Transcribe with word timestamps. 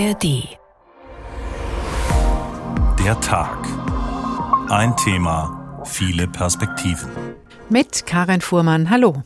ARD. 0.00 0.56
Der 3.04 3.20
Tag. 3.20 3.58
Ein 4.70 4.96
Thema, 4.96 5.82
viele 5.84 6.26
Perspektiven. 6.26 7.10
Mit 7.68 8.06
Karin 8.06 8.40
Fuhrmann, 8.40 8.88
hallo. 8.88 9.22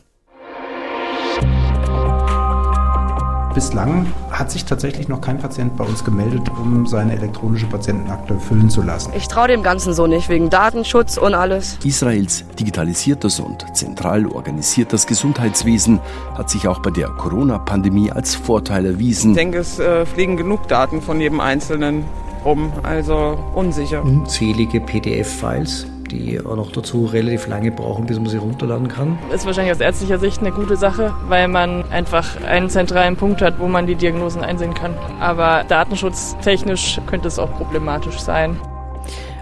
Bislang 3.55 4.05
hat 4.31 4.51
sich 4.51 4.65
tatsächlich 4.65 5.07
noch 5.07 5.21
kein 5.21 5.37
Patient 5.37 5.77
bei 5.77 5.85
uns 5.85 6.03
gemeldet, 6.03 6.49
um 6.49 6.85
seine 6.85 7.13
elektronische 7.13 7.65
Patientenakte 7.67 8.37
füllen 8.37 8.69
zu 8.69 8.81
lassen. 8.81 9.13
Ich 9.15 9.29
traue 9.29 9.47
dem 9.47 9.63
Ganzen 9.63 9.93
so 9.93 10.07
nicht, 10.07 10.27
wegen 10.27 10.49
Datenschutz 10.49 11.15
und 11.15 11.33
alles. 11.33 11.79
Israels 11.85 12.43
digitalisiertes 12.59 13.39
und 13.39 13.65
zentral 13.73 14.25
organisiertes 14.25 15.07
Gesundheitswesen 15.07 16.01
hat 16.33 16.49
sich 16.49 16.67
auch 16.67 16.79
bei 16.79 16.91
der 16.91 17.07
Corona-Pandemie 17.07 18.11
als 18.11 18.35
Vorteil 18.35 18.85
erwiesen. 18.85 19.31
Ich 19.31 19.37
denke, 19.37 19.59
es 19.59 19.79
äh, 19.79 20.05
fliegen 20.05 20.35
genug 20.35 20.67
Daten 20.67 21.01
von 21.01 21.21
jedem 21.21 21.39
Einzelnen 21.39 22.03
rum, 22.43 22.73
also 22.83 23.39
unsicher. 23.55 24.03
Unzählige 24.03 24.81
PDF-Files 24.81 25.87
die 26.11 26.39
auch 26.39 26.55
noch 26.55 26.71
dazu 26.71 27.05
relativ 27.05 27.47
lange 27.47 27.71
brauchen, 27.71 28.05
bis 28.05 28.17
man 28.17 28.27
sie 28.27 28.37
runterladen 28.37 28.87
kann. 28.87 29.17
Ist 29.33 29.45
wahrscheinlich 29.45 29.73
aus 29.73 29.81
ärztlicher 29.81 30.19
Sicht 30.19 30.41
eine 30.41 30.51
gute 30.51 30.75
Sache, 30.75 31.13
weil 31.27 31.47
man 31.47 31.83
einfach 31.91 32.41
einen 32.43 32.69
zentralen 32.69 33.15
Punkt 33.15 33.41
hat, 33.41 33.59
wo 33.59 33.67
man 33.67 33.87
die 33.87 33.95
Diagnosen 33.95 34.43
einsehen 34.43 34.73
kann. 34.73 34.93
Aber 35.19 35.63
datenschutztechnisch 35.67 36.99
könnte 37.07 37.27
es 37.27 37.39
auch 37.39 37.51
problematisch 37.51 38.19
sein. 38.19 38.59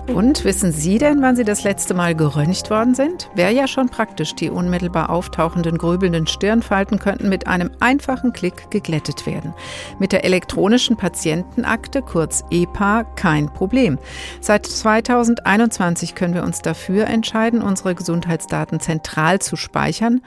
Und 0.07 0.43
wissen 0.43 0.73
Sie 0.73 0.97
denn, 0.97 1.21
wann 1.21 1.37
Sie 1.37 1.45
das 1.45 1.63
letzte 1.63 1.93
Mal 1.93 2.13
geröntgt 2.13 2.69
worden 2.69 2.93
sind? 2.93 3.29
Wäre 3.35 3.53
ja 3.53 3.67
schon 3.67 3.87
praktisch. 3.87 4.35
Die 4.35 4.49
unmittelbar 4.49 5.09
auftauchenden, 5.09 5.77
grübelnden 5.77 6.27
Stirnfalten 6.27 6.99
könnten 6.99 7.29
mit 7.29 7.47
einem 7.47 7.71
einfachen 7.79 8.33
Klick 8.33 8.69
geglättet 8.69 9.25
werden. 9.25 9.53
Mit 9.99 10.11
der 10.11 10.25
elektronischen 10.25 10.97
Patientenakte, 10.97 12.01
kurz 12.01 12.43
EPA, 12.51 13.05
kein 13.15 13.51
Problem. 13.53 13.97
Seit 14.41 14.65
2021 14.65 16.15
können 16.15 16.33
wir 16.33 16.43
uns 16.43 16.61
dafür 16.61 17.07
entscheiden, 17.07 17.61
unsere 17.61 17.95
Gesundheitsdaten 17.95 18.81
zentral 18.81 19.39
zu 19.39 19.55
speichern. 19.55 20.21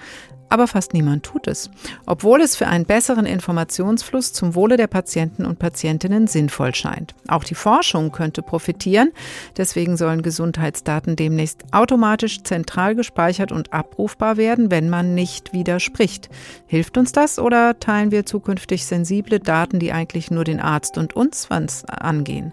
Aber 0.48 0.68
fast 0.68 0.94
niemand 0.94 1.24
tut 1.24 1.48
es, 1.48 1.70
obwohl 2.06 2.40
es 2.40 2.54
für 2.54 2.68
einen 2.68 2.84
besseren 2.84 3.26
Informationsfluss 3.26 4.32
zum 4.32 4.54
Wohle 4.54 4.76
der 4.76 4.86
Patienten 4.86 5.44
und 5.44 5.58
Patientinnen 5.58 6.28
sinnvoll 6.28 6.74
scheint. 6.74 7.14
Auch 7.26 7.42
die 7.42 7.56
Forschung 7.56 8.12
könnte 8.12 8.42
profitieren. 8.42 9.10
Deswegen 9.56 9.96
sollen 9.96 10.22
Gesundheitsdaten 10.22 11.16
demnächst 11.16 11.64
automatisch 11.72 12.44
zentral 12.44 12.94
gespeichert 12.94 13.50
und 13.50 13.72
abrufbar 13.72 14.36
werden, 14.36 14.70
wenn 14.70 14.88
man 14.88 15.14
nicht 15.14 15.52
widerspricht. 15.52 16.28
Hilft 16.66 16.96
uns 16.96 17.10
das 17.10 17.40
oder 17.40 17.80
teilen 17.80 18.12
wir 18.12 18.24
zukünftig 18.24 18.86
sensible 18.86 19.40
Daten, 19.40 19.80
die 19.80 19.92
eigentlich 19.92 20.30
nur 20.30 20.44
den 20.44 20.60
Arzt 20.60 20.96
und 20.96 21.16
uns 21.16 21.48
angehen? 21.88 22.52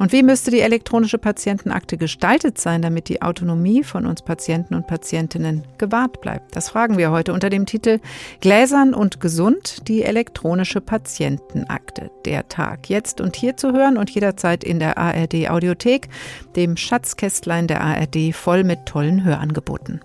Und 0.00 0.12
wie 0.12 0.22
müsste 0.22 0.50
die 0.50 0.60
elektronische 0.60 1.18
Patientenakte 1.18 1.96
gestaltet 1.96 2.58
sein, 2.58 2.82
damit 2.82 3.08
die 3.08 3.22
Autonomie 3.22 3.84
von 3.84 4.06
uns 4.06 4.22
Patienten 4.22 4.74
und 4.74 4.86
Patientinnen 4.86 5.62
gewahrt 5.78 6.20
bleibt? 6.22 6.56
Das 6.56 6.70
fragen 6.70 6.96
wir 6.96 7.10
heute 7.10 7.19
heute 7.20 7.34
unter 7.34 7.50
dem 7.50 7.66
Titel 7.66 8.00
Gläsern 8.40 8.94
und 8.94 9.20
gesund, 9.20 9.88
die 9.88 10.04
elektronische 10.04 10.80
Patientenakte. 10.80 12.10
Der 12.24 12.48
Tag 12.48 12.88
jetzt 12.88 13.20
und 13.20 13.36
hier 13.36 13.58
zu 13.58 13.72
hören 13.74 13.98
und 13.98 14.08
jederzeit 14.08 14.64
in 14.64 14.78
der 14.78 14.96
ARD 14.96 15.50
Audiothek, 15.50 16.08
dem 16.56 16.78
Schatzkästlein 16.78 17.66
der 17.66 17.82
ARD 17.82 18.32
voll 18.32 18.64
mit 18.64 18.86
tollen 18.86 19.22
Hörangeboten. 19.22 20.00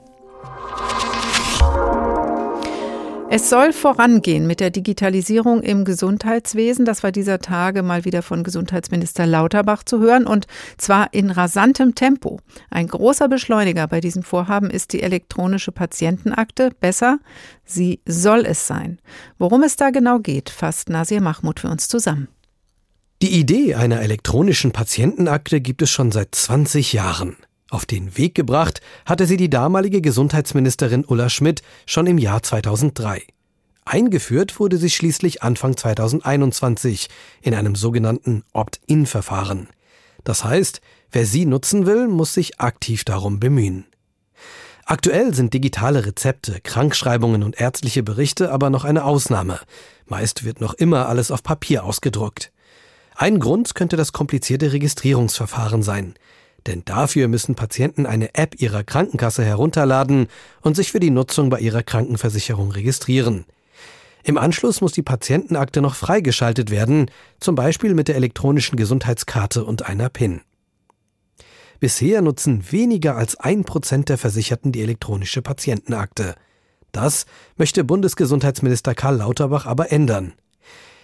Es 3.28 3.50
soll 3.50 3.74
vorangehen 3.74 4.46
mit 4.46 4.60
der 4.60 4.70
Digitalisierung 4.70 5.62
im 5.62 5.84
Gesundheitswesen. 5.84 6.86
Das 6.86 7.02
war 7.02 7.12
dieser 7.12 7.40
Tage 7.40 7.82
mal 7.82 8.06
wieder 8.06 8.22
von 8.22 8.44
Gesundheitsminister 8.44 9.26
Lauterbach 9.26 9.84
zu 9.84 10.00
hören 10.00 10.28
und 10.28 10.46
zwar 10.78 11.12
in 11.12 11.32
rasantem 11.32 11.96
Tempo. 11.96 12.40
Ein 12.70 12.88
großer 12.88 13.28
Beschleuniger 13.28 13.88
bei 13.88 14.00
diesem 14.00 14.22
Vorhaben 14.22 14.70
ist 14.70 14.94
die 14.94 15.02
elektronische 15.02 15.72
Patientenakte. 15.72 16.70
Besser, 16.80 17.20
sie 17.66 18.00
soll 18.06 18.46
es 18.46 18.68
sein. 18.68 19.00
Worum 19.40 19.64
es 19.64 19.76
da 19.76 19.90
genau 19.90 20.20
geht, 20.20 20.52
fasst 20.52 20.90
Nasir 20.90 21.20
Mahmoud 21.20 21.60
für 21.60 21.70
uns 21.70 21.88
zusammen. 21.88 22.28
Die 23.22 23.40
Idee 23.40 23.74
einer 23.74 24.02
elektronischen 24.02 24.72
Patientenakte 24.72 25.62
gibt 25.62 25.82
es 25.82 25.90
schon 25.90 26.12
seit 26.12 26.36
20 26.36 26.94
Jahren. 26.94 27.38
Auf 27.76 27.86
den 27.86 28.18
Weg 28.18 28.36
gebracht 28.36 28.80
hatte 29.06 29.26
sie 29.26 29.36
die 29.36 29.50
damalige 29.50 30.00
Gesundheitsministerin 30.00 31.04
Ulla 31.04 31.28
Schmidt 31.28 31.62
schon 31.86 32.08
im 32.08 32.18
Jahr 32.18 32.42
2003. 32.42 33.22
Eingeführt 33.84 34.62
wurde 34.62 34.78
sie 34.78 34.90
schließlich 34.90 35.44
Anfang 35.44 35.76
2021 35.76 37.10
in 37.42 37.54
einem 37.54 37.76
sogenannten 37.76 38.46
Opt-in-Verfahren. 38.54 39.68
Das 40.24 40.46
heißt, 40.46 40.80
wer 41.12 41.26
sie 41.26 41.46
nutzen 41.46 41.86
will, 41.86 42.08
muss 42.08 42.34
sich 42.34 42.62
aktiv 42.62 43.04
darum 43.04 43.42
bemühen. 43.42 43.86
Aktuell 44.86 45.34
sind 45.34 45.54
digitale 45.54 46.06
Rezepte, 46.06 46.62
Krankschreibungen 46.64 47.44
und 47.44 47.60
ärztliche 47.60 48.04
Berichte 48.04 48.54
aber 48.54 48.70
noch 48.70 48.86
eine 48.86 49.04
Ausnahme. 49.04 49.60
Meist 50.06 50.46
wird 50.46 50.62
noch 50.62 50.76
immer 50.76 51.10
alles 51.10 51.30
auf 51.30 51.44
Papier 51.44 51.84
ausgedruckt. 51.84 52.54
Ein 53.16 53.42
Grund 53.42 53.76
könnte 53.76 53.98
das 53.98 54.14
komplizierte 54.14 54.72
Registrierungsverfahren 54.72 55.84
sein. 55.84 56.16
Denn 56.68 56.84
dafür 56.86 57.28
müssen 57.28 57.56
Patienten 57.56 58.06
eine 58.06 58.34
App 58.34 58.60
ihrer 58.60 58.84
Krankenkasse 58.84 59.44
herunterladen 59.44 60.28
und 60.62 60.76
sich 60.76 60.92
für 60.92 61.00
die 61.00 61.12
Nutzung 61.12 61.50
bei 61.50 61.60
ihrer 61.60 61.84
Krankenversicherung 61.84 62.72
registrieren. 62.72 63.46
Im 64.24 64.40
Anschluss 64.40 64.82
muss 64.82 64.92
die 64.92 65.04
Patientenakte 65.04 65.82
noch 65.82 65.94
freigeschaltet 65.94 66.72
werden, 66.72 67.12
zum 67.40 67.54
Beispiel 67.54 67.94
mit 67.94 68.08
der 68.08 68.16
elektronischen 68.16 68.76
Gesundheitskarte 68.76 69.64
und 69.64 69.86
einer 69.86 70.10
PIN. 70.10 70.42
Bisher 71.80 72.24
nutzen 72.24 72.72
weniger 72.72 73.16
als 73.16 73.36
ein 73.40 73.66
Prozent 73.66 74.10
der 74.10 74.18
Versicherten 74.18 74.72
die 74.72 74.82
elektronische 74.82 75.44
Patientenakte. 75.44 76.34
Das 76.92 77.28
möchte 77.58 77.84
Bundesgesundheitsminister 77.84 78.96
Karl 78.96 79.18
Lauterbach 79.18 79.68
aber 79.68 79.92
ändern. 79.92 80.34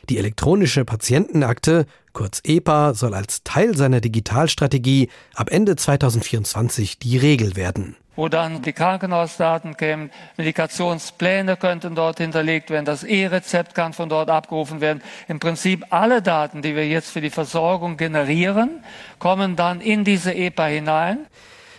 Die 0.09 0.17
elektronische 0.17 0.83
Patientenakte, 0.85 1.85
kurz 2.13 2.41
EPA, 2.43 2.93
soll 2.93 3.13
als 3.13 3.43
Teil 3.43 3.77
seiner 3.77 4.01
Digitalstrategie 4.01 5.09
ab 5.35 5.51
Ende 5.51 5.75
2024 5.75 6.99
die 6.99 7.17
Regel 7.17 7.55
werden. 7.55 7.95
Wo 8.15 8.27
dann 8.27 8.61
die 8.61 8.73
Krankenhausdaten 8.73 9.77
kämen, 9.77 10.11
Medikationspläne 10.35 11.55
könnten 11.55 11.95
dort 11.95 12.17
hinterlegt 12.17 12.69
werden, 12.69 12.85
das 12.85 13.03
E-Rezept 13.03 13.73
kann 13.73 13.93
von 13.93 14.09
dort 14.09 14.29
abgerufen 14.29 14.81
werden. 14.81 15.01
Im 15.29 15.39
Prinzip 15.39 15.85
alle 15.91 16.21
Daten, 16.21 16.61
die 16.61 16.75
wir 16.75 16.87
jetzt 16.87 17.11
für 17.11 17.21
die 17.21 17.29
Versorgung 17.29 17.95
generieren, 17.95 18.83
kommen 19.17 19.55
dann 19.55 19.79
in 19.79 20.03
diese 20.03 20.33
EPA 20.33 20.65
hinein. 20.65 21.25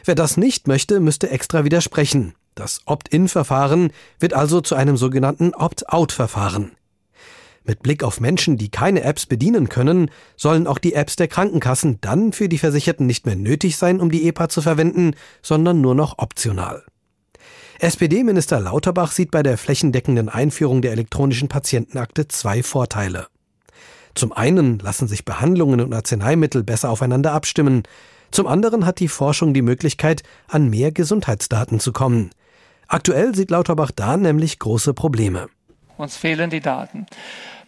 Wer 0.04 0.14
das 0.14 0.36
nicht 0.36 0.68
möchte, 0.68 1.00
müsste 1.00 1.28
extra 1.30 1.64
widersprechen. 1.64 2.34
Das 2.54 2.80
Opt-in-Verfahren 2.86 3.92
wird 4.18 4.34
also 4.34 4.60
zu 4.60 4.74
einem 4.74 4.96
sogenannten 4.96 5.54
Opt-out-Verfahren. 5.54 6.72
Mit 7.64 7.82
Blick 7.82 8.02
auf 8.02 8.20
Menschen, 8.20 8.56
die 8.56 8.70
keine 8.70 9.02
Apps 9.02 9.26
bedienen 9.26 9.68
können, 9.68 10.10
sollen 10.36 10.66
auch 10.66 10.78
die 10.78 10.94
Apps 10.94 11.16
der 11.16 11.28
Krankenkassen 11.28 11.98
dann 12.00 12.32
für 12.32 12.48
die 12.48 12.58
Versicherten 12.58 13.06
nicht 13.06 13.24
mehr 13.24 13.36
nötig 13.36 13.76
sein, 13.76 14.00
um 14.00 14.10
die 14.10 14.26
EPA 14.26 14.48
zu 14.48 14.62
verwenden, 14.62 15.14
sondern 15.42 15.80
nur 15.80 15.94
noch 15.94 16.18
optional. 16.18 16.84
SPD-Minister 17.78 18.60
Lauterbach 18.60 19.12
sieht 19.12 19.30
bei 19.30 19.42
der 19.42 19.58
flächendeckenden 19.58 20.28
Einführung 20.28 20.82
der 20.82 20.92
elektronischen 20.92 21.48
Patientenakte 21.48 22.28
zwei 22.28 22.62
Vorteile. 22.62 23.26
Zum 24.14 24.32
einen 24.32 24.78
lassen 24.78 25.08
sich 25.08 25.24
Behandlungen 25.24 25.80
und 25.80 25.94
Arzneimittel 25.94 26.64
besser 26.64 26.90
aufeinander 26.90 27.32
abstimmen, 27.32 27.82
zum 28.30 28.46
anderen 28.46 28.86
hat 28.86 28.98
die 28.98 29.08
Forschung 29.08 29.52
die 29.52 29.62
Möglichkeit, 29.62 30.22
an 30.48 30.70
mehr 30.70 30.90
Gesundheitsdaten 30.90 31.80
zu 31.80 31.92
kommen. 31.92 32.30
Aktuell 32.88 33.34
sieht 33.34 33.50
Lauterbach 33.50 33.90
da 33.94 34.16
nämlich 34.16 34.58
große 34.58 34.94
Probleme. 34.94 35.48
Uns 35.98 36.16
fehlen 36.16 36.50
die 36.50 36.60
Daten. 36.60 37.06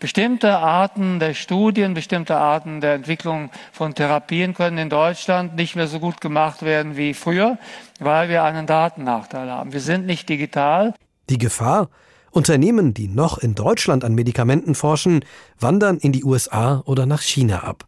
Bestimmte 0.01 0.59
Arten 0.59 1.19
der 1.19 1.35
Studien, 1.35 1.95
bestimmte 1.95 2.37
Arten 2.37 2.81
der 2.81 2.95
Entwicklung 2.95 3.51
von 3.73 3.95
Therapien 3.95 4.55
können 4.55 4.79
in 4.79 4.91
Deutschland 4.91 5.57
nicht 5.57 5.77
mehr 5.77 5.87
so 5.87 6.01
gut 6.01 6.21
gemacht 6.21 6.63
werden 6.63 6.97
wie 6.97 7.15
früher, 7.15 7.59
weil 8.01 8.29
wir 8.29 8.43
einen 8.45 8.67
Datennachteil 8.67 9.51
haben. 9.51 9.73
Wir 9.73 9.81
sind 9.81 10.07
nicht 10.07 10.29
digital. 10.29 10.95
Die 11.31 11.39
Gefahr? 11.39 11.89
Unternehmen, 12.31 12.95
die 12.95 13.07
noch 13.07 13.39
in 13.39 13.55
Deutschland 13.55 14.05
an 14.05 14.15
Medikamenten 14.15 14.75
forschen, 14.75 15.25
wandern 15.59 15.99
in 15.99 16.11
die 16.11 16.25
USA 16.25 16.83
oder 16.85 17.07
nach 17.07 17.23
China 17.23 17.63
ab. 17.63 17.87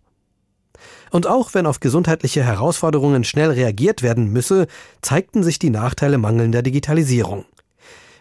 Und 1.10 1.26
auch 1.26 1.54
wenn 1.54 1.66
auf 1.66 1.80
gesundheitliche 1.80 2.44
Herausforderungen 2.44 3.24
schnell 3.24 3.50
reagiert 3.50 4.02
werden 4.02 4.32
müsse, 4.32 4.66
zeigten 5.02 5.42
sich 5.42 5.58
die 5.58 5.70
Nachteile 5.70 6.18
mangelnder 6.18 6.62
Digitalisierung. 6.62 7.44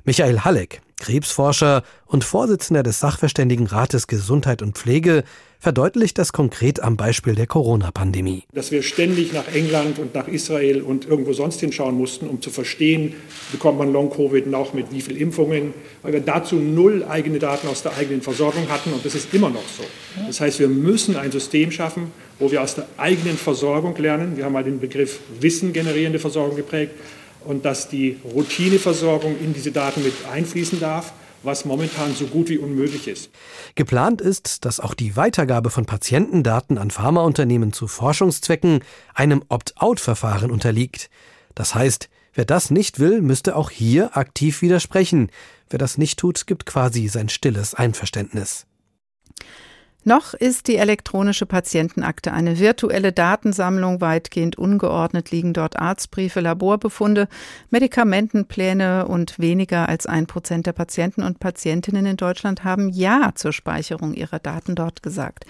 Michael 0.04 0.42
Halleck, 0.42 0.82
Krebsforscher 1.06 1.84
und 2.08 2.24
Vorsitzender 2.24 2.82
des 2.82 3.00
Sachverständigenrates 3.00 4.08
Gesundheit 4.08 4.64
und 4.64 4.76
Pflege, 4.76 5.24
verdeutlicht 5.60 6.18
das 6.18 6.34
konkret 6.34 6.80
am 6.82 6.98
Beispiel 6.98 7.36
der 7.36 7.46
Corona-Pandemie. 7.46 8.44
Dass 8.54 8.72
wir 8.72 8.82
ständig 8.82 9.32
nach 9.32 9.48
England 9.54 10.00
und 10.00 10.16
nach 10.16 10.28
Israel 10.28 10.82
und 10.82 11.06
irgendwo 11.06 11.34
sonst 11.34 11.60
hinschauen 11.60 11.96
mussten, 11.96 12.28
um 12.28 12.42
zu 12.42 12.50
verstehen, 12.50 13.14
bekommt 13.52 13.78
man 13.78 13.94
Long-Covid 13.94 14.48
noch 14.48 14.74
mit 14.74 14.92
wie 14.92 15.02
viel 15.02 15.18
Impfungen, 15.18 15.74
weil 16.02 16.14
wir 16.14 16.22
dazu 16.22 16.56
null 16.56 17.06
eigene 17.08 17.38
Daten 17.38 17.68
aus 17.68 17.84
der 17.84 17.96
eigenen 17.96 18.22
Versorgung 18.22 18.68
hatten 18.70 18.92
und 18.92 19.06
das 19.06 19.14
ist 19.14 19.32
immer 19.34 19.50
noch 19.50 19.68
so. 19.78 19.84
Das 20.26 20.42
heißt, 20.42 20.60
wir 20.60 20.68
müssen 20.68 21.18
ein 21.18 21.32
System 21.32 21.72
schaffen, 21.72 22.12
wo 22.40 22.52
wir 22.52 22.64
aus 22.64 22.76
der 22.76 22.88
eigenen 22.98 23.38
Versorgung 23.38 23.96
lernen. 23.98 24.38
Wir 24.38 24.46
haben 24.46 24.54
mal 24.54 24.64
den 24.64 24.80
Begriff 24.80 25.20
Wissen 25.40 25.72
generierende 25.72 26.20
Versorgung 26.20 26.56
geprägt 26.56 26.94
und 27.46 27.66
dass 27.66 27.88
die 27.90 28.18
Routineversorgung 28.24 29.38
in 29.40 29.54
diese 29.54 29.72
Daten 29.72 30.04
mit 30.04 30.14
einfließen 30.32 30.80
darf 30.80 31.14
was 31.46 31.66
momentan 31.66 32.14
so 32.14 32.26
gut 32.26 32.50
wie 32.50 32.58
unmöglich 32.58 33.08
ist. 33.08 33.30
Geplant 33.76 34.22
ist, 34.22 34.66
dass 34.66 34.80
auch 34.80 34.94
die 34.94 35.16
Weitergabe 35.16 35.70
von 35.70 35.86
Patientendaten 35.86 36.78
an 36.78 36.92
Pharmaunternehmen 36.92 37.72
zu 37.72 37.88
Forschungszwecken 37.88 38.80
einem 39.14 39.44
Opt-out-Verfahren 39.48 40.52
unterliegt. 40.52 41.10
Das 41.54 41.76
heißt, 41.76 42.10
wer 42.34 42.46
das 42.46 42.72
nicht 42.72 43.00
will, 43.00 43.22
müsste 43.22 43.56
auch 43.56 43.70
hier 43.70 44.18
aktiv 44.18 44.62
widersprechen. 44.62 45.30
Wer 45.70 45.80
das 45.80 45.98
nicht 45.98 46.20
tut, 46.20 46.48
gibt 46.48 46.66
quasi 46.66 47.08
sein 47.08 47.30
stilles 47.30 47.74
Einverständnis. 47.74 48.66
Noch 50.08 50.36
ist 50.36 50.68
die 50.68 50.76
elektronische 50.76 51.48
Patientenakte 51.48 52.32
eine 52.32 52.60
virtuelle 52.60 53.12
Datensammlung. 53.12 54.02
Weitgehend 54.02 54.56
ungeordnet 54.56 55.32
liegen 55.32 55.52
dort 55.52 55.80
Arztbriefe, 55.80 56.42
Laborbefunde, 56.42 57.28
Medikamentenpläne 57.72 59.08
und 59.08 59.40
weniger 59.40 59.90
als 59.90 60.06
ein 60.06 60.28
Prozent 60.28 60.68
der 60.68 60.74
Patienten 60.74 61.24
und 61.24 61.40
Patientinnen 61.40 62.06
in 62.06 62.18
Deutschland 62.18 62.64
haben 62.64 62.90
Ja 62.90 63.32
zur 63.34 63.52
Speicherung 63.52 64.14
ihrer 64.14 64.38
Daten 64.38 64.76
dort 64.76 65.02
gesagt. 65.02 65.48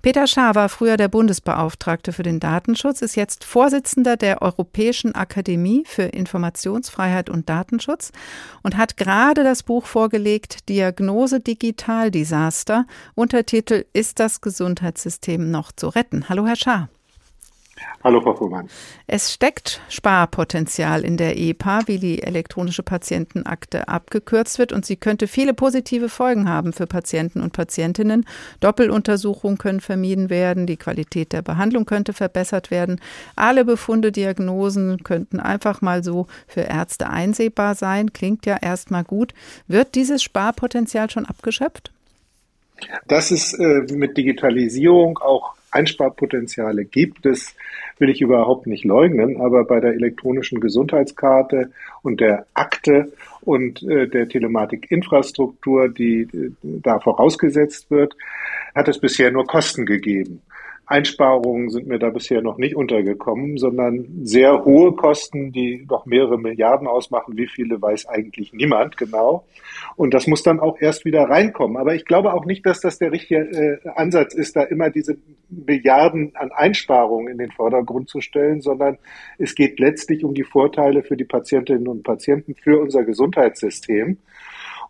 Peter 0.00 0.26
Schaar 0.26 0.54
war 0.54 0.70
früher 0.70 0.96
der 0.96 1.08
Bundesbeauftragte 1.08 2.14
für 2.14 2.22
den 2.22 2.40
Datenschutz, 2.40 3.02
ist 3.02 3.16
jetzt 3.16 3.44
Vorsitzender 3.44 4.16
der 4.16 4.40
Europäischen 4.40 5.14
Akademie 5.14 5.84
für 5.84 6.04
Informationsfreiheit 6.04 7.28
und 7.28 7.50
Datenschutz 7.50 8.12
und 8.62 8.78
hat 8.78 8.96
gerade 8.96 9.44
das 9.44 9.62
Buch 9.62 9.84
vorgelegt 9.84 10.70
Diagnose 10.70 11.40
Digitaldesaster, 11.40 12.86
Untertitel 13.14 13.84
Ist 13.92 14.20
das 14.20 14.40
Gesundheitssystem 14.40 15.50
noch 15.50 15.72
zu 15.72 15.88
retten? 15.88 16.28
Hallo, 16.28 16.46
Herr 16.46 16.56
Schaar. 16.56 16.88
Hallo, 18.04 18.20
Frau 18.20 18.34
Fuhrmann. 18.34 18.68
Es 19.06 19.32
steckt 19.32 19.80
Sparpotenzial 19.88 21.04
in 21.04 21.16
der 21.16 21.38
EPA, 21.38 21.80
wie 21.86 21.98
die 21.98 22.22
elektronische 22.22 22.82
Patientenakte 22.82 23.88
abgekürzt 23.88 24.58
wird, 24.58 24.72
und 24.72 24.86
sie 24.86 24.96
könnte 24.96 25.26
viele 25.26 25.54
positive 25.54 26.08
Folgen 26.08 26.48
haben 26.48 26.72
für 26.72 26.86
Patienten 26.86 27.40
und 27.40 27.52
Patientinnen. 27.52 28.26
Doppeluntersuchungen 28.60 29.58
können 29.58 29.80
vermieden 29.80 30.30
werden, 30.30 30.66
die 30.66 30.76
Qualität 30.76 31.32
der 31.32 31.42
Behandlung 31.42 31.84
könnte 31.84 32.12
verbessert 32.12 32.70
werden. 32.70 33.00
Alle 33.36 33.64
Befunde, 33.64 34.12
Diagnosen 34.12 35.02
könnten 35.02 35.40
einfach 35.40 35.82
mal 35.82 36.04
so 36.04 36.26
für 36.46 36.62
Ärzte 36.62 37.10
einsehbar 37.10 37.74
sein. 37.74 38.12
Klingt 38.12 38.46
ja 38.46 38.56
erstmal 38.60 39.04
gut. 39.04 39.34
Wird 39.66 39.94
dieses 39.94 40.22
Sparpotenzial 40.22 41.10
schon 41.10 41.26
abgeschöpft? 41.26 41.92
Das 43.06 43.30
ist 43.30 43.54
äh, 43.54 43.86
mit 43.92 44.16
Digitalisierung 44.16 45.18
auch 45.18 45.54
Einsparpotenziale 45.70 46.84
gibt. 46.84 47.24
Das 47.24 47.54
will 47.98 48.10
ich 48.10 48.20
überhaupt 48.20 48.66
nicht 48.66 48.84
leugnen, 48.84 49.40
aber 49.40 49.64
bei 49.64 49.80
der 49.80 49.92
elektronischen 49.92 50.60
Gesundheitskarte 50.60 51.70
und 52.02 52.20
der 52.20 52.46
Akte 52.54 53.12
und 53.42 53.82
äh, 53.82 54.08
der 54.08 54.28
Telematikinfrastruktur, 54.28 55.88
die 55.88 56.22
äh, 56.22 56.50
da 56.62 56.98
vorausgesetzt 56.98 57.90
wird, 57.90 58.16
hat 58.74 58.88
es 58.88 58.98
bisher 58.98 59.30
nur 59.30 59.46
Kosten 59.46 59.86
gegeben. 59.86 60.42
Einsparungen 60.90 61.70
sind 61.70 61.86
mir 61.86 62.00
da 62.00 62.10
bisher 62.10 62.42
noch 62.42 62.58
nicht 62.58 62.74
untergekommen, 62.74 63.58
sondern 63.58 64.08
sehr 64.24 64.64
hohe 64.64 64.92
Kosten, 64.96 65.52
die 65.52 65.86
noch 65.88 66.04
mehrere 66.04 66.36
Milliarden 66.36 66.88
ausmachen. 66.88 67.36
Wie 67.36 67.46
viele 67.46 67.80
weiß 67.80 68.08
eigentlich 68.08 68.52
niemand 68.52 68.96
genau. 68.96 69.46
Und 69.94 70.14
das 70.14 70.26
muss 70.26 70.42
dann 70.42 70.58
auch 70.58 70.80
erst 70.80 71.04
wieder 71.04 71.22
reinkommen. 71.22 71.76
Aber 71.76 71.94
ich 71.94 72.04
glaube 72.04 72.34
auch 72.34 72.44
nicht, 72.44 72.66
dass 72.66 72.80
das 72.80 72.98
der 72.98 73.12
richtige 73.12 73.38
äh, 73.84 73.88
Ansatz 73.94 74.34
ist, 74.34 74.56
da 74.56 74.64
immer 74.64 74.90
diese 74.90 75.16
Milliarden 75.48 76.32
an 76.34 76.50
Einsparungen 76.50 77.28
in 77.28 77.38
den 77.38 77.52
Vordergrund 77.52 78.08
zu 78.08 78.20
stellen, 78.20 78.60
sondern 78.60 78.98
es 79.38 79.54
geht 79.54 79.78
letztlich 79.78 80.24
um 80.24 80.34
die 80.34 80.42
Vorteile 80.42 81.04
für 81.04 81.16
die 81.16 81.24
Patientinnen 81.24 81.86
und 81.86 82.02
Patienten, 82.02 82.56
für 82.56 82.80
unser 82.80 83.04
Gesundheitssystem. 83.04 84.18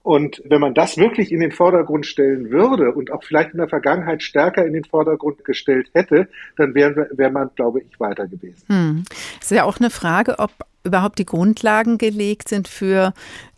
Und 0.02 0.42
wenn 0.46 0.60
man 0.60 0.74
das 0.74 0.96
wirklich 0.96 1.30
in 1.30 1.40
den 1.40 1.52
Vordergrund 1.52 2.06
stellen 2.06 2.50
würde 2.50 2.92
und 2.92 3.12
auch 3.12 3.22
vielleicht 3.22 3.52
in 3.52 3.58
der 3.58 3.68
Vergangenheit 3.68 4.22
stärker 4.22 4.64
in 4.64 4.72
den 4.72 4.84
Vordergrund 4.84 5.44
gestellt 5.44 5.90
hätte, 5.92 6.28
dann 6.56 6.74
wäre 6.74 7.08
wär 7.12 7.30
man, 7.30 7.50
glaube 7.54 7.80
ich, 7.80 8.00
weiter 8.00 8.26
gewesen. 8.26 8.64
Hm. 8.68 9.04
Es 9.38 9.50
ist 9.50 9.56
ja 9.56 9.64
auch 9.64 9.78
eine 9.78 9.90
Frage, 9.90 10.38
ob 10.38 10.52
überhaupt 10.84 11.18
die 11.18 11.26
Grundlagen 11.26 11.98
gelegt 11.98 12.48
sind 12.48 12.68
für 12.68 13.12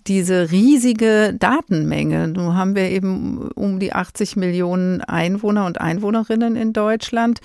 diese 0.06 0.50
riesige 0.50 1.34
Datenmenge. 1.38 2.28
Nun 2.28 2.56
haben 2.56 2.74
wir 2.74 2.90
eben 2.90 3.50
um 3.54 3.78
die 3.78 3.92
80 3.92 4.36
Millionen 4.36 5.00
Einwohner 5.00 5.66
und 5.66 5.80
Einwohnerinnen 5.80 6.56
in 6.56 6.72
Deutschland. 6.72 7.40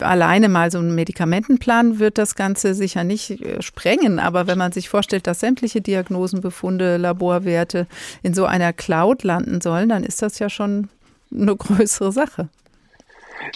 Alleine 0.00 0.48
mal 0.48 0.70
so 0.70 0.78
ein 0.78 0.94
Medikamentenplan 0.94 1.98
wird 1.98 2.16
das 2.16 2.34
Ganze 2.36 2.74
sicher 2.74 3.04
nicht 3.04 3.42
äh, 3.42 3.60
sprengen. 3.60 4.18
Aber 4.18 4.46
wenn 4.46 4.58
man 4.58 4.72
sich 4.72 4.88
vorstellt, 4.88 5.26
dass 5.26 5.40
sämtliche 5.40 5.80
Diagnosenbefunde, 5.80 6.96
Laborwerte 6.96 7.86
in 8.22 8.34
so 8.34 8.46
einer 8.46 8.72
Cloud 8.72 9.22
landen 9.22 9.60
sollen, 9.60 9.90
dann 9.90 10.04
ist 10.04 10.22
das 10.22 10.38
ja 10.38 10.48
schon 10.48 10.88
eine 11.30 11.54
größere 11.54 12.12
Sache. 12.12 12.48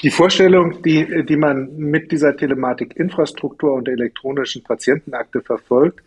Die 0.03 0.11
Vorstellung, 0.11 0.83
die, 0.83 1.25
die 1.25 1.37
man 1.37 1.77
mit 1.77 2.13
dieser 2.13 2.37
Telematikinfrastruktur 2.37 3.75
und 3.75 3.87
der 3.87 3.95
elektronischen 3.95 4.63
Patientenakte 4.63 5.41
verfolgt, 5.41 6.05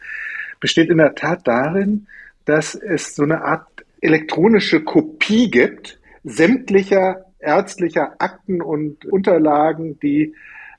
besteht 0.60 0.90
in 0.90 0.98
der 0.98 1.16
Tat 1.16 1.48
darin, 1.48 2.08
dass 2.46 2.76
es 2.76 3.16
so 3.16 3.24
eine 3.24 3.44
Art 3.44 3.68
elektronische 4.02 4.84
Kopie 4.84 5.50
gibt 5.50 6.00
sämtlicher 6.24 7.26
ärztlicher 7.40 8.16
Akten 8.20 8.62
und 8.62 9.06
Unterlagen, 9.06 10.00
die 10.00 10.36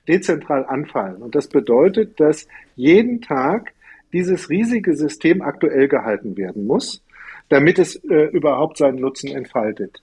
dezentral 0.07 0.65
anfallen. 0.65 1.21
Und 1.21 1.35
das 1.35 1.47
bedeutet, 1.47 2.19
dass 2.19 2.47
jeden 2.75 3.21
Tag 3.21 3.73
dieses 4.11 4.49
riesige 4.49 4.95
System 4.95 5.41
aktuell 5.41 5.87
gehalten 5.87 6.37
werden 6.37 6.65
muss, 6.65 7.03
damit 7.49 7.79
es 7.79 7.95
äh, 7.95 8.29
überhaupt 8.31 8.77
seinen 8.77 8.99
Nutzen 8.99 9.29
entfaltet. 9.35 10.01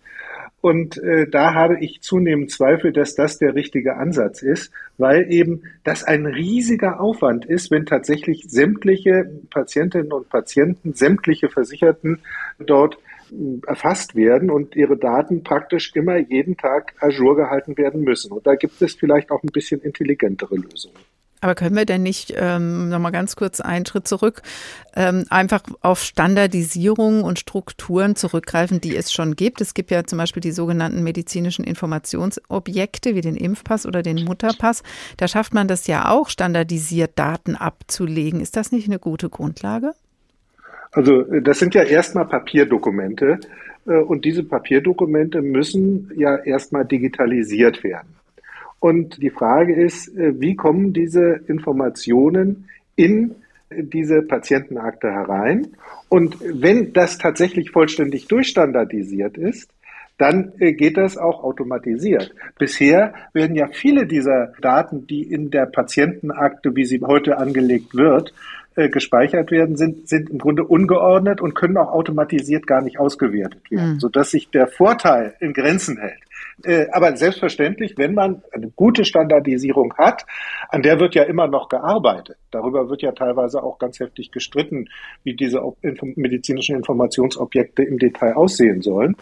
Und 0.61 0.99
äh, 0.99 1.27
da 1.29 1.55
habe 1.55 1.79
ich 1.81 2.03
zunehmend 2.03 2.51
Zweifel, 2.51 2.93
dass 2.93 3.15
das 3.15 3.39
der 3.39 3.55
richtige 3.55 3.97
Ansatz 3.97 4.43
ist, 4.43 4.71
weil 4.99 5.33
eben 5.33 5.63
das 5.85 6.05
ein 6.05 6.27
riesiger 6.27 7.01
Aufwand 7.01 7.47
ist, 7.47 7.71
wenn 7.71 7.87
tatsächlich 7.87 8.45
sämtliche 8.49 9.31
Patientinnen 9.49 10.13
und 10.13 10.29
Patienten, 10.29 10.93
sämtliche 10.93 11.49
Versicherten 11.49 12.21
dort 12.59 12.99
äh, 13.31 13.67
erfasst 13.67 14.15
werden 14.15 14.51
und 14.51 14.77
ihre 14.77 14.99
Daten 14.99 15.43
praktisch 15.45 15.93
immer 15.95 16.19
jeden 16.19 16.57
Tag 16.59 16.95
ajour 17.01 17.37
gehalten 17.37 17.79
werden 17.79 18.03
müssen. 18.03 18.33
Und 18.33 18.47
da 18.47 18.55
gibt 18.55 18.83
es 18.83 18.95
vielleicht 18.95 19.31
auch 19.31 19.43
ein 19.43 19.53
bisschen 19.53 19.81
intelligentere 19.81 20.57
Lösungen. 20.57 20.99
Aber 21.41 21.55
können 21.55 21.77
wir 21.77 21.87
denn 21.87 22.03
nicht, 22.03 22.35
ähm, 22.37 22.91
nochmal 22.91 23.13
ganz 23.13 23.35
kurz 23.35 23.61
einen 23.61 23.87
Schritt 23.87 24.07
zurück, 24.07 24.43
ähm, 24.95 25.25
einfach 25.31 25.63
auf 25.81 26.03
Standardisierung 26.03 27.23
und 27.23 27.39
Strukturen 27.39 28.15
zurückgreifen, 28.15 28.81
die 28.81 28.95
es 28.97 29.13
schon 29.13 29.37
gibt? 29.37 29.61
Es 29.61 29.73
gibt 29.73 29.91
ja 29.91 30.05
zum 30.05 30.19
Beispiel 30.19 30.43
die 30.43 30.53
sogenannten 30.53 31.03
medizinischen 31.03 31.65
Informationsobjekte 31.65 33.15
wie 33.15 33.23
den 33.23 33.37
Impfpass 33.37 33.87
oder 33.87 34.03
den 34.03 34.25
Mutterpass. 34.25 34.83
Da 35.17 35.29
schafft 35.29 35.55
man 35.55 35.67
das 35.67 35.87
ja 35.87 36.11
auch, 36.11 36.29
standardisiert 36.29 37.19
Daten 37.19 37.57
abzulegen. 37.57 38.41
Ist 38.41 38.57
das 38.57 38.71
nicht 38.71 38.89
eine 38.89 38.99
gute 38.99 39.31
Grundlage? 39.31 39.95
Also 40.93 41.23
das 41.23 41.59
sind 41.59 41.75
ja 41.75 41.83
erstmal 41.83 42.27
Papierdokumente 42.27 43.39
äh, 43.87 43.99
und 43.99 44.25
diese 44.25 44.43
Papierdokumente 44.43 45.41
müssen 45.41 46.11
ja 46.17 46.37
erstmal 46.37 46.85
digitalisiert 46.85 47.85
werden. 47.85 48.20
Und 48.81 49.23
die 49.23 49.31
Frage 49.31 49.75
ist, 49.75 50.09
äh, 50.17 50.41
wie 50.41 50.57
kommen 50.57 50.93
diese 50.93 51.41
Informationen 51.47 52.69
in 52.97 53.37
diese 53.71 54.23
Patientenakte 54.23 55.09
herein? 55.09 55.69
Und 56.09 56.39
wenn 56.41 56.93
das 56.93 57.19
tatsächlich 57.19 57.71
vollständig 57.71 58.27
durchstandardisiert 58.27 59.37
ist, 59.37 59.71
dann 60.19 60.53
äh, 60.59 60.73
geht 60.73 60.97
das 60.97 61.17
auch 61.17 61.43
automatisiert. 61.43 62.35
Bisher 62.59 63.15
werden 63.33 63.57
ja 63.57 63.69
viele 63.73 64.07
dieser 64.07 64.53
Daten, 64.61 65.07
die 65.07 65.23
in 65.23 65.51
der 65.51 65.67
Patientenakte, 65.67 66.77
wie 66.77 66.85
sie 66.85 67.01
heute 67.01 67.39
angelegt 67.39 67.95
wird, 67.95 68.35
äh, 68.77 68.89
gespeichert 68.89 69.51
werden, 69.51 69.77
sind, 69.77 70.09
sind 70.09 70.31
im 70.31 70.39
Grunde 70.39 70.65
ungeordnet 70.65 71.41
und 71.41 71.55
können 71.55 71.77
auch 71.79 71.91
automatisiert 71.91 72.67
gar 72.67 72.83
nicht 72.83 73.01
ausgewertet 73.01 73.71
werden, 73.71 73.95
mhm. 73.95 74.01
sodass 74.01 74.31
sich 74.31 74.51
der 74.51 74.67
Vorteil 74.67 75.35
in 75.41 75.55
Grenzen 75.55 75.97
hält. 75.99 76.21
Äh, 76.65 76.87
aber 76.93 77.17
selbstverständlich, 77.17 77.95
wenn 77.97 78.15
man 78.15 78.43
eine 78.53 78.71
gute 78.71 79.05
Standardisierung 79.05 79.95
hat, 79.97 80.27
an 80.69 80.83
der 80.83 81.01
wird 81.01 81.15
ja 81.15 81.23
immer 81.25 81.47
noch 81.47 81.69
gearbeitet. 81.69 82.37
Darüber 82.51 82.89
wird 82.89 83.03
ja 83.03 83.13
teilweise 83.13 83.63
auch 83.63 83.79
ganz 83.79 84.01
heftig 84.01 84.31
gestritten, 84.31 84.89
wie 85.25 85.35
diese 85.35 85.63
medizinischen 86.17 86.77
Informationsobjekte 86.77 87.83
im 87.83 87.99
Detail 87.99 88.35
aussehen 88.35 88.83
sollen. 88.83 89.17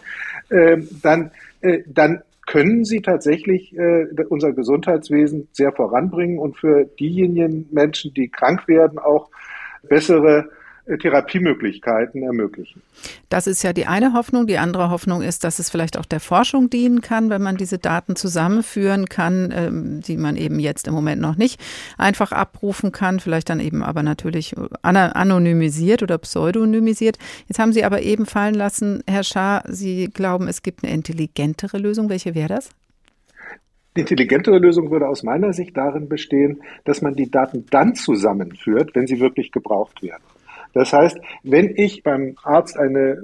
Äh, 0.49 0.77
dann, 1.01 1.31
äh, 1.61 1.79
dann 1.87 2.23
können 2.45 2.83
sie 2.83 3.01
tatsächlich 3.01 3.77
äh, 3.77 4.07
unser 4.27 4.53
Gesundheitswesen 4.53 5.47
sehr 5.51 5.71
voranbringen 5.71 6.39
und 6.39 6.57
für 6.57 6.85
diejenigen 6.99 7.67
Menschen, 7.71 8.13
die 8.13 8.29
krank 8.29 8.67
werden, 8.67 8.97
auch 8.97 9.29
bessere 9.87 10.49
Therapiemöglichkeiten 10.97 12.23
ermöglichen. 12.23 12.81
Das 13.29 13.47
ist 13.47 13.63
ja 13.63 13.73
die 13.73 13.85
eine 13.85 14.13
Hoffnung. 14.13 14.47
Die 14.47 14.57
andere 14.57 14.89
Hoffnung 14.89 15.21
ist, 15.21 15.43
dass 15.43 15.59
es 15.59 15.69
vielleicht 15.69 15.97
auch 15.97 16.05
der 16.05 16.19
Forschung 16.19 16.69
dienen 16.69 17.01
kann, 17.01 17.29
wenn 17.29 17.41
man 17.41 17.57
diese 17.57 17.77
Daten 17.77 18.15
zusammenführen 18.15 19.05
kann, 19.05 19.53
ähm, 19.55 20.01
die 20.01 20.17
man 20.17 20.35
eben 20.35 20.59
jetzt 20.59 20.87
im 20.87 20.93
Moment 20.93 21.21
noch 21.21 21.35
nicht 21.35 21.61
einfach 21.97 22.31
abrufen 22.31 22.91
kann, 22.91 23.19
vielleicht 23.19 23.49
dann 23.49 23.59
eben 23.59 23.83
aber 23.83 24.03
natürlich 24.03 24.55
anonymisiert 24.81 26.01
oder 26.03 26.17
pseudonymisiert. 26.17 27.17
Jetzt 27.47 27.59
haben 27.59 27.73
Sie 27.73 27.83
aber 27.83 28.01
eben 28.01 28.25
fallen 28.25 28.55
lassen, 28.55 29.03
Herr 29.07 29.23
Schaar, 29.23 29.63
Sie 29.67 30.09
glauben, 30.11 30.47
es 30.47 30.63
gibt 30.63 30.83
eine 30.83 30.93
intelligentere 30.93 31.77
Lösung. 31.77 32.09
Welche 32.09 32.35
wäre 32.35 32.49
das? 32.49 32.69
Die 33.95 34.01
intelligentere 34.01 34.59
Lösung 34.59 34.91
würde 34.91 35.07
aus 35.07 35.23
meiner 35.23 35.51
Sicht 35.51 35.75
darin 35.75 36.07
bestehen, 36.07 36.61
dass 36.85 37.01
man 37.01 37.15
die 37.15 37.29
Daten 37.29 37.65
dann 37.71 37.95
zusammenführt, 37.95 38.95
wenn 38.95 39.07
sie 39.07 39.19
wirklich 39.19 39.51
gebraucht 39.51 40.01
werden. 40.03 40.23
Das 40.73 40.93
heißt, 40.93 41.19
wenn 41.43 41.73
ich 41.75 42.03
beim 42.03 42.35
Arzt 42.43 42.77
eine 42.77 43.21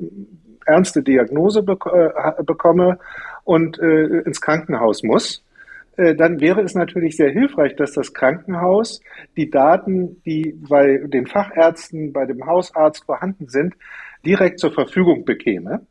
ernste 0.66 1.04
Diagnose 1.04 1.64
bek 1.64 1.86
äh, 1.86 2.44
bekomme 2.44 2.98
und 3.44 3.80
äh, 3.80 4.22
ins 4.22 4.42
Krankenhaus 4.42 5.04
muss, 5.04 5.44
äh, 5.98 6.16
dann 6.16 6.42
wäre 6.42 6.62
es 6.62 6.76
natürlich 6.76 7.16
sehr 7.16 7.32
hilfreich, 7.32 7.76
dass 7.76 7.94
das 7.94 8.14
Krankenhaus 8.14 9.02
die 9.38 9.50
Daten, 9.50 10.22
die 10.26 10.58
bei 10.68 11.02
den 11.06 11.28
Fachärzten, 11.28 12.12
bei 12.12 12.26
dem 12.26 12.46
Hausarzt 12.46 13.06
vorhanden 13.06 13.48
sind, 13.48 13.76
direkt 14.26 14.60
zur 14.60 14.74
Verfügung 14.74 15.24
bekäme. 15.24 15.82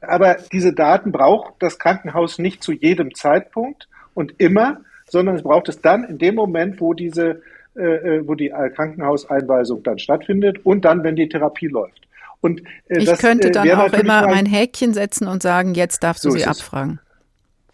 Aber 0.00 0.36
diese 0.52 0.72
Daten 0.72 1.12
braucht 1.12 1.54
das 1.60 1.78
Krankenhaus 1.78 2.38
nicht 2.38 2.62
zu 2.62 2.72
jedem 2.72 3.14
Zeitpunkt 3.14 3.88
und 4.14 4.34
immer, 4.38 4.80
sondern 5.06 5.36
es 5.36 5.42
braucht 5.42 5.68
es 5.68 5.80
dann 5.80 6.04
in 6.04 6.18
dem 6.18 6.34
Moment, 6.34 6.80
wo 6.80 6.92
diese 6.92 7.42
äh, 7.78 8.16
äh, 8.16 8.28
wo 8.28 8.34
die 8.34 8.50
Krankenhauseinweisung 8.50 9.82
dann 9.82 9.98
stattfindet 9.98 10.64
und 10.64 10.84
dann, 10.84 11.04
wenn 11.04 11.16
die 11.16 11.28
Therapie 11.28 11.68
läuft. 11.68 12.08
Und 12.40 12.60
äh, 12.88 12.98
ich 12.98 13.04
das, 13.04 13.18
könnte 13.18 13.50
dann 13.50 13.70
auch 13.70 13.92
immer 13.92 14.26
mein 14.26 14.46
Häkchen 14.46 14.94
setzen 14.94 15.26
und 15.26 15.42
sagen, 15.42 15.74
jetzt 15.74 16.02
darfst 16.02 16.24
du 16.24 16.30
so 16.30 16.38
sie 16.38 16.44
abfragen. 16.44 17.00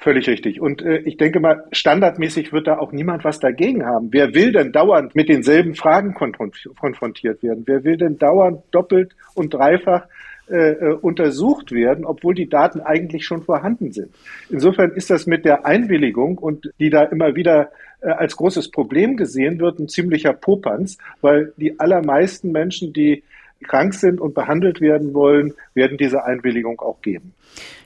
Völlig 0.04 0.28
richtig. 0.28 0.60
Und 0.60 0.82
äh, 0.82 0.98
ich 0.98 1.16
denke 1.16 1.40
mal, 1.40 1.64
standardmäßig 1.72 2.52
wird 2.52 2.66
da 2.66 2.78
auch 2.78 2.92
niemand 2.92 3.24
was 3.24 3.40
dagegen 3.40 3.86
haben. 3.86 4.08
Wer 4.10 4.34
will 4.34 4.52
denn 4.52 4.70
dauernd 4.70 5.14
mit 5.14 5.30
denselben 5.30 5.74
Fragen 5.74 6.12
konfrontiert 6.12 7.42
werden? 7.42 7.62
Wer 7.64 7.84
will 7.84 7.96
denn 7.96 8.18
dauernd 8.18 8.60
doppelt 8.70 9.16
und 9.34 9.54
dreifach 9.54 10.06
äh, 10.46 10.72
äh, 10.72 10.92
untersucht 10.92 11.72
werden, 11.72 12.04
obwohl 12.04 12.34
die 12.34 12.50
Daten 12.50 12.82
eigentlich 12.82 13.24
schon 13.24 13.44
vorhanden 13.44 13.92
sind? 13.92 14.10
Insofern 14.50 14.90
ist 14.90 15.08
das 15.08 15.26
mit 15.26 15.46
der 15.46 15.64
Einwilligung 15.64 16.36
und 16.36 16.70
die 16.78 16.90
da 16.90 17.04
immer 17.04 17.34
wieder 17.34 17.62
äh, 17.62 17.93
als 18.04 18.36
großes 18.36 18.70
Problem 18.70 19.16
gesehen 19.16 19.58
wird, 19.60 19.78
ein 19.78 19.88
ziemlicher 19.88 20.32
Popanz, 20.32 20.98
weil 21.20 21.52
die 21.56 21.78
allermeisten 21.80 22.52
Menschen, 22.52 22.92
die 22.92 23.22
krank 23.62 23.94
sind 23.94 24.20
und 24.20 24.34
behandelt 24.34 24.80
werden 24.80 25.14
wollen, 25.14 25.54
werden 25.74 25.96
diese 25.96 26.24
Einwilligung 26.24 26.80
auch 26.80 27.00
geben. 27.00 27.34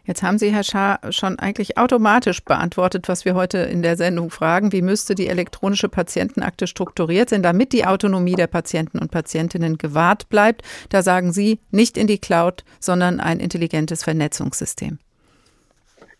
Jetzt 0.04 0.22
haben 0.22 0.38
Sie, 0.38 0.50
Herr 0.50 0.64
Schaar, 0.64 1.00
schon 1.10 1.38
eigentlich 1.38 1.76
automatisch 1.76 2.42
beantwortet, 2.42 3.08
was 3.08 3.26
wir 3.26 3.34
heute 3.34 3.58
in 3.58 3.82
der 3.82 3.96
Sendung 3.96 4.30
fragen. 4.30 4.72
Wie 4.72 4.80
müsste 4.80 5.14
die 5.14 5.28
elektronische 5.28 5.90
Patientenakte 5.90 6.66
strukturiert 6.66 7.28
sein, 7.28 7.42
damit 7.42 7.74
die 7.74 7.84
Autonomie 7.84 8.34
der 8.34 8.46
Patienten 8.46 8.98
und 8.98 9.10
Patientinnen 9.10 9.76
gewahrt 9.76 10.30
bleibt? 10.30 10.62
Da 10.88 11.02
sagen 11.02 11.32
Sie, 11.32 11.60
nicht 11.70 11.98
in 11.98 12.06
die 12.06 12.18
Cloud, 12.18 12.64
sondern 12.80 13.20
ein 13.20 13.38
intelligentes 13.38 14.02
Vernetzungssystem. 14.02 14.98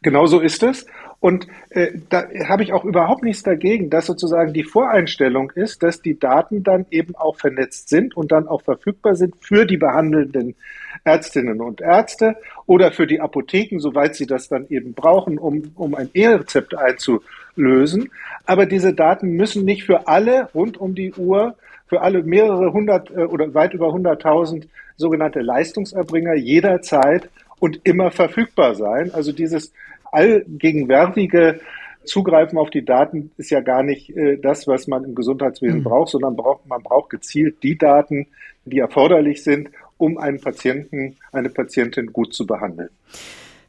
Genau 0.03 0.27
so 0.27 0.39
ist 0.41 0.63
es. 0.63 0.87
Und 1.21 1.49
äh, 1.71 1.89
da 2.09 2.29
habe 2.49 2.63
ich 2.63 2.73
auch 2.73 2.85
überhaupt 2.85 3.25
nichts 3.25 3.43
dagegen, 3.43 3.91
dass 3.91 4.07
sozusagen 4.07 4.53
die 4.53 4.63
Voreinstellung 4.63 5.51
ist, 5.51 5.83
dass 5.83 6.01
die 6.01 6.19
Daten 6.19 6.63
dann 6.63 6.87
eben 6.91 7.17
auch 7.17 7.37
vernetzt 7.37 7.89
sind 7.89 8.17
und 8.17 8.31
dann 8.31 8.47
auch 8.47 8.63
verfügbar 8.63 9.17
sind 9.17 9.35
für 9.41 9.67
die 9.67 9.79
behandelnden 9.79 10.55
Ärztinnen 11.03 11.61
und 11.61 11.81
Ärzte 11.81 12.37
oder 12.67 12.93
für 12.93 13.07
die 13.09 13.21
Apotheken, 13.21 13.81
soweit 13.81 14.15
sie 14.15 14.27
das 14.27 14.49
dann 14.49 14.67
eben 14.69 14.95
brauchen, 14.95 15.39
um, 15.39 15.73
um 15.75 15.95
ein 15.97 16.11
E-Rezept 16.15 16.77
einzulösen. 16.77 18.11
Aber 18.47 18.67
diese 18.67 18.95
Daten 18.95 19.31
müssen 19.33 19.65
nicht 19.65 19.85
für 19.85 20.07
alle 20.07 20.49
rund 20.55 20.79
um 20.79 20.95
die 20.95 21.13
Uhr, 21.15 21.57
für 21.89 22.01
alle 22.03 22.23
mehrere 22.23 22.73
hundert 22.73 23.11
äh, 23.11 23.25
oder 23.25 23.53
weit 23.55 23.75
über 23.75 23.93
hunderttausend 23.93 24.69
sogenannte 24.97 25.41
Leistungserbringer 25.41 26.35
jederzeit 26.35 27.29
und 27.59 27.81
immer 27.85 28.11
verfügbar 28.11 28.75
sein. 28.75 29.11
Also 29.13 29.33
dieses 29.33 29.73
allgegenwärtige 30.13 31.61
Zugreifen 32.05 32.59
auf 32.59 32.71
die 32.71 32.85
Daten 32.85 33.31
ist 33.37 33.51
ja 33.51 33.61
gar 33.61 33.83
nicht 33.83 34.17
äh, 34.17 34.39
das, 34.39 34.67
was 34.67 34.87
man 34.87 35.05
im 35.05 35.15
Gesundheitswesen 35.15 35.81
mhm. 35.81 35.85
braucht, 35.85 36.11
sondern 36.11 36.37
braucht, 36.37 36.67
man 36.67 36.83
braucht 36.83 37.11
gezielt 37.11 37.63
die 37.63 37.77
Daten, 37.77 38.27
die 38.65 38.79
erforderlich 38.79 39.43
sind, 39.43 39.71
um 39.99 40.19
einen 40.19 40.41
Patienten, 40.41 41.17
eine 41.33 41.51
Patientin 41.51 42.13
gut 42.13 42.35
zu 42.35 42.47
behandeln. 42.47 42.91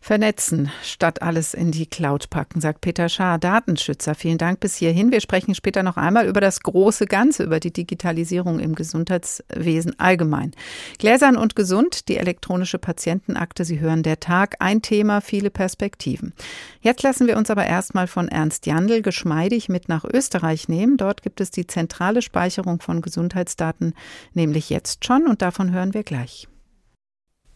Vernetzen 0.02 0.72
statt 0.82 1.22
alles 1.22 1.54
in 1.54 1.72
die 1.72 1.86
Cloud 1.86 2.30
packen, 2.30 2.62
sagt 2.62 2.82
Peter 2.82 3.10
Schaar, 3.10 3.38
Datenschützer. 3.38 4.16
Vielen 4.16 4.38
Dank 4.38 4.62
bis 4.62 4.76
hierhin. 4.76 5.12
Wir 5.12 5.20
sprechen 5.20 5.54
später 5.56 5.84
noch 5.84 5.98
einmal 5.98 6.26
über 6.26 6.40
das 6.40 6.62
große 6.62 7.06
Ganze, 7.06 7.44
über 7.44 7.60
die 7.60 7.74
Digitalisierung 7.74 8.60
im 8.60 8.76
Gesundheitswesen 8.76 10.00
allgemein. 10.00 10.52
Gläsern 11.00 11.36
und 11.36 11.56
gesund, 11.56 12.08
die 12.08 12.18
elektronische 12.18 12.80
Patientenakte. 12.80 13.66
Sie 13.66 13.82
hören 13.82 14.02
der 14.02 14.22
Tag. 14.22 14.56
Ein 14.60 14.82
Thema, 14.82 15.20
viele 15.20 15.50
Perspektiven. 15.50 16.34
Jetzt 16.80 17.04
lassen 17.04 17.28
wir 17.28 17.38
uns 17.38 17.50
aber 17.50 17.66
erstmal 17.66 18.08
von 18.08 18.30
Ernst 18.30 18.66
Jandl 18.66 19.02
geschmeidig 19.02 19.68
mit 19.68 19.90
nach 19.90 20.06
Österreich 20.06 20.70
nehmen. 20.70 20.96
Dort 20.96 21.24
gibt 21.24 21.42
es 21.42 21.52
die 21.52 21.68
zentrale 21.68 22.22
Speicherung 22.22 22.80
von 22.80 23.02
Gesundheitsdaten, 23.02 23.94
nämlich 24.34 24.70
jetzt 24.70 25.06
schon. 25.06 25.28
Und 25.28 25.42
davon 25.42 25.72
hören 25.72 25.94
wir 25.94 26.04
gleich. 26.04 26.48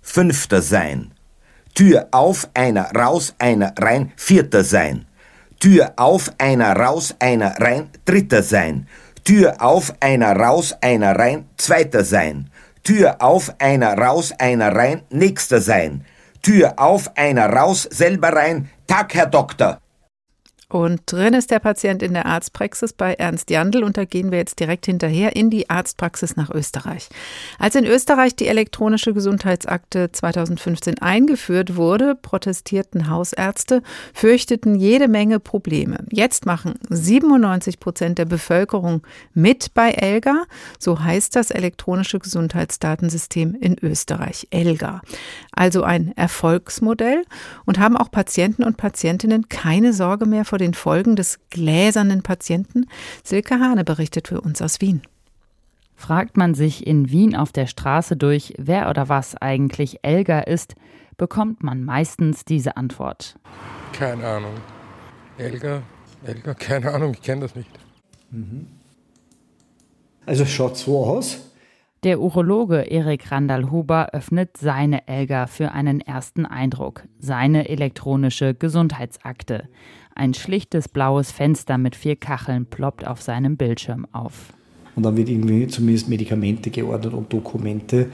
Fünfter 0.01 0.61
sein. 0.61 1.12
Tür 1.75 2.07
auf, 2.11 2.47
einer 2.53 2.91
raus, 2.91 3.33
einer 3.39 3.73
rein, 3.79 4.11
vierter 4.15 4.63
sein. 4.63 5.05
Tür 5.59 5.93
auf, 5.95 6.31
einer 6.37 6.75
raus, 6.75 7.15
einer 7.19 7.59
rein, 7.59 7.89
dritter 8.05 8.43
sein. 8.43 8.87
Tür 9.23 9.55
auf, 9.59 9.91
einer 9.99 10.35
raus, 10.35 10.75
einer 10.81 11.17
rein, 11.17 11.45
zweiter 11.57 12.03
sein. 12.03 12.49
Tür 12.83 13.15
auf, 13.19 13.55
einer 13.59 13.97
raus, 13.97 14.33
einer 14.37 14.75
rein, 14.75 15.01
nächster 15.09 15.61
sein. 15.61 16.05
Tür 16.43 16.73
auf, 16.77 17.09
einer 17.15 17.49
raus, 17.49 17.87
selber 17.89 18.33
rein. 18.33 18.69
Tag, 18.85 19.15
Herr 19.15 19.27
Doktor. 19.27 19.79
Und 20.73 21.01
drin 21.05 21.35
ist 21.35 21.51
der 21.51 21.59
Patient 21.59 22.01
in 22.01 22.15
der 22.15 22.25
Arztpraxis 22.25 22.93
bei 22.93 23.13
Ernst 23.13 23.51
Jandl 23.51 23.83
und 23.83 23.95
da 23.95 24.05
gehen 24.05 24.31
wir 24.31 24.39
jetzt 24.39 24.59
direkt 24.59 24.87
hinterher 24.87 25.35
in 25.35 25.51
die 25.51 25.69
Arztpraxis 25.69 26.35
nach 26.35 26.49
Österreich. 26.49 27.09
Als 27.59 27.75
in 27.75 27.85
Österreich 27.85 28.35
die 28.35 28.47
elektronische 28.47 29.13
Gesundheitsakte 29.13 30.11
2015 30.11 30.97
eingeführt 30.97 31.75
wurde, 31.75 32.15
protestierten 32.15 33.07
Hausärzte, 33.07 33.83
fürchteten 34.15 34.73
jede 34.73 35.07
Menge 35.07 35.39
Probleme. 35.39 36.05
Jetzt 36.09 36.47
machen 36.47 36.73
97 36.89 37.79
Prozent 37.79 38.17
der 38.17 38.25
Bevölkerung 38.25 39.03
mit 39.35 39.75
bei 39.75 39.91
ELGA, 39.91 40.41
so 40.79 41.03
heißt 41.03 41.35
das 41.35 41.51
elektronische 41.51 42.17
Gesundheitsdatensystem 42.17 43.53
in 43.61 43.77
Österreich, 43.79 44.47
ELGA. 44.49 45.01
Also 45.51 45.83
ein 45.83 46.17
Erfolgsmodell 46.17 47.25
und 47.65 47.77
haben 47.77 47.95
auch 47.95 48.09
Patienten 48.09 48.63
und 48.63 48.77
Patientinnen 48.77 49.49
keine 49.49 49.93
Sorge 49.93 50.25
mehr 50.25 50.45
vor 50.45 50.62
den 50.63 50.73
Folgen 50.73 51.15
des 51.15 51.39
gläsernen 51.49 52.23
Patienten? 52.23 52.87
Silke 53.23 53.59
Hane 53.59 53.83
berichtet 53.83 54.29
für 54.29 54.41
uns 54.41 54.61
aus 54.61 54.81
Wien. 54.81 55.01
Fragt 55.95 56.37
man 56.37 56.55
sich 56.55 56.87
in 56.87 57.11
Wien 57.11 57.35
auf 57.35 57.51
der 57.51 57.67
Straße 57.67 58.17
durch, 58.17 58.53
wer 58.57 58.89
oder 58.89 59.09
was 59.09 59.35
eigentlich 59.35 59.99
Elga 60.01 60.39
ist, 60.39 60.75
bekommt 61.17 61.63
man 61.63 61.83
meistens 61.83 62.45
diese 62.45 62.77
Antwort. 62.77 63.37
Keine 63.91 64.25
Ahnung. 64.25 64.55
Elga? 65.37 65.83
Elga? 66.25 66.53
Keine 66.55 66.91
Ahnung, 66.91 67.13
ich 67.13 67.21
kenne 67.21 67.41
das 67.41 67.55
nicht. 67.55 67.69
Mhm. 68.31 68.67
Also 70.25 70.45
schaut 70.45 70.77
so 70.77 71.05
aus. 71.05 71.39
Der 72.03 72.19
Urologe 72.19 72.81
Erik 72.81 73.31
Randall-Huber 73.31 74.09
öffnet 74.11 74.57
seine 74.57 75.07
Elga 75.07 75.47
für 75.47 75.71
einen 75.71 76.01
ersten 76.01 76.45
Eindruck, 76.45 77.03
seine 77.17 77.69
elektronische 77.69 78.53
Gesundheitsakte. 78.53 79.69
Ein 80.13 80.33
schlichtes 80.33 80.89
blaues 80.89 81.31
Fenster 81.31 81.77
mit 81.77 81.95
vier 81.95 82.17
Kacheln 82.17 82.65
ploppt 82.65 83.07
auf 83.07 83.21
seinem 83.21 83.55
Bildschirm 83.55 84.05
auf. 84.11 84.51
Und 84.97 85.03
dann 85.03 85.15
wird 85.15 85.29
irgendwie 85.29 85.65
zumindest 85.67 86.09
Medikamente 86.09 86.71
geordnet 86.71 87.13
und 87.13 87.31
Dokumente. 87.31 88.09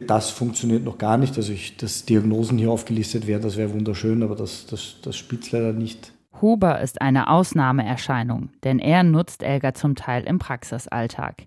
Das 0.00 0.30
funktioniert 0.30 0.82
noch 0.82 0.96
gar 0.96 1.18
nicht. 1.18 1.36
Also, 1.36 1.52
ich, 1.52 1.76
dass 1.76 2.06
Diagnosen 2.06 2.56
hier 2.56 2.70
aufgelistet 2.70 3.26
werden, 3.26 3.42
das 3.42 3.58
wäre 3.58 3.74
wunderschön, 3.74 4.22
aber 4.22 4.36
das, 4.36 4.64
das, 4.64 4.96
das 5.02 5.18
spielt 5.18 5.52
leider 5.52 5.74
nicht. 5.74 6.14
Huber 6.40 6.80
ist 6.80 7.02
eine 7.02 7.28
Ausnahmeerscheinung, 7.28 8.48
denn 8.64 8.78
er 8.78 9.02
nutzt 9.02 9.42
Elga 9.42 9.74
zum 9.74 9.96
Teil 9.96 10.24
im 10.24 10.38
Praxisalltag. 10.38 11.44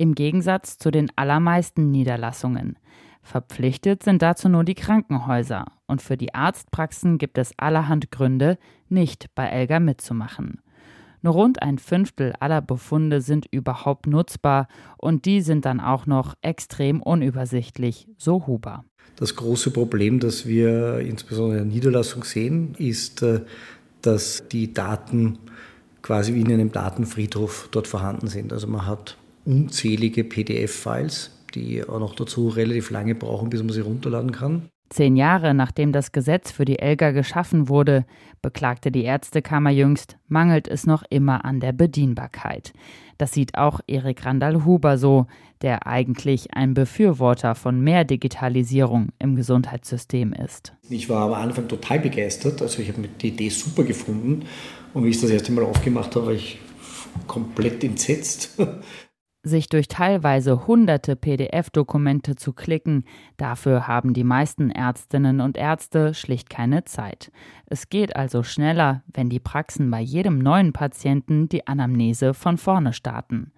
Im 0.00 0.14
Gegensatz 0.14 0.78
zu 0.78 0.92
den 0.92 1.10
allermeisten 1.16 1.90
Niederlassungen. 1.90 2.78
Verpflichtet 3.20 4.04
sind 4.04 4.22
dazu 4.22 4.48
nur 4.48 4.62
die 4.62 4.76
Krankenhäuser. 4.76 5.66
Und 5.88 6.02
für 6.02 6.16
die 6.16 6.34
Arztpraxen 6.34 7.18
gibt 7.18 7.36
es 7.36 7.52
allerhand 7.58 8.12
Gründe, 8.12 8.58
nicht 8.88 9.26
bei 9.34 9.48
Elga 9.48 9.80
mitzumachen. 9.80 10.62
Nur 11.20 11.32
rund 11.32 11.62
ein 11.62 11.78
Fünftel 11.78 12.32
aller 12.38 12.62
Befunde 12.62 13.20
sind 13.20 13.46
überhaupt 13.50 14.06
nutzbar 14.06 14.68
und 14.98 15.24
die 15.24 15.40
sind 15.40 15.64
dann 15.64 15.80
auch 15.80 16.06
noch 16.06 16.34
extrem 16.42 17.02
unübersichtlich, 17.02 18.06
so 18.18 18.46
Huber. 18.46 18.84
Das 19.16 19.34
große 19.34 19.72
Problem, 19.72 20.20
das 20.20 20.46
wir 20.46 21.00
insbesondere 21.00 21.58
in 21.58 21.64
der 21.64 21.74
Niederlassung 21.74 22.22
sehen, 22.22 22.76
ist, 22.78 23.22
äh, 23.22 23.40
dass 24.00 24.46
die 24.46 24.72
Daten 24.72 25.40
quasi 26.02 26.34
wie 26.34 26.42
in 26.42 26.52
einem 26.52 26.70
Datenfriedhof 26.70 27.68
dort 27.72 27.88
vorhanden 27.88 28.28
sind. 28.28 28.52
Also 28.52 28.68
man 28.68 28.86
hat 28.86 29.16
unzählige 29.44 30.24
PDF-Files, 30.24 31.30
die 31.54 31.84
auch 31.84 32.00
noch 32.00 32.14
dazu 32.14 32.48
relativ 32.48 32.90
lange 32.90 33.14
brauchen, 33.14 33.50
bis 33.50 33.62
man 33.62 33.72
sie 33.72 33.80
runterladen 33.80 34.32
kann. 34.32 34.68
Zehn 34.90 35.16
Jahre 35.16 35.52
nachdem 35.52 35.92
das 35.92 36.12
Gesetz 36.12 36.50
für 36.50 36.64
die 36.64 36.78
Elga 36.78 37.10
geschaffen 37.10 37.68
wurde, 37.68 38.06
beklagte 38.40 38.90
die 38.90 39.04
Ärztekammer 39.04 39.70
jüngst, 39.70 40.16
mangelt 40.28 40.66
es 40.66 40.86
noch 40.86 41.02
immer 41.10 41.44
an 41.44 41.60
der 41.60 41.72
Bedienbarkeit. 41.72 42.72
Das 43.18 43.32
sieht 43.32 43.58
auch 43.58 43.80
Erik 43.86 44.24
Randall-Huber 44.24 44.96
so, 44.96 45.26
der 45.60 45.86
eigentlich 45.86 46.54
ein 46.54 46.72
Befürworter 46.72 47.54
von 47.54 47.80
mehr 47.80 48.04
Digitalisierung 48.04 49.08
im 49.18 49.36
Gesundheitssystem 49.36 50.32
ist. 50.32 50.72
Ich 50.88 51.08
war 51.10 51.26
am 51.26 51.34
Anfang 51.34 51.68
total 51.68 51.98
begeistert, 51.98 52.62
also 52.62 52.80
ich 52.80 52.88
habe 52.88 53.08
die 53.20 53.28
Idee 53.28 53.50
super 53.50 53.82
gefunden 53.82 54.46
und 54.94 55.04
wie 55.04 55.08
ich 55.08 55.20
das 55.20 55.30
erste 55.30 55.52
Mal 55.52 55.64
aufgemacht 55.64 56.16
habe, 56.16 56.26
war 56.26 56.32
ich 56.32 56.60
komplett 57.26 57.84
entsetzt. 57.84 58.56
Sich 59.48 59.68
durch 59.68 59.88
teilweise 59.88 60.66
hunderte 60.66 61.16
PDF-Dokumente 61.16 62.36
zu 62.36 62.52
klicken, 62.52 63.04
dafür 63.36 63.88
haben 63.88 64.14
die 64.14 64.24
meisten 64.24 64.70
Ärztinnen 64.70 65.40
und 65.40 65.56
Ärzte 65.56 66.14
schlicht 66.14 66.48
keine 66.48 66.84
Zeit. 66.84 67.32
Es 67.66 67.88
geht 67.88 68.14
also 68.14 68.44
schneller, 68.44 69.02
wenn 69.12 69.28
die 69.28 69.40
Praxen 69.40 69.90
bei 69.90 70.00
jedem 70.00 70.38
neuen 70.38 70.72
Patienten 70.72 71.48
die 71.48 71.66
Anamnese 71.66 72.34
von 72.34 72.58
vorne 72.58 72.92
starten. 72.92 73.52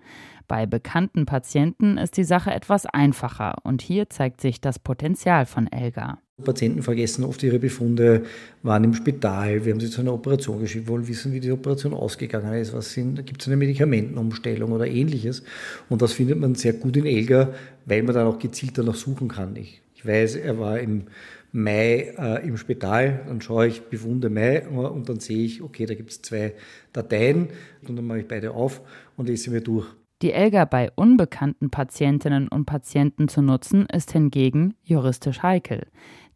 Bei 0.49 0.67
bekannten 0.67 1.27
Patienten 1.27 1.97
ist 1.99 2.17
die 2.17 2.25
Sache 2.25 2.51
etwas 2.51 2.87
einfacher 2.87 3.59
und 3.63 3.83
hier 3.83 4.11
zeigt 4.11 4.41
sich 4.41 4.61
das 4.61 4.79
Potenzial 4.79 5.47
von 5.47 5.71
Elga. 5.71 6.19
Patienten 6.43 6.83
vergessen 6.83 7.25
oft 7.25 7.43
ihre 7.43 7.59
Befunde, 7.59 8.25
waren 8.63 8.85
im 8.85 8.95
Spital, 8.95 9.65
wir 9.65 9.73
haben 9.73 9.81
sie 9.81 9.91
zu 9.91 10.01
einer 10.01 10.13
Operation 10.13 10.61
geschickt, 10.61 10.89
wollen 10.89 11.07
wissen, 11.09 11.33
wie 11.33 11.41
die 11.41 11.53
Operation 11.53 11.95
ausgegangen 11.95 12.55
ist, 12.55 12.73
was 12.73 12.93
sind, 12.93 13.25
gibt 13.27 13.43
es 13.43 13.49
eine 13.49 13.57
Medikamentenumstellung 13.57 14.73
oder 14.73 14.87
ähnliches. 14.87 15.43
Und 15.89 16.03
das 16.03 16.13
findet 16.13 16.39
man 16.39 16.55
sehr 16.55 16.73
gut 16.75 16.97
in 16.97 17.07
Elga, 17.07 17.53
weil 17.87 18.03
man 18.03 18.15
dann 18.15 18.27
auch 18.27 18.39
gezielt 18.39 18.77
danach 18.79 18.95
suchen 18.95 19.29
kann. 19.29 19.57
Ich, 19.57 19.81
ich 19.95 20.07
weiß, 20.07 20.37
er 20.37 20.59
war 20.59 20.79
im 20.81 21.05
Mai 21.53 22.15
äh, 22.17 22.47
im 22.47 22.57
Spital, 22.57 23.25
dann 23.27 23.41
schaue 23.41 23.67
ich 23.67 23.83
Befunde 23.83 24.31
Mai 24.31 24.69
und 24.69 25.09
dann 25.09 25.19
sehe 25.19 25.45
ich, 25.45 25.63
okay, 25.63 25.87
da 25.87 25.95
gibt 25.95 26.11
es 26.11 26.23
zwei 26.23 26.55
Dateien 26.93 27.49
und 27.87 27.97
dann 27.97 28.07
mache 28.07 28.21
ich 28.21 28.29
beide 28.29 28.53
auf 28.53 28.81
und 29.17 29.29
lese 29.29 29.51
mir 29.51 29.61
durch. 29.61 29.87
Die 30.23 30.33
Elga 30.33 30.67
bei 30.67 30.91
unbekannten 30.97 31.71
Patientinnen 31.71 32.49
und 32.49 32.67
Patienten 32.67 33.29
zu 33.29 33.41
nutzen, 33.41 33.87
ist 33.87 34.13
hingegen 34.13 34.75
juristisch 34.85 35.43
heikel. 35.43 35.87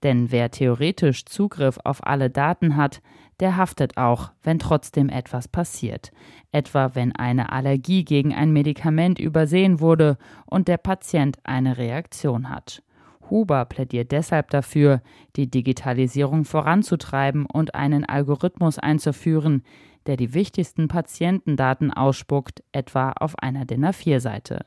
Denn 0.04 0.30
wer 0.30 0.50
theoretisch 0.50 1.24
Zugriff 1.24 1.78
auf 1.82 2.06
alle 2.06 2.30
Daten 2.30 2.76
hat, 2.76 3.00
der 3.40 3.56
haftet 3.56 3.96
auch, 3.96 4.30
wenn 4.42 4.58
trotzdem 4.58 5.08
etwas 5.08 5.48
passiert. 5.48 6.12
Etwa 6.52 6.94
wenn 6.94 7.12
eine 7.16 7.50
Allergie 7.50 8.04
gegen 8.04 8.32
ein 8.32 8.52
Medikament 8.52 9.18
übersehen 9.18 9.80
wurde 9.80 10.18
und 10.46 10.68
der 10.68 10.76
Patient 10.76 11.38
eine 11.42 11.78
Reaktion 11.78 12.50
hat. 12.50 12.82
Huber 13.30 13.64
plädiert 13.64 14.12
deshalb 14.12 14.50
dafür, 14.50 15.00
die 15.36 15.50
Digitalisierung 15.50 16.44
voranzutreiben 16.44 17.46
und 17.46 17.74
einen 17.74 18.04
Algorithmus 18.04 18.78
einzuführen, 18.78 19.62
der 20.06 20.18
die 20.18 20.34
wichtigsten 20.34 20.86
Patientendaten 20.88 21.90
ausspuckt, 21.90 22.62
etwa 22.72 23.12
auf 23.12 23.38
einer 23.38 23.64
DIN 23.64 23.86
A4-Seite. 23.86 24.66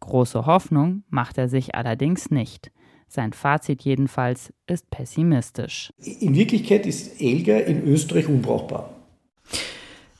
Große 0.00 0.44
Hoffnung 0.44 1.04
macht 1.08 1.38
er 1.38 1.48
sich 1.48 1.74
allerdings 1.74 2.30
nicht. 2.30 2.70
Sein 3.14 3.32
Fazit 3.32 3.82
jedenfalls 3.82 4.52
ist 4.66 4.90
pessimistisch. 4.90 5.92
In 6.18 6.34
Wirklichkeit 6.34 6.84
ist 6.84 7.20
Elga 7.20 7.58
in 7.58 7.86
Österreich 7.86 8.26
unbrauchbar. 8.26 8.90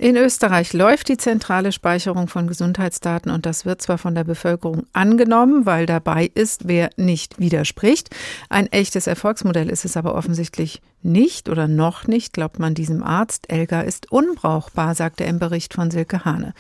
In 0.05 0.19
Österreich 0.19 0.75
läuft 0.75 1.09
die 1.09 1.17
zentrale 1.17 1.73
Speicherung 1.73 2.29
von 2.29 2.47
Gesundheitsdaten 2.47 3.33
und 3.33 3.47
das 3.47 3.65
wird 3.65 3.81
zwar 3.81 3.97
von 3.97 4.15
der 4.15 4.25
Bevölkerung 4.25 4.85
angenommen, 4.93 5.65
weil 5.65 5.87
dabei 5.87 6.31
ist, 6.35 6.69
wer 6.69 6.91
nicht 6.99 7.39
widerspricht. 7.39 8.11
Ein 8.51 8.67
echtes 8.67 9.07
Erfolgsmodell 9.07 9.71
ist 9.71 9.87
es 9.87 9.97
aber 9.97 10.15
offensichtlich 10.15 10.83
nicht 11.01 11.49
oder 11.49 11.69
noch 11.69 12.07
nicht, 12.07 12.35
glaubt 12.35 12.59
man 12.59 12.75
diesem 12.75 13.03
Arzt. 13.03 13.51
Elga 13.51 13.81
ist 13.81 14.13
unbrauchbar, 14.13 14.95
sagt 14.95 15.23
er 15.23 15.27
im 15.27 15.39
Bericht 15.39 15.73
von 15.73 15.91
Silke 15.91 16.27
Hane. 16.27 16.53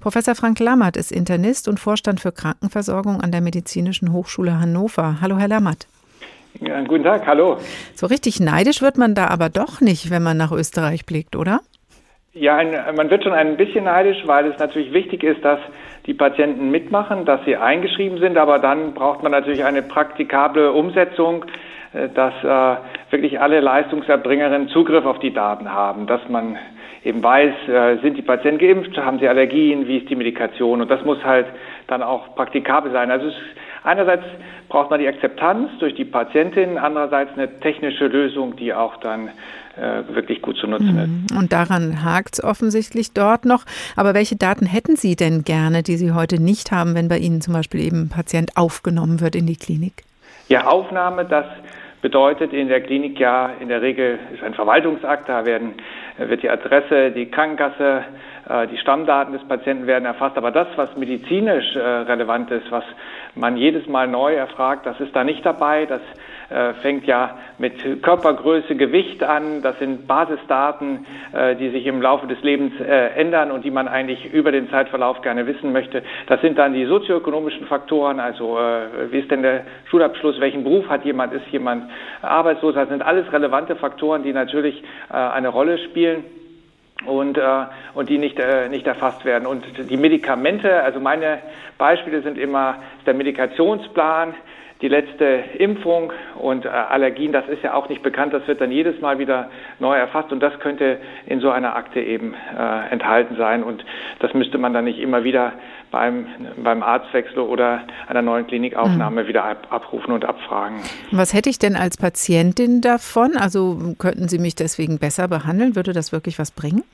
Professor 0.00 0.34
Frank 0.34 0.58
Lammert 0.58 0.96
ist 0.96 1.12
Internist 1.12 1.68
und 1.68 1.78
Vorstand 1.78 2.18
für 2.18 2.32
Krankenversorgung 2.32 3.20
an 3.20 3.30
der 3.30 3.42
Medizinischen 3.42 4.12
Hochschule 4.12 4.58
Hannover. 4.58 5.18
Hallo, 5.20 5.38
Herr 5.38 5.46
Lammert. 5.46 5.86
Ja, 6.60 6.82
guten 6.82 7.04
Tag, 7.04 7.28
hallo. 7.28 7.60
So 7.94 8.06
richtig 8.08 8.40
neidisch 8.40 8.82
wird 8.82 8.98
man 8.98 9.14
da 9.14 9.28
aber 9.28 9.50
doch 9.50 9.80
nicht, 9.80 10.10
wenn 10.10 10.24
man 10.24 10.36
nach 10.36 10.50
Österreich 10.50 11.06
blickt, 11.06 11.36
oder? 11.36 11.60
Ja, 12.38 12.56
ein, 12.56 12.70
man 12.96 13.10
wird 13.10 13.24
schon 13.24 13.32
ein 13.32 13.56
bisschen 13.56 13.84
neidisch, 13.84 14.18
weil 14.26 14.46
es 14.46 14.58
natürlich 14.58 14.92
wichtig 14.92 15.24
ist, 15.24 15.44
dass 15.44 15.58
die 16.06 16.14
Patienten 16.14 16.70
mitmachen, 16.70 17.24
dass 17.24 17.44
sie 17.44 17.56
eingeschrieben 17.56 18.18
sind, 18.18 18.38
aber 18.38 18.60
dann 18.60 18.94
braucht 18.94 19.24
man 19.24 19.32
natürlich 19.32 19.64
eine 19.64 19.82
praktikable 19.82 20.72
Umsetzung, 20.72 21.44
äh, 21.92 22.08
dass 22.08 22.32
äh, 22.44 22.76
wirklich 23.10 23.40
alle 23.40 23.58
Leistungserbringerinnen 23.58 24.68
Zugriff 24.68 25.04
auf 25.04 25.18
die 25.18 25.32
Daten 25.32 25.72
haben, 25.72 26.06
dass 26.06 26.20
man 26.28 26.56
eben 27.04 27.22
weiß, 27.22 27.54
äh, 27.68 27.96
sind 28.02 28.16
die 28.16 28.22
Patienten 28.22 28.60
geimpft, 28.60 28.96
haben 28.96 29.18
sie 29.18 29.28
Allergien, 29.28 29.88
wie 29.88 29.98
ist 29.98 30.08
die 30.08 30.16
Medikation 30.16 30.80
und 30.80 30.90
das 30.90 31.04
muss 31.04 31.22
halt 31.24 31.46
dann 31.88 32.04
auch 32.04 32.36
praktikabel 32.36 32.92
sein. 32.92 33.10
Also 33.10 33.26
es, 33.26 33.34
einerseits 33.84 34.24
braucht 34.68 34.90
man 34.90 35.00
die 35.00 35.08
Akzeptanz 35.08 35.70
durch 35.78 35.94
die 35.94 36.04
Patientin, 36.04 36.78
andererseits 36.78 37.32
eine 37.34 37.60
technische 37.60 38.06
Lösung, 38.06 38.56
die 38.56 38.74
auch 38.74 38.96
dann 38.98 39.30
äh, 39.76 40.14
wirklich 40.14 40.42
gut 40.42 40.56
zu 40.56 40.66
nutzen 40.66 40.98
ist. 40.98 41.32
Mhm. 41.32 41.38
Und 41.38 41.52
daran 41.52 42.04
hakt 42.04 42.34
es 42.34 42.44
offensichtlich 42.44 43.12
dort 43.12 43.44
noch. 43.44 43.64
Aber 43.96 44.14
welche 44.14 44.36
Daten 44.36 44.66
hätten 44.66 44.96
Sie 44.96 45.16
denn 45.16 45.44
gerne, 45.44 45.82
die 45.82 45.96
Sie 45.96 46.12
heute 46.12 46.42
nicht 46.42 46.72
haben, 46.72 46.94
wenn 46.94 47.08
bei 47.08 47.18
Ihnen 47.18 47.40
zum 47.40 47.54
Beispiel 47.54 47.80
eben 47.80 48.02
ein 48.02 48.08
Patient 48.08 48.56
aufgenommen 48.56 49.20
wird 49.20 49.36
in 49.36 49.46
die 49.46 49.56
Klinik? 49.56 50.04
Ja, 50.48 50.66
Aufnahme, 50.66 51.24
das 51.24 51.44
bedeutet 52.00 52.52
in 52.52 52.68
der 52.68 52.80
Klinik 52.80 53.18
ja 53.18 53.50
in 53.60 53.68
der 53.68 53.82
Regel 53.82 54.18
ist 54.32 54.42
ein 54.42 54.54
Verwaltungsakt, 54.54 55.28
da 55.28 55.44
werden, 55.44 55.74
wird 56.16 56.42
die 56.42 56.50
Adresse, 56.50 57.10
die 57.10 57.26
Krankenkasse, 57.26 58.04
äh, 58.37 58.37
die 58.70 58.78
Stammdaten 58.78 59.32
des 59.32 59.44
Patienten 59.44 59.86
werden 59.86 60.06
erfasst. 60.06 60.36
Aber 60.36 60.50
das, 60.50 60.68
was 60.76 60.96
medizinisch 60.96 61.76
äh, 61.76 61.80
relevant 61.80 62.50
ist, 62.50 62.70
was 62.70 62.84
man 63.34 63.56
jedes 63.56 63.86
Mal 63.86 64.08
neu 64.08 64.34
erfragt, 64.34 64.86
das 64.86 64.98
ist 65.00 65.14
da 65.14 65.24
nicht 65.24 65.44
dabei. 65.44 65.86
Das 65.86 66.00
äh, 66.50 66.72
fängt 66.80 67.06
ja 67.06 67.36
mit 67.58 68.02
Körpergröße, 68.02 68.74
Gewicht 68.74 69.22
an. 69.22 69.60
Das 69.62 69.78
sind 69.78 70.06
Basisdaten, 70.06 71.06
äh, 71.32 71.56
die 71.56 71.68
sich 71.70 71.86
im 71.86 72.00
Laufe 72.00 72.26
des 72.26 72.40
Lebens 72.42 72.72
äh, 72.80 73.08
ändern 73.16 73.50
und 73.50 73.64
die 73.64 73.70
man 73.70 73.86
eigentlich 73.86 74.32
über 74.32 74.50
den 74.50 74.70
Zeitverlauf 74.70 75.20
gerne 75.20 75.46
wissen 75.46 75.72
möchte. 75.72 76.02
Das 76.26 76.40
sind 76.40 76.58
dann 76.58 76.72
die 76.72 76.86
sozioökonomischen 76.86 77.66
Faktoren, 77.66 78.18
also 78.18 78.58
äh, 78.58 79.12
wie 79.12 79.18
ist 79.18 79.30
denn 79.30 79.42
der 79.42 79.64
Schulabschluss, 79.90 80.40
welchen 80.40 80.64
Beruf 80.64 80.88
hat 80.88 81.04
jemand, 81.04 81.32
ist 81.34 81.46
jemand 81.48 81.90
arbeitslos. 82.22 82.74
Das 82.74 82.88
sind 82.88 83.02
alles 83.02 83.30
relevante 83.32 83.76
Faktoren, 83.76 84.22
die 84.22 84.32
natürlich 84.32 84.82
äh, 85.10 85.16
eine 85.16 85.48
Rolle 85.48 85.78
spielen 85.78 86.24
und, 87.08 87.38
äh, 87.38 87.66
und 87.94 88.08
die 88.08 88.18
nicht, 88.18 88.38
äh, 88.38 88.68
nicht 88.68 88.86
erfasst 88.86 89.24
werden. 89.24 89.46
Und 89.46 89.64
die 89.90 89.96
Medikamente, 89.96 90.82
also 90.82 91.00
meine 91.00 91.38
Beispiele 91.78 92.22
sind 92.22 92.38
immer 92.38 92.76
der 93.06 93.14
Medikationsplan, 93.14 94.34
die 94.80 94.88
letzte 94.88 95.24
Impfung 95.58 96.12
und 96.36 96.64
äh, 96.64 96.68
Allergien, 96.68 97.32
das 97.32 97.48
ist 97.48 97.62
ja 97.62 97.74
auch 97.74 97.88
nicht 97.88 98.02
bekannt, 98.02 98.32
das 98.32 98.46
wird 98.46 98.60
dann 98.60 98.70
jedes 98.70 99.00
Mal 99.00 99.18
wieder 99.18 99.50
neu 99.78 99.96
erfasst 99.96 100.32
und 100.32 100.40
das 100.40 100.58
könnte 100.60 100.98
in 101.26 101.40
so 101.40 101.50
einer 101.50 101.74
Akte 101.74 102.00
eben 102.00 102.34
äh, 102.34 102.92
enthalten 102.92 103.36
sein 103.36 103.62
und 103.62 103.84
das 104.20 104.34
müsste 104.34 104.58
man 104.58 104.72
dann 104.72 104.84
nicht 104.84 104.98
immer 104.98 105.24
wieder 105.24 105.52
beim, 105.90 106.26
beim 106.62 106.82
Arztwechsel 106.82 107.40
oder 107.40 107.82
einer 108.06 108.22
neuen 108.22 108.46
Klinikaufnahme 108.46 109.24
mhm. 109.24 109.28
wieder 109.28 109.44
ab, 109.44 109.66
abrufen 109.70 110.12
und 110.12 110.24
abfragen. 110.24 110.78
Was 111.10 111.34
hätte 111.34 111.50
ich 111.50 111.58
denn 111.58 111.76
als 111.76 111.96
Patientin 111.96 112.80
davon? 112.80 113.36
Also 113.36 113.94
könnten 113.98 114.28
Sie 114.28 114.38
mich 114.38 114.54
deswegen 114.54 114.98
besser 114.98 115.28
behandeln? 115.28 115.76
Würde 115.76 115.92
das 115.92 116.12
wirklich 116.12 116.38
was 116.38 116.50
bringen? 116.50 116.84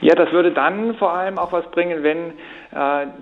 Ja, 0.00 0.14
das 0.14 0.30
würde 0.30 0.52
dann 0.52 0.94
vor 0.94 1.12
allem 1.12 1.38
auch 1.38 1.52
was 1.52 1.68
bringen, 1.72 2.02
wenn 2.02 2.32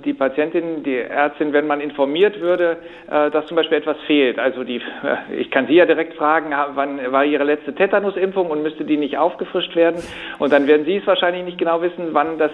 die 0.05 0.13
Patientin, 0.13 0.83
die 0.83 0.97
Ärztin, 0.97 1.53
wenn 1.53 1.69
man 1.69 1.81
informiert 1.81 2.41
würde, 2.41 2.79
äh, 3.09 3.31
dass 3.31 3.47
zum 3.47 3.57
Beispiel 3.57 3.79
etwas 3.79 3.97
fehlt. 4.07 4.41
Also 4.41 4.65
die, 4.65 4.77
äh, 4.77 5.37
ich 5.39 5.53
kann 5.53 5.69
Sie 5.69 5.75
ja 5.75 5.87
direkt 5.87 6.15
fragen, 6.15 6.53
wann 6.75 7.13
war 7.13 7.25
Ihre 7.25 7.45
letzte 7.45 7.73
Tetanusimpfung 7.73 8.51
und 8.51 8.65
müsste 8.65 8.85
die 8.85 8.97
nicht 8.97 9.17
aufgefrischt 9.19 9.77
werden? 9.77 10.03
Und 10.41 10.53
dann 10.53 10.67
werden 10.67 10.85
Sie 10.85 10.97
es 10.97 11.07
wahrscheinlich 11.07 11.45
nicht 11.45 11.59
genau 11.59 11.81
wissen, 11.81 12.09
wann 12.11 12.39
das, 12.39 12.51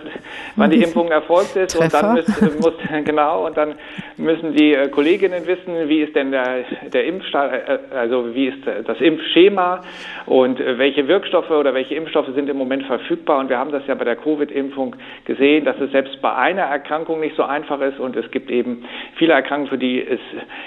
wann 0.56 0.70
die 0.70 0.82
Impfung 0.82 1.10
erfolgt 1.10 1.56
ist. 1.56 1.78
Treffer. 1.78 1.84
Und 1.84 1.92
dann 1.94 2.14
müsste, 2.14 2.44
muss, 2.60 2.74
genau, 3.04 3.46
und 3.46 3.56
dann 3.56 3.74
müssen 4.18 4.54
die 4.54 4.76
Kolleginnen 4.90 5.46
wissen, 5.46 5.88
wie 5.88 6.02
ist 6.02 6.14
denn 6.14 6.30
der, 6.30 6.64
der 6.92 7.06
Impfstall, 7.06 7.80
also 7.94 8.34
wie 8.34 8.48
ist 8.48 8.66
das 8.84 9.00
Impfschema 9.00 9.80
und 10.26 10.58
welche 10.58 11.08
Wirkstoffe 11.08 11.50
oder 11.50 11.72
welche 11.72 11.94
Impfstoffe 11.94 12.28
sind 12.34 12.50
im 12.50 12.58
Moment 12.58 12.84
verfügbar. 12.84 13.38
Und 13.38 13.48
wir 13.48 13.58
haben 13.58 13.72
das 13.72 13.86
ja 13.86 13.94
bei 13.94 14.04
der 14.04 14.16
Covid-Impfung 14.16 14.96
gesehen, 15.24 15.64
dass 15.64 15.80
es 15.80 15.90
selbst 15.90 16.20
bei 16.20 16.34
einer 16.34 16.64
Erkrankung 16.82 17.20
nicht 17.20 17.36
so 17.36 17.44
einfach 17.44 17.80
ist 17.80 18.00
und 18.00 18.16
es 18.16 18.28
gibt 18.32 18.50
eben 18.50 18.84
viele 19.14 19.34
Erkrankungen, 19.34 19.70
für 19.70 19.78
die 19.78 20.04
es 20.04 20.20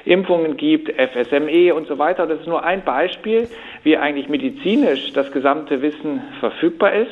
Impfungen 0.06 0.56
gibt, 0.56 0.90
FSME 0.90 1.76
und 1.76 1.88
so 1.88 1.98
weiter. 1.98 2.26
Das 2.26 2.40
ist 2.40 2.48
nur 2.48 2.64
ein 2.64 2.84
Beispiel, 2.84 3.50
wie 3.84 3.98
eigentlich 3.98 4.30
medizinisch 4.30 5.12
das 5.12 5.32
gesamte 5.34 5.82
Wissen 5.82 6.22
verfügbar 6.40 6.94
ist. 6.94 7.12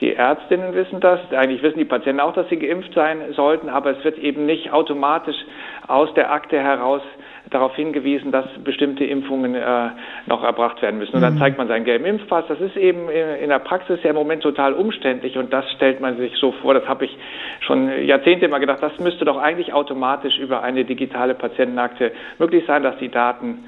Die 0.00 0.14
Ärztinnen 0.14 0.74
wissen 0.74 1.00
das, 1.00 1.20
eigentlich 1.32 1.62
wissen 1.62 1.78
die 1.78 1.86
Patienten 1.86 2.20
auch, 2.20 2.34
dass 2.34 2.48
sie 2.50 2.58
geimpft 2.58 2.92
sein 2.94 3.32
sollten, 3.32 3.70
aber 3.70 3.96
es 3.96 4.04
wird 4.04 4.18
eben 4.18 4.44
nicht 4.44 4.72
automatisch 4.72 5.36
aus 5.88 6.12
der 6.14 6.30
Akte 6.32 6.58
heraus 6.60 7.00
darauf 7.50 7.74
hingewiesen, 7.76 8.32
dass 8.32 8.44
bestimmte 8.64 9.04
Impfungen 9.04 9.54
äh, 9.54 9.88
noch 10.26 10.42
erbracht 10.42 10.82
werden 10.82 10.98
müssen. 10.98 11.14
Und 11.14 11.22
dann 11.22 11.34
mhm. 11.34 11.38
zeigt 11.38 11.58
man 11.58 11.68
seinen 11.68 11.84
gelben 11.84 12.04
Impfpass. 12.04 12.44
Das 12.48 12.60
ist 12.60 12.76
eben 12.76 13.08
in 13.08 13.48
der 13.48 13.60
Praxis 13.60 14.02
ja 14.02 14.10
im 14.10 14.16
Moment 14.16 14.42
total 14.42 14.74
umständlich 14.74 15.38
und 15.38 15.52
das 15.52 15.64
stellt 15.72 16.00
man 16.00 16.16
sich 16.16 16.36
so 16.36 16.52
vor. 16.52 16.74
Das 16.74 16.86
habe 16.88 17.04
ich 17.04 17.16
schon 17.60 18.04
Jahrzehnte 18.04 18.46
immer 18.46 18.60
gedacht. 18.60 18.82
Das 18.82 18.98
müsste 18.98 19.24
doch 19.24 19.38
eigentlich 19.38 19.72
automatisch 19.72 20.38
über 20.38 20.62
eine 20.62 20.84
digitale 20.84 21.34
Patientenakte 21.34 22.12
möglich 22.38 22.64
sein, 22.66 22.82
dass 22.82 22.98
die 22.98 23.10
Daten 23.10 23.64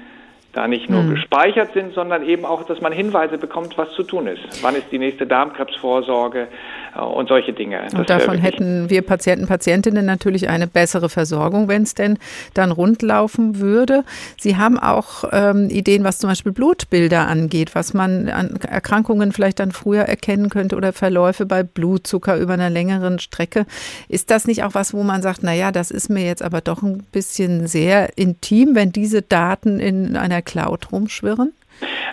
da 0.59 0.67
nicht 0.67 0.89
nur 0.89 1.03
hm. 1.03 1.11
gespeichert 1.11 1.71
sind, 1.73 1.93
sondern 1.93 2.21
eben 2.21 2.43
auch, 2.43 2.63
dass 2.65 2.81
man 2.81 2.91
Hinweise 2.91 3.37
bekommt, 3.37 3.77
was 3.77 3.93
zu 3.93 4.03
tun 4.03 4.27
ist. 4.27 4.41
Wann 4.61 4.75
ist 4.75 4.87
die 4.91 4.99
nächste 4.99 5.25
Darmkrebsvorsorge 5.25 6.49
äh, 6.95 6.99
und 6.99 7.29
solche 7.29 7.53
Dinge. 7.53 7.79
Das 7.83 7.93
und 7.93 8.09
davon 8.09 8.37
hätten 8.37 8.89
wir 8.89 9.01
Patienten, 9.01 9.47
Patientinnen 9.47 10.05
natürlich 10.05 10.49
eine 10.49 10.67
bessere 10.67 11.07
Versorgung, 11.07 11.69
wenn 11.69 11.83
es 11.83 11.95
denn 11.95 12.17
dann 12.53 12.71
rundlaufen 12.71 13.59
würde. 13.59 14.03
Sie 14.37 14.57
haben 14.57 14.77
auch 14.77 15.23
ähm, 15.31 15.69
Ideen, 15.69 16.03
was 16.03 16.17
zum 16.17 16.29
Beispiel 16.29 16.51
Blutbilder 16.51 17.27
angeht, 17.27 17.73
was 17.73 17.93
man 17.93 18.27
an 18.27 18.57
Erkrankungen 18.67 19.31
vielleicht 19.31 19.61
dann 19.61 19.71
früher 19.71 20.03
erkennen 20.03 20.49
könnte 20.49 20.75
oder 20.75 20.91
Verläufe 20.91 21.45
bei 21.45 21.63
Blutzucker 21.63 22.35
über 22.35 22.53
einer 22.53 22.69
längeren 22.69 23.19
Strecke. 23.19 23.65
Ist 24.09 24.29
das 24.29 24.45
nicht 24.45 24.63
auch 24.63 24.73
was, 24.73 24.93
wo 24.93 25.03
man 25.03 25.21
sagt, 25.21 25.39
na 25.41 25.53
ja, 25.53 25.71
das 25.71 25.89
ist 25.89 26.09
mir 26.09 26.25
jetzt 26.25 26.43
aber 26.43 26.59
doch 26.59 26.81
ein 26.81 27.03
bisschen 27.13 27.67
sehr 27.67 28.17
intim, 28.17 28.75
wenn 28.75 28.91
diese 28.91 29.21
Daten 29.21 29.79
in 29.79 30.17
einer 30.17 30.41
Cloud 30.49 30.91
rumschwirren? 30.91 31.53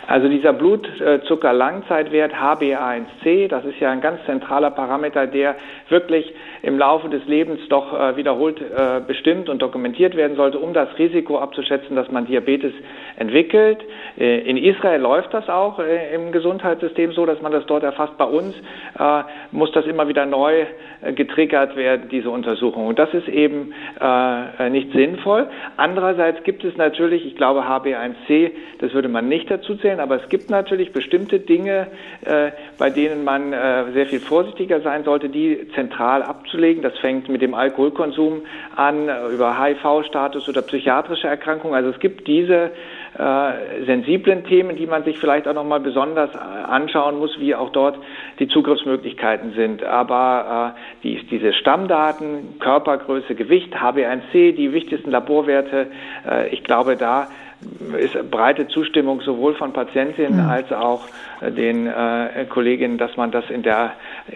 Also 0.06 0.28
dieser 0.28 0.52
Blutzucker-Langzeitwert 0.52 2.32
HbA1c, 2.34 3.48
das 3.48 3.64
ist 3.64 3.80
ja 3.80 3.90
ein 3.90 4.00
ganz 4.00 4.24
zentraler 4.26 4.70
Parameter, 4.70 5.26
der 5.26 5.56
wirklich 5.88 6.32
im 6.66 6.78
Laufe 6.78 7.08
des 7.08 7.24
Lebens 7.26 7.60
doch 7.68 7.92
äh, 7.92 8.16
wiederholt 8.16 8.60
äh, 8.60 9.00
bestimmt 9.06 9.48
und 9.48 9.62
dokumentiert 9.62 10.16
werden 10.16 10.36
sollte, 10.36 10.58
um 10.58 10.74
das 10.74 10.88
Risiko 10.98 11.38
abzuschätzen, 11.38 11.94
dass 11.94 12.10
man 12.10 12.26
Diabetes 12.26 12.72
entwickelt. 13.16 13.78
Äh, 14.18 14.40
in 14.40 14.56
Israel 14.56 15.00
läuft 15.00 15.32
das 15.32 15.48
auch 15.48 15.78
äh, 15.78 16.12
im 16.12 16.32
Gesundheitssystem 16.32 17.12
so, 17.12 17.24
dass 17.24 17.40
man 17.40 17.52
das 17.52 17.64
dort 17.66 17.84
erfasst. 17.84 18.18
Bei 18.18 18.24
uns 18.24 18.52
äh, 18.98 19.22
muss 19.52 19.70
das 19.72 19.86
immer 19.86 20.08
wieder 20.08 20.26
neu 20.26 20.66
äh, 21.02 21.12
getriggert 21.12 21.76
werden, 21.76 22.08
diese 22.10 22.30
Untersuchung. 22.30 22.88
Und 22.88 22.98
das 22.98 23.14
ist 23.14 23.28
eben 23.28 23.72
nicht 24.70 24.92
sinnvoll. 24.92 25.48
Andererseits 25.76 26.42
gibt 26.44 26.64
es 26.64 26.76
natürlich, 26.76 27.24
ich 27.24 27.36
glaube 27.36 27.60
HB1C, 27.60 28.50
das 28.78 28.92
würde 28.92 29.08
man 29.08 29.28
nicht 29.28 29.50
dazu 29.50 29.76
zählen, 29.76 30.00
aber 30.00 30.22
es 30.22 30.28
gibt 30.28 30.50
natürlich 30.50 30.92
bestimmte 30.92 31.40
Dinge, 31.40 31.88
bei 32.78 32.90
denen 32.90 33.24
man 33.24 33.52
sehr 33.92 34.06
viel 34.06 34.20
vorsichtiger 34.20 34.80
sein 34.80 35.04
sollte, 35.04 35.28
die 35.28 35.68
zentral 35.74 36.22
abzuschätzen 36.22 36.55
festzulegen. 36.56 36.82
Das 36.82 36.96
fängt 36.98 37.28
mit 37.28 37.42
dem 37.42 37.54
Alkoholkonsum 37.54 38.42
an, 38.74 39.08
äh, 39.08 39.28
über 39.28 39.58
HIV-Status 39.60 40.48
oder 40.48 40.62
psychiatrische 40.62 41.28
Erkrankungen. 41.28 41.74
Also 41.74 41.90
es 41.90 41.98
gibt 42.00 42.26
diese 42.26 42.70
äh, 43.18 43.84
sensiblen 43.86 44.44
Themen, 44.44 44.76
die 44.76 44.86
man 44.86 45.04
sich 45.04 45.18
vielleicht 45.18 45.46
auch 45.46 45.54
nochmal 45.54 45.80
besonders 45.80 46.34
äh, 46.34 46.38
anschauen 46.38 47.18
muss, 47.18 47.38
wie 47.38 47.54
auch 47.54 47.70
dort 47.70 47.98
die 48.38 48.48
Zugriffsmöglichkeiten 48.48 49.52
sind. 49.54 49.82
Aber 49.84 50.74
äh, 50.76 51.02
die, 51.02 51.26
diese 51.30 51.52
Stammdaten, 51.52 52.58
Körpergröße, 52.58 53.34
Gewicht, 53.34 53.74
HB1C, 53.76 54.52
die 54.52 54.72
wichtigsten 54.72 55.10
Laborwerte, 55.10 55.88
äh, 56.28 56.48
ich 56.48 56.64
glaube, 56.64 56.96
da 56.96 57.28
ist 57.98 58.30
breite 58.30 58.68
Zustimmung 58.68 59.20
sowohl 59.22 59.54
von 59.54 59.72
Patientinnen 59.72 60.42
mhm. 60.42 60.48
als 60.48 60.72
auch 60.72 61.04
äh, 61.40 61.50
den 61.50 61.86
äh, 61.86 62.46
Kolleginnen, 62.48 62.98
dass 62.98 63.16
man 63.16 63.30
das 63.30 63.44
in 63.48 63.62
der 63.62 63.92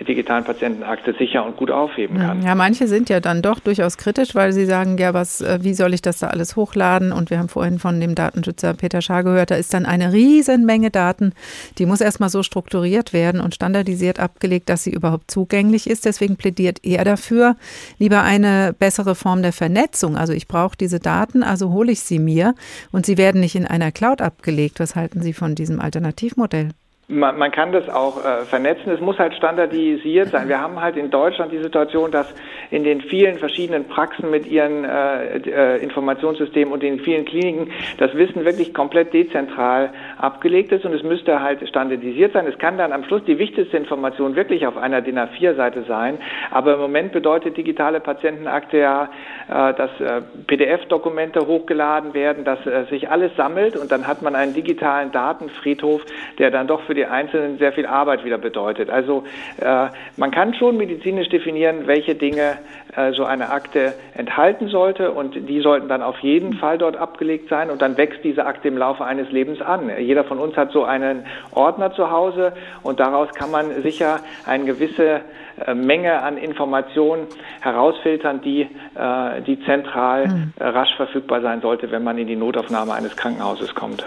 digitalen 0.09 0.45
Patientenakte 0.45 1.15
sicher 1.19 1.45
und 1.45 1.57
gut 1.57 1.71
aufheben 1.71 2.19
kann. 2.19 2.43
Ja, 2.43 2.55
manche 2.55 2.87
sind 2.87 3.09
ja 3.09 3.21
dann 3.21 3.43
doch 3.43 3.61
durchaus 3.61 3.99
kritisch, 3.99 4.35
weil 4.35 4.53
sie 4.53 4.65
sagen, 4.65 4.97
ja, 4.99 5.15
was, 5.15 5.41
äh, 5.41 5.59
wie 5.63 5.75
soll 5.75 5.95
ich 5.95 6.03
das 6.03 6.19
da 6.19 6.29
alles 6.29 6.57
hochladen? 6.57 7.13
Und 7.13 7.31
wir 7.31 7.39
haben 7.39 7.49
vorhin 7.49 7.79
von 7.79 8.01
dem 8.01 8.15
Datenschützer 8.15 8.75
Peter 8.75 9.03
Schaar 9.03 9.25
gehört, 9.25 9.51
da 9.51 9.57
ist 9.57 9.75
dann 9.75 9.85
eine 9.85 10.13
Riesenmenge 10.13 10.91
Daten, 10.91 11.33
die 11.79 11.87
muss 11.87 12.01
erstmal 12.01 12.31
so 12.31 12.43
strukturiert 12.43 13.13
werden 13.13 13.41
und 13.41 13.55
standardisiert 13.55 14.21
abgelegt, 14.21 14.69
dass 14.69 14.85
sie 14.85 14.93
überhaupt 14.93 15.31
zugänglich 15.31 15.89
ist. 15.89 16.05
Deswegen 16.05 16.37
plädiert 16.37 16.79
er 16.85 17.05
dafür, 17.05 17.57
lieber 17.99 18.23
eine 18.23 18.75
bessere 18.79 19.15
Form 19.15 19.43
der 19.43 19.53
Vernetzung. 19.53 20.17
Also 20.17 20.33
ich 20.33 20.49
brauche 20.49 20.77
diese 20.77 21.01
Daten, 21.01 21.43
also 21.43 21.73
hole 21.73 21.93
ich 21.93 22.01
sie 22.01 22.19
mir 22.19 22.55
und 22.93 23.07
sie 23.07 23.10
werden 23.17 23.41
nicht 23.41 23.55
in 23.55 23.67
einer 23.67 23.93
Cloud 23.93 24.21
abgelegt. 24.21 24.81
Was 24.81 24.97
halten 24.97 25.23
Sie 25.23 25.33
von 25.33 25.55
diesem 25.55 25.81
Alternativmodell? 25.81 26.71
Man, 27.11 27.39
man, 27.39 27.51
kann 27.51 27.73
das 27.73 27.89
auch 27.89 28.25
äh, 28.25 28.45
vernetzen. 28.45 28.93
Es 28.93 29.01
muss 29.01 29.19
halt 29.19 29.35
standardisiert 29.35 30.29
sein. 30.29 30.49
Wir 30.49 30.61
haben 30.61 30.81
halt 30.81 30.97
in 30.97 31.11
Deutschland 31.11 31.51
die 31.51 31.59
Situation, 31.59 32.13
dass 32.13 32.33
in 32.71 32.85
den 32.85 33.01
vielen 33.01 33.39
verschiedenen 33.39 33.89
Praxen 33.89 34.31
mit 34.31 34.47
ihren 34.47 34.85
äh, 34.85 35.39
äh, 35.39 35.83
Informationssystemen 35.83 36.73
und 36.73 36.85
den 36.85 37.01
vielen 37.01 37.25
Kliniken 37.25 37.73
das 37.99 38.15
Wissen 38.15 38.45
wirklich 38.45 38.73
komplett 38.73 39.13
dezentral 39.13 39.91
abgelegt 40.19 40.71
ist 40.71 40.85
und 40.85 40.95
es 40.95 41.03
müsste 41.03 41.43
halt 41.43 41.69
standardisiert 41.69 42.33
sein. 42.33 42.47
Es 42.47 42.59
kann 42.59 42.79
dann 42.79 42.93
am 42.93 43.03
Schluss 43.03 43.25
die 43.25 43.39
wichtigste 43.39 43.77
Information 43.77 44.37
wirklich 44.37 44.69
auf 44.69 44.77
einer 44.77 45.01
DIN 45.01 45.19
A4-Seite 45.19 45.83
sein. 45.89 46.19
Aber 46.53 46.75
im 46.75 46.81
Moment 46.81 47.11
bedeutet 47.11 47.57
digitale 47.57 47.99
Patientenakte 47.99 48.79
ja, 48.79 49.11
äh, 49.49 49.75
dass 49.75 49.91
äh, 50.01 50.23
PDF-Dokumente 50.47 51.45
hochgeladen 51.45 52.15
werden, 52.15 52.45
dass 52.45 52.65
äh, 52.67 52.85
sich 52.85 53.11
alles 53.11 53.35
sammelt 53.37 53.77
und 53.77 53.91
dann 53.91 54.07
hat 54.07 54.23
man 54.23 54.37
einen 54.37 54.55
digitalen 54.55 55.11
Datenfriedhof, 55.11 56.05
der 56.39 56.53
dann 56.53 56.69
doch 56.69 56.83
für 56.83 56.95
die 56.95 57.00
die 57.01 57.07
Einzelnen 57.07 57.57
sehr 57.57 57.73
viel 57.73 57.87
Arbeit 57.87 58.25
wieder 58.25 58.37
bedeutet. 58.37 58.91
Also 58.91 59.25
äh, 59.59 59.87
man 60.19 60.31
kann 60.31 60.53
schon 60.53 60.77
medizinisch 60.77 61.31
definieren, 61.31 61.87
welche 61.87 62.15
Dinge 62.15 62.59
äh, 62.95 63.13
so 63.13 63.25
eine 63.25 63.51
Akte 63.51 63.95
enthalten 64.15 64.69
sollte 64.69 65.13
und 65.13 65.49
die 65.49 65.61
sollten 65.61 65.89
dann 65.89 66.03
auf 66.03 66.19
jeden 66.19 66.53
Fall 66.53 66.77
dort 66.77 66.97
abgelegt 66.97 67.49
sein 67.49 67.71
und 67.71 67.81
dann 67.81 67.97
wächst 67.97 68.23
diese 68.23 68.45
Akte 68.45 68.69
im 68.69 68.77
Laufe 68.77 69.05
eines 69.05 69.31
Lebens 69.31 69.63
an. 69.63 69.91
Jeder 69.99 70.25
von 70.25 70.39
uns 70.39 70.57
hat 70.59 70.73
so 70.73 70.85
einen 70.85 71.25
Ordner 71.53 71.95
zu 71.95 72.11
Hause 72.11 72.53
und 72.83 73.01
daraus 73.01 73.31
kann 73.33 73.51
man 73.51 73.83
sicher 73.83 74.21
eine 74.45 74.65
gewisse 74.65 75.23
äh, 75.67 75.73
Menge 75.73 76.23
an 76.23 76.37
Informationen 76.37 77.29
herausfiltern, 77.63 78.43
die, 78.43 78.69
äh, 78.95 79.41
die 79.47 79.59
zentral 79.65 80.29
mhm. 80.29 80.53
rasch 80.59 80.95
verfügbar 80.97 81.41
sein 81.41 81.63
sollte, 81.63 81.91
wenn 81.91 82.05
man 82.05 82.19
in 82.19 82.27
die 82.27 82.37
Notaufnahme 82.37 82.93
eines 82.93 83.17
Krankenhauses 83.17 83.75
kommt. 83.75 84.05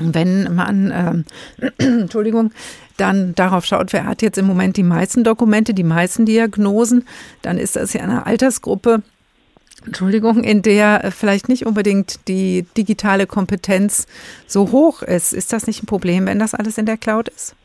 Wenn 0.00 0.54
man, 0.54 1.24
äh, 1.60 1.64
Entschuldigung, 1.78 2.52
dann 2.96 3.34
darauf 3.34 3.64
schaut, 3.64 3.92
wer 3.92 4.06
hat 4.06 4.22
jetzt 4.22 4.38
im 4.38 4.46
Moment 4.46 4.76
die 4.76 4.82
meisten 4.82 5.24
Dokumente, 5.24 5.74
die 5.74 5.84
meisten 5.84 6.26
Diagnosen, 6.26 7.06
dann 7.42 7.58
ist 7.58 7.76
das 7.76 7.92
ja 7.92 8.02
eine 8.02 8.26
Altersgruppe, 8.26 9.02
Entschuldigung, 9.86 10.44
in 10.44 10.60
der 10.60 11.10
vielleicht 11.10 11.48
nicht 11.48 11.64
unbedingt 11.64 12.28
die 12.28 12.66
digitale 12.76 13.26
Kompetenz 13.26 14.06
so 14.46 14.72
hoch 14.72 15.02
ist. 15.02 15.32
Ist 15.32 15.52
das 15.52 15.66
nicht 15.66 15.82
ein 15.82 15.86
Problem, 15.86 16.26
wenn 16.26 16.38
das 16.38 16.54
alles 16.54 16.76
in 16.76 16.84
der 16.84 16.98
Cloud 16.98 17.28
ist? 17.28 17.56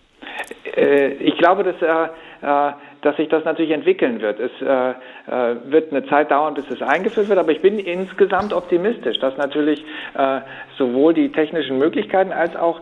Äh, 0.75 1.13
ich 1.15 1.37
glaube, 1.37 1.63
dass 1.63 1.81
äh, 1.81 2.73
dass 3.05 3.17
sich 3.17 3.29
das 3.29 3.45
natürlich 3.45 3.69
entwickeln 3.69 4.19
wird. 4.19 4.39
Es 4.39 4.51
äh, 4.61 4.89
äh, 5.31 5.55
wird 5.65 5.91
eine 5.91 6.07
Zeit 6.07 6.31
dauern, 6.31 6.55
bis 6.55 6.67
es 6.71 6.81
eingeführt 6.81 7.29
wird, 7.29 7.37
aber 7.37 7.51
ich 7.51 7.61
bin 7.61 7.77
insgesamt 7.77 8.51
optimistisch, 8.51 9.19
dass 9.19 9.37
natürlich 9.37 9.85
äh, 10.17 10.39
sowohl 10.79 11.13
die 11.13 11.31
technischen 11.31 11.77
Möglichkeiten 11.77 12.31
als 12.31 12.55
auch 12.55 12.81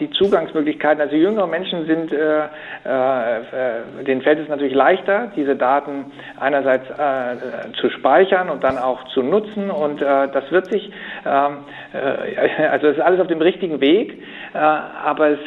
die 0.00 0.10
Zugangsmöglichkeiten. 0.10 1.00
Also 1.00 1.14
jüngere 1.14 1.46
Menschen 1.46 1.86
sind, 1.86 2.12
äh, 2.12 2.44
äh, 2.44 4.04
denen 4.04 4.22
fällt 4.22 4.40
es 4.40 4.48
natürlich 4.48 4.74
leichter, 4.74 5.30
diese 5.36 5.54
Daten 5.54 6.06
einerseits 6.38 6.90
äh, 6.90 7.72
zu 7.80 7.90
speichern 7.90 8.50
und 8.50 8.64
dann 8.64 8.78
auch 8.78 9.04
zu 9.08 9.22
nutzen. 9.22 9.70
Und 9.70 10.02
äh, 10.02 10.28
das 10.32 10.50
wird 10.50 10.66
sich, 10.66 10.90
ähm, 11.24 11.58
äh, 11.92 12.66
also 12.70 12.88
es 12.88 12.96
ist 12.96 13.02
alles 13.02 13.20
auf 13.20 13.28
dem 13.28 13.40
richtigen 13.40 13.80
Weg, 13.80 14.22
aber 14.52 15.30
es 15.30 15.38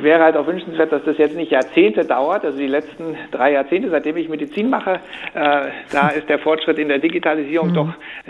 wäre 0.00 0.24
halt 0.24 0.36
auch 0.36 0.46
wünschenswert, 0.46 0.90
dass 0.90 1.04
das 1.04 1.18
jetzt 1.18 1.36
nicht 1.36 1.52
Jahrzehnte 1.52 2.06
dauert. 2.06 2.44
Also 2.46 2.56
die 2.56 2.66
letzten 2.66 3.14
drei 3.30 3.52
Jahrzehnte, 3.52 3.90
seitdem 3.90 4.16
ich 4.16 4.30
Medizin 4.30 4.70
mache, 4.70 5.00
da 5.34 6.08
ist 6.08 6.30
der 6.30 6.38
Fortschritt 6.38 6.78
in 6.78 6.88
der 6.88 6.98
Digitalisierung 6.98 7.70
mhm. 7.70 7.74
doch 7.74 7.88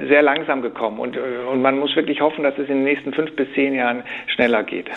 sehr 0.09 0.23
langsam 0.23 0.61
gekommen. 0.61 0.99
Und, 0.99 1.17
und 1.17 1.63
man 1.63 1.79
muss 1.79 1.95
wirklich 1.95 2.21
hoffen, 2.21 2.43
dass 2.43 2.55
es 2.55 2.69
in 2.69 2.79
den 2.79 2.85
nächsten 2.85 3.13
fünf 3.13 3.35
bis 3.37 3.47
zehn 3.55 3.75
Jahren 3.75 4.03
schneller 4.27 4.65
geht. 4.65 4.91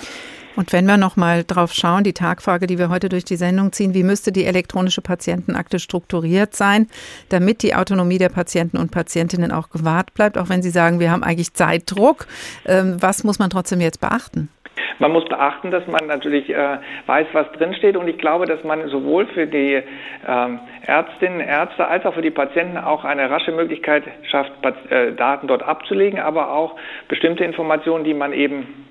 Und 0.56 0.74
wenn 0.74 0.86
wir 0.86 0.98
noch 0.98 1.16
mal 1.16 1.44
drauf 1.44 1.74
schauen, 1.74 2.04
die 2.04 2.14
Tagfrage, 2.14 2.68
die 2.68 2.78
wir 2.78 2.90
heute 2.90 3.10
durch 3.10 3.24
die 3.24 3.36
Sendung 3.36 3.72
ziehen, 3.72 3.94
wie 3.94 4.04
müsste 4.04 4.32
die 4.32 4.46
elektronische 4.46 5.02
Patientenakte 5.02 5.80
strukturiert 5.80 6.56
sein, 6.56 6.88
damit 7.30 7.64
die 7.64 7.76
Autonomie 7.76 8.18
der 8.18 8.30
Patienten 8.30 8.78
und 8.78 8.92
Patientinnen 8.92 9.52
auch 9.52 9.70
gewahrt 9.70 10.14
bleibt, 10.14 10.38
auch 10.38 10.50
wenn 10.50 10.62
Sie 10.62 10.70
sagen, 10.70 11.00
wir 11.00 11.12
haben 11.12 11.24
eigentlich 11.24 11.54
Zeitdruck. 11.54 12.28
Ähm, 12.66 12.98
was 13.00 13.24
muss 13.24 13.40
man 13.40 13.50
trotzdem 13.50 13.82
jetzt 13.82 14.02
beachten? 14.02 14.50
Man 15.00 15.14
muss 15.14 15.26
beachten, 15.26 15.72
dass 15.72 15.86
man 15.88 16.06
natürlich 16.06 16.50
äh, 16.50 16.78
weiß, 17.08 17.28
was 17.34 17.52
drinsteht. 17.54 17.98
Und 17.98 18.08
ich 18.08 18.18
glaube, 18.20 18.46
dass 18.46 18.64
man 18.64 18.88
sowohl 18.90 19.26
für 19.28 19.48
die 19.48 19.82
ähm, 20.28 20.60
Ärztinnen, 20.86 21.40
Ärzte 21.40 21.88
als 21.88 22.06
auch 22.06 22.14
für 22.14 22.22
die 22.22 22.30
Patienten 22.30 22.78
auch 22.78 23.04
eine 23.04 23.30
rasche 23.30 23.52
Möglichkeit 23.52 24.04
schafft, 24.30 24.52
äh, 24.90 25.14
Daten 25.14 25.48
dort 25.48 25.64
abzulegen, 25.64 26.20
aber 26.20 26.52
auch 26.52 26.76
bestimmte 27.08 27.44
Informationen, 27.44 28.04
die 28.04 28.14
man 28.14 28.32
eben 28.32 28.86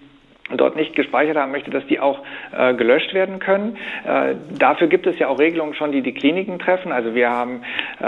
dort 0.57 0.77
nicht 0.77 0.95
gespeichert 0.95 1.37
haben 1.37 1.53
möchte, 1.53 1.71
dass 1.71 1.87
die 1.87 2.01
auch 2.01 2.21
äh, 2.57 2.75
gelöscht 2.75 3.15
werden 3.15 3.39
können. 3.39 3.77
Äh, 4.05 4.35
dafür 4.59 4.89
gibt 4.89 5.07
es 5.07 5.19
ja 5.19 5.29
auch 5.29 5.39
Regelungen 5.39 5.75
schon, 5.75 5.93
die 5.93 6.03
die 6.03 6.13
Kliniken 6.13 6.59
treffen. 6.59 6.93
Also 6.93 7.15
wir 7.15 7.31
haben 7.31 7.63
äh, 8.01 8.05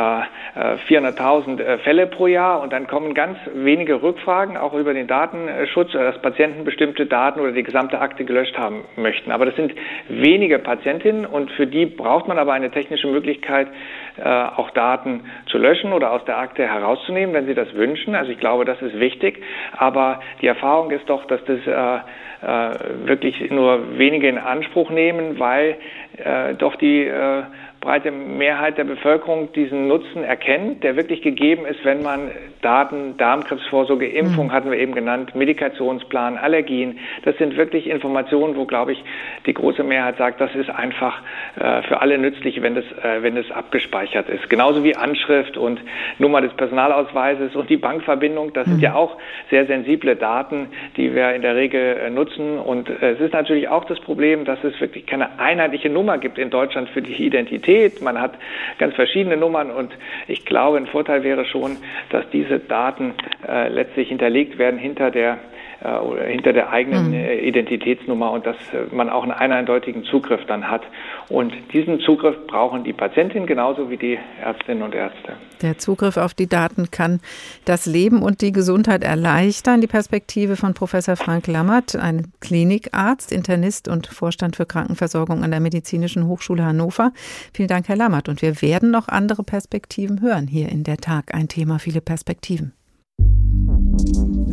400.000 0.89 1.61
äh, 1.61 1.63
äh, 1.63 1.79
Fälle 1.79 2.07
pro 2.07 2.27
Jahr 2.27 2.61
und 2.61 2.73
dann 2.73 2.87
kommen 2.87 3.15
ganz 3.15 3.39
wenige 3.55 4.03
Rückfragen 4.03 4.57
auch 4.57 4.75
über 4.75 4.95
den 4.95 5.07
Datenschutz, 5.07 5.93
dass 5.93 6.21
Patienten 6.21 6.65
bestimmte 6.65 7.07
Daten 7.07 7.41
oder 7.41 7.53
die 7.53 7.63
gesamte 7.63 8.01
Akte 8.01 8.25
gelöscht 8.25 8.57
haben 8.59 8.85
möchten. 8.97 9.31
Aber 9.31 9.47
das 9.47 9.57
sind 9.57 9.75
wenige 10.09 10.59
Patientinnen 10.59 11.27
und 11.27 11.51
für 11.53 11.67
die 11.67 11.87
braucht 11.87 12.29
man 12.29 12.39
aber 12.39 12.53
eine 12.53 12.71
technische 12.71 13.07
Möglichkeit, 13.07 13.69
äh, 14.17 14.23
auch 14.23 14.71
Daten 14.71 15.25
zu 15.47 15.59
löschen 15.59 15.93
oder 15.93 16.13
aus 16.13 16.25
der 16.25 16.39
Akte 16.39 16.67
herauszunehmen, 16.67 17.35
wenn 17.35 17.47
sie 17.47 17.55
das 17.55 17.75
wünschen. 17.75 18.15
Also 18.15 18.31
ich 18.31 18.39
glaube, 18.39 18.65
das 18.65 18.81
ist 18.83 18.99
wichtig. 18.99 19.43
Aber 19.77 20.21
die 20.41 20.47
Erfahrung 20.47 20.91
ist 20.91 21.09
doch, 21.09 21.25
dass 21.27 21.41
das 21.45 21.61
äh, 21.67 23.07
wirklich 23.07 23.51
nur 23.51 23.99
wenige 23.99 24.29
in 24.29 24.39
Anspruch 24.39 24.91
nehmen, 24.91 25.39
weil 25.39 25.77
äh, 26.17 26.55
doch 26.55 26.77
die 26.77 27.05
äh, 27.05 27.45
breite 27.83 28.13
Mehrheit 28.13 28.79
der 28.79 28.85
Bevölkerung 28.85 29.53
diesen 29.53 29.89
Nutzen 29.89 30.23
erkennt, 30.23 30.85
der 30.85 30.97
wirklich 30.97 31.21
gegeben 31.21 31.67
ist, 31.67 31.85
wenn 31.85 32.03
man 32.03 32.31
Daten, 32.63 33.17
Darmkrebsvorsorge, 33.19 34.07
Impfung 34.07 34.47
mhm. 34.47 34.53
hatten 34.53 34.71
wir 34.71 34.79
eben 34.79 34.95
genannt, 34.95 35.35
Medikationsplan, 35.35 36.39
Allergien. 36.39 37.01
Das 37.25 37.37
sind 37.39 37.57
wirklich 37.57 37.91
Informationen, 37.91 38.57
wo, 38.57 38.67
glaube 38.67 38.93
ich, 38.93 39.05
die 39.47 39.53
große 39.53 39.83
Mehrheit 39.83 40.17
sagt, 40.17 40.41
das 40.41 40.55
ist 40.55 40.71
einfach 40.71 41.21
äh, 41.57 41.83
für 41.83 42.01
alle 42.01 42.19
nützlich, 42.19 42.63
wenn 42.63 42.77
das, 42.77 42.85
äh, 43.03 43.23
wenn 43.23 43.35
das 43.35 43.51
abgespeichert 43.51 44.29
ist. 44.29 44.49
Genauso 44.49 44.85
wie 44.85 44.95
Anschrift 44.95 45.57
und 45.57 45.81
Nummer 46.19 46.41
des 46.41 46.53
Personalausweises 46.55 47.57
und 47.57 47.69
die 47.69 47.79
Bankverbindung. 47.79 48.53
Das 48.53 48.67
mhm. 48.69 48.73
sind 48.73 48.83
ja 48.83 48.95
auch 48.95 49.19
sehr 49.51 49.67
sensible 49.67 50.15
Daten, 50.15 50.69
die 50.97 51.17
wir 51.17 51.35
in 51.35 51.43
der 51.43 51.57
Regel 51.57 51.97
äh, 51.97 52.11
nutzen. 52.11 52.59
Und 52.59 52.89
äh, 52.89 53.15
es 53.15 53.21
ist 53.21 53.33
natürlich 53.33 53.67
auch 53.69 53.85
das 53.87 53.99
Problem, 53.99 54.45
dass 54.45 54.63
es 54.63 54.81
wirklich 54.81 55.05
keine 55.05 55.41
einheitliche 55.41 55.91
Nummer 55.91 56.19
gibt 56.19 56.39
in 56.39 56.51
Deutschland 56.51 56.89
für 56.91 57.03
die 57.03 57.15
Identität. 57.15 57.72
Qualität, 57.73 58.03
man 58.03 58.21
hat 58.21 58.35
ganz 58.79 58.95
verschiedene 58.95 59.37
Nummern 59.37 59.71
und 59.71 59.93
ich 60.29 60.45
glaube, 60.45 60.77
ein 60.77 60.87
Vorteil 60.87 61.23
wäre 61.23 61.45
schon, 61.47 61.79
dass 62.11 62.29
diese 62.31 62.59
Daten 62.59 63.15
äh, 63.49 63.69
letztlich 63.69 64.09
hinterlegt 64.09 64.59
werden 64.59 64.79
hinter 64.79 65.11
der 65.11 65.39
äh, 65.83 66.31
hinter 66.31 66.53
der 66.53 66.71
eigenen 66.71 67.09
mhm. 67.09 67.15
Äh, 67.15 67.39
Identitätsnummer 67.41 68.31
und 68.31 68.47
dass 68.47 68.57
äh, 68.73 68.95
man 68.95 69.11
auch 69.11 69.25
einen 69.25 69.33
eindeutigen 69.33 70.05
Zugriff 70.05 70.41
dann 70.47 70.71
hat. 70.71 70.83
Und 71.29 71.53
diesen 71.73 72.01
Zugriff 72.01 72.37
brauchen 72.47 72.85
die 72.85 72.93
Patientinnen 72.93 73.47
genauso 73.47 73.91
wie 73.91 73.97
die 73.97 74.19
Ärztinnen 74.41 74.83
und 74.83 74.95
Ärzte. 74.95 75.35
Der 75.61 75.79
Zugriff 75.79 76.17
auf 76.17 76.35
die 76.35 76.49
Daten 76.49 76.91
kann 76.91 77.21
das 77.65 77.87
Leben 77.87 78.23
und 78.23 78.43
die 78.43 78.53
Gesundheit 78.53 79.03
erleichtern. 79.03 79.81
Die 79.81 79.87
Perspektive 79.87 80.57
von 80.57 80.75
Professor 80.75 81.17
Frank 81.17 81.47
Lammert, 81.47 81.97
ein 81.97 82.33
Klinikarzt, 82.41 83.33
Internist 83.33 83.89
und 83.89 84.07
Vorstand 84.07 84.57
für 84.57 84.67
Krankenversorgung 84.67 85.43
an 85.43 85.51
der 85.51 85.61
Medizinischen 85.61 86.29
Hochschule 86.29 86.65
Hannover. 86.65 87.13
Vielen 87.53 87.69
Dank, 87.69 87.89
Herr 87.89 87.97
Lammert. 87.97 88.29
Und 88.29 88.43
wir 88.43 88.63
werden 88.63 88.91
noch 88.91 89.09
andere 89.09 89.43
Perspektiven 89.43 90.21
hören 90.21 90.47
hier 90.47 90.69
in 90.69 90.85
der 90.85 90.99
Tag. 90.99 91.35
Ein 91.35 91.49
Thema, 91.49 91.79
viele 91.79 92.01
Perspektiven. 92.01 92.73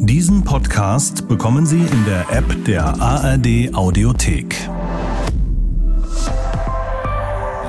Diesen 0.01 0.45
Podcast 0.45 1.27
bekommen 1.27 1.65
Sie 1.65 1.81
in 1.81 2.05
der 2.05 2.21
App 2.31 2.63
der 2.63 2.85
ARD 3.01 3.73
Audiothek. 3.73 4.55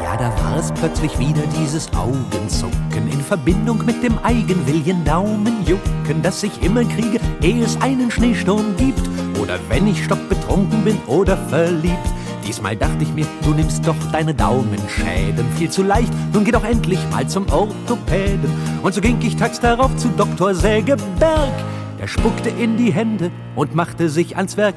Ja, 0.05 0.17
da 0.17 0.33
war 0.41 0.57
es 0.57 0.71
plötzlich 0.71 1.19
wieder 1.19 1.43
dieses 1.61 1.93
Augenzucken 1.93 3.11
in 3.13 3.21
Verbindung 3.21 3.85
mit 3.85 4.01
dem 4.05 4.17
Eigenwillen 4.21 5.05
Daumenjucken, 5.05 6.23
das 6.23 6.45
ich 6.45 6.63
immer 6.63 6.85
kriege, 6.85 7.19
ehe 7.43 7.65
es 7.65 7.77
einen 7.83 8.13
Schneesturm 8.13 8.77
gibt. 8.77 9.03
Oder 9.43 9.59
wenn 9.69 9.89
ich 9.89 10.05
stockbetrunken 10.05 10.85
bin 10.85 10.99
oder 11.09 11.37
verliebt. 11.37 11.99
Diesmal 12.47 12.77
dachte 12.77 13.03
ich 13.03 13.13
mir, 13.13 13.27
du 13.43 13.55
nimmst 13.55 13.85
doch 13.85 13.97
deine 14.13 14.35
Daumenschäden 14.35 15.47
viel 15.57 15.69
zu 15.69 15.83
leicht. 15.83 16.13
Nun 16.33 16.45
geh 16.45 16.53
doch 16.53 16.65
endlich 16.65 17.01
mal 17.11 17.27
zum 17.29 17.51
Orthopäden. 17.51 18.51
Und 18.83 18.95
so 18.95 19.01
ging 19.01 19.19
ich 19.21 19.35
tags 19.35 19.59
darauf 19.59 19.95
zu 19.97 20.09
Dr. 20.11 20.55
Sägeberg. 20.55 21.53
Er 22.01 22.09
spuckte 22.09 22.49
in 22.49 22.79
die 22.79 22.95
Hände 22.95 23.31
und 23.55 23.75
machte 23.75 24.09
sich 24.09 24.39
ans 24.39 24.57
Werk. 24.57 24.77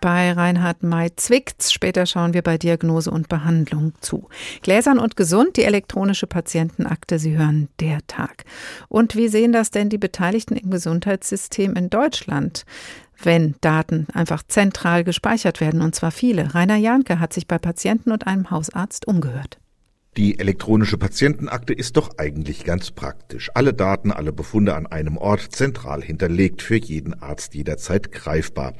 Bei 0.00 0.32
Reinhard 0.32 0.82
May 0.82 1.14
zwickt's. 1.14 1.72
Später 1.72 2.04
schauen 2.04 2.34
wir 2.34 2.42
bei 2.42 2.58
Diagnose 2.58 3.12
und 3.12 3.28
Behandlung 3.28 3.92
zu. 4.00 4.28
Gläsern 4.62 4.98
und 4.98 5.16
gesund, 5.16 5.56
die 5.56 5.62
elektronische 5.62 6.26
Patientenakte. 6.26 7.20
Sie 7.20 7.38
hören 7.38 7.68
der 7.78 8.04
Tag. 8.08 8.44
Und 8.88 9.14
wie 9.14 9.28
sehen 9.28 9.52
das 9.52 9.70
denn 9.70 9.88
die 9.88 9.98
Beteiligten 9.98 10.56
im 10.56 10.70
Gesundheitssystem 10.70 11.74
in 11.76 11.90
Deutschland? 11.90 12.64
wenn 13.22 13.54
Daten 13.60 14.08
einfach 14.12 14.42
zentral 14.42 15.04
gespeichert 15.04 15.60
werden, 15.60 15.82
und 15.82 15.94
zwar 15.94 16.10
viele. 16.10 16.52
Rainer 16.52 16.76
Janke 16.76 17.20
hat 17.20 17.32
sich 17.32 17.46
bei 17.46 17.58
Patienten 17.58 18.10
und 18.10 18.26
einem 18.26 18.50
Hausarzt 18.50 19.06
umgehört. 19.06 19.58
Die 20.16 20.38
elektronische 20.38 20.96
Patientenakte 20.96 21.72
ist 21.72 21.96
doch 21.96 22.18
eigentlich 22.18 22.64
ganz 22.64 22.92
praktisch. 22.92 23.50
Alle 23.54 23.74
Daten, 23.74 24.12
alle 24.12 24.32
Befunde 24.32 24.76
an 24.76 24.86
einem 24.86 25.16
Ort 25.16 25.40
zentral 25.50 26.02
hinterlegt, 26.02 26.62
für 26.62 26.76
jeden 26.76 27.20
Arzt 27.20 27.56
jederzeit 27.56 28.12
greifbar. 28.12 28.74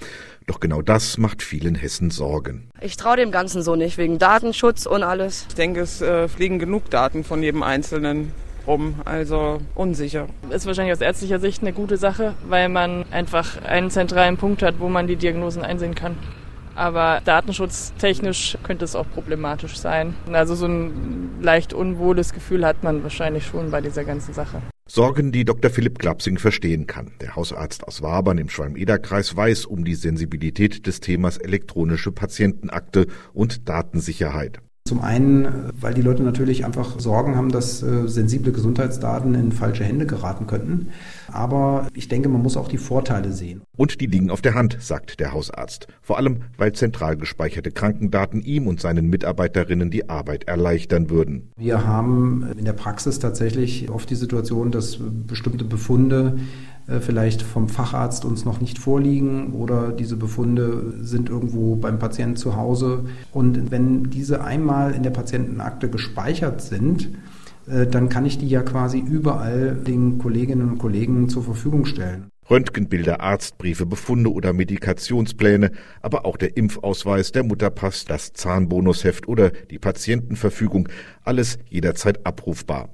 Doch 0.46 0.60
genau 0.60 0.80
das 0.80 1.18
macht 1.18 1.42
vielen 1.42 1.74
Hessen 1.74 2.12
Sorgen. 2.12 2.70
Ich 2.80 2.96
traue 2.96 3.16
dem 3.16 3.32
Ganzen 3.32 3.62
so 3.62 3.74
nicht, 3.74 3.98
wegen 3.98 4.20
Datenschutz 4.20 4.86
und 4.86 5.02
alles. 5.02 5.46
Ich 5.48 5.56
denke, 5.56 5.80
es 5.80 6.00
äh, 6.00 6.28
fliegen 6.28 6.60
genug 6.60 6.88
Daten 6.90 7.24
von 7.24 7.42
jedem 7.42 7.64
Einzelnen 7.64 8.30
rum, 8.64 9.00
also 9.04 9.60
unsicher. 9.74 10.28
Ist 10.50 10.66
wahrscheinlich 10.66 10.94
aus 10.94 11.00
ärztlicher 11.00 11.40
Sicht 11.40 11.62
eine 11.62 11.72
gute 11.72 11.96
Sache, 11.96 12.34
weil 12.48 12.68
man 12.68 13.06
einfach 13.10 13.60
einen 13.64 13.90
zentralen 13.90 14.36
Punkt 14.36 14.62
hat, 14.62 14.78
wo 14.78 14.88
man 14.88 15.08
die 15.08 15.16
Diagnosen 15.16 15.62
einsehen 15.62 15.96
kann. 15.96 16.16
Aber 16.74 17.20
datenschutztechnisch 17.24 18.58
könnte 18.62 18.84
es 18.84 18.96
auch 18.96 19.06
problematisch 19.12 19.76
sein. 19.76 20.14
Also 20.32 20.54
so 20.54 20.66
ein 20.66 21.40
leicht 21.40 21.72
unwohles 21.72 22.32
Gefühl 22.32 22.66
hat 22.66 22.82
man 22.82 23.02
wahrscheinlich 23.02 23.46
schon 23.46 23.70
bei 23.70 23.80
dieser 23.80 24.04
ganzen 24.04 24.34
Sache. 24.34 24.60
Sorgen, 24.86 25.32
die 25.32 25.44
Dr. 25.44 25.70
Philipp 25.70 25.98
Klapsing 25.98 26.38
verstehen 26.38 26.86
kann. 26.86 27.12
Der 27.20 27.36
Hausarzt 27.36 27.88
aus 27.88 28.02
Wabern 28.02 28.36
im 28.36 28.50
Schwalm-Eder-Kreis 28.50 29.34
weiß 29.34 29.64
um 29.64 29.84
die 29.84 29.94
Sensibilität 29.94 30.86
des 30.86 31.00
Themas 31.00 31.38
elektronische 31.38 32.12
Patientenakte 32.12 33.06
und 33.32 33.68
Datensicherheit. 33.68 34.60
Zum 34.86 35.00
einen, 35.00 35.72
weil 35.80 35.94
die 35.94 36.02
Leute 36.02 36.22
natürlich 36.22 36.66
einfach 36.66 37.00
Sorgen 37.00 37.36
haben, 37.36 37.50
dass 37.50 37.82
äh, 37.82 38.06
sensible 38.06 38.52
Gesundheitsdaten 38.52 39.34
in 39.34 39.50
falsche 39.50 39.82
Hände 39.82 40.04
geraten 40.04 40.46
könnten. 40.46 40.88
Aber 41.32 41.88
ich 41.94 42.08
denke, 42.08 42.28
man 42.28 42.42
muss 42.42 42.58
auch 42.58 42.68
die 42.68 42.76
Vorteile 42.76 43.32
sehen. 43.32 43.62
Und 43.78 44.02
die 44.02 44.06
liegen 44.06 44.28
auf 44.28 44.42
der 44.42 44.52
Hand, 44.52 44.76
sagt 44.80 45.20
der 45.20 45.32
Hausarzt. 45.32 45.86
Vor 46.02 46.18
allem, 46.18 46.42
weil 46.58 46.72
zentral 46.74 47.16
gespeicherte 47.16 47.70
Krankendaten 47.70 48.42
ihm 48.42 48.66
und 48.66 48.78
seinen 48.78 49.08
Mitarbeiterinnen 49.08 49.90
die 49.90 50.10
Arbeit 50.10 50.44
erleichtern 50.44 51.08
würden. 51.08 51.50
Wir 51.56 51.86
haben 51.86 52.46
in 52.54 52.66
der 52.66 52.74
Praxis 52.74 53.18
tatsächlich 53.18 53.88
oft 53.88 54.10
die 54.10 54.16
Situation, 54.16 54.70
dass 54.70 54.98
bestimmte 55.00 55.64
Befunde 55.64 56.36
vielleicht 57.00 57.42
vom 57.42 57.68
Facharzt 57.68 58.24
uns 58.24 58.44
noch 58.44 58.60
nicht 58.60 58.78
vorliegen 58.78 59.52
oder 59.52 59.92
diese 59.92 60.16
Befunde 60.16 60.94
sind 61.00 61.30
irgendwo 61.30 61.76
beim 61.76 61.98
Patienten 61.98 62.36
zu 62.36 62.56
Hause. 62.56 63.04
Und 63.32 63.70
wenn 63.70 64.10
diese 64.10 64.44
einmal 64.44 64.92
in 64.92 65.02
der 65.02 65.10
Patientenakte 65.10 65.88
gespeichert 65.88 66.60
sind, 66.60 67.08
äh, 67.66 67.86
dann 67.86 68.08
kann 68.08 68.26
ich 68.26 68.38
die 68.38 68.48
ja 68.48 68.62
quasi 68.62 68.98
überall 68.98 69.74
den 69.74 70.18
Kolleginnen 70.18 70.70
und 70.70 70.78
Kollegen 70.78 71.28
zur 71.28 71.42
Verfügung 71.42 71.86
stellen. 71.86 72.28
Röntgenbilder, 72.50 73.20
Arztbriefe, 73.20 73.86
Befunde 73.86 74.30
oder 74.30 74.52
Medikationspläne, 74.52 75.70
aber 76.02 76.26
auch 76.26 76.36
der 76.36 76.58
Impfausweis, 76.58 77.32
der 77.32 77.42
Mutterpass, 77.42 78.04
das 78.04 78.34
Zahnbonusheft 78.34 79.28
oder 79.28 79.50
die 79.50 79.78
Patientenverfügung, 79.78 80.90
alles 81.22 81.58
jederzeit 81.70 82.26
abrufbar. 82.26 82.90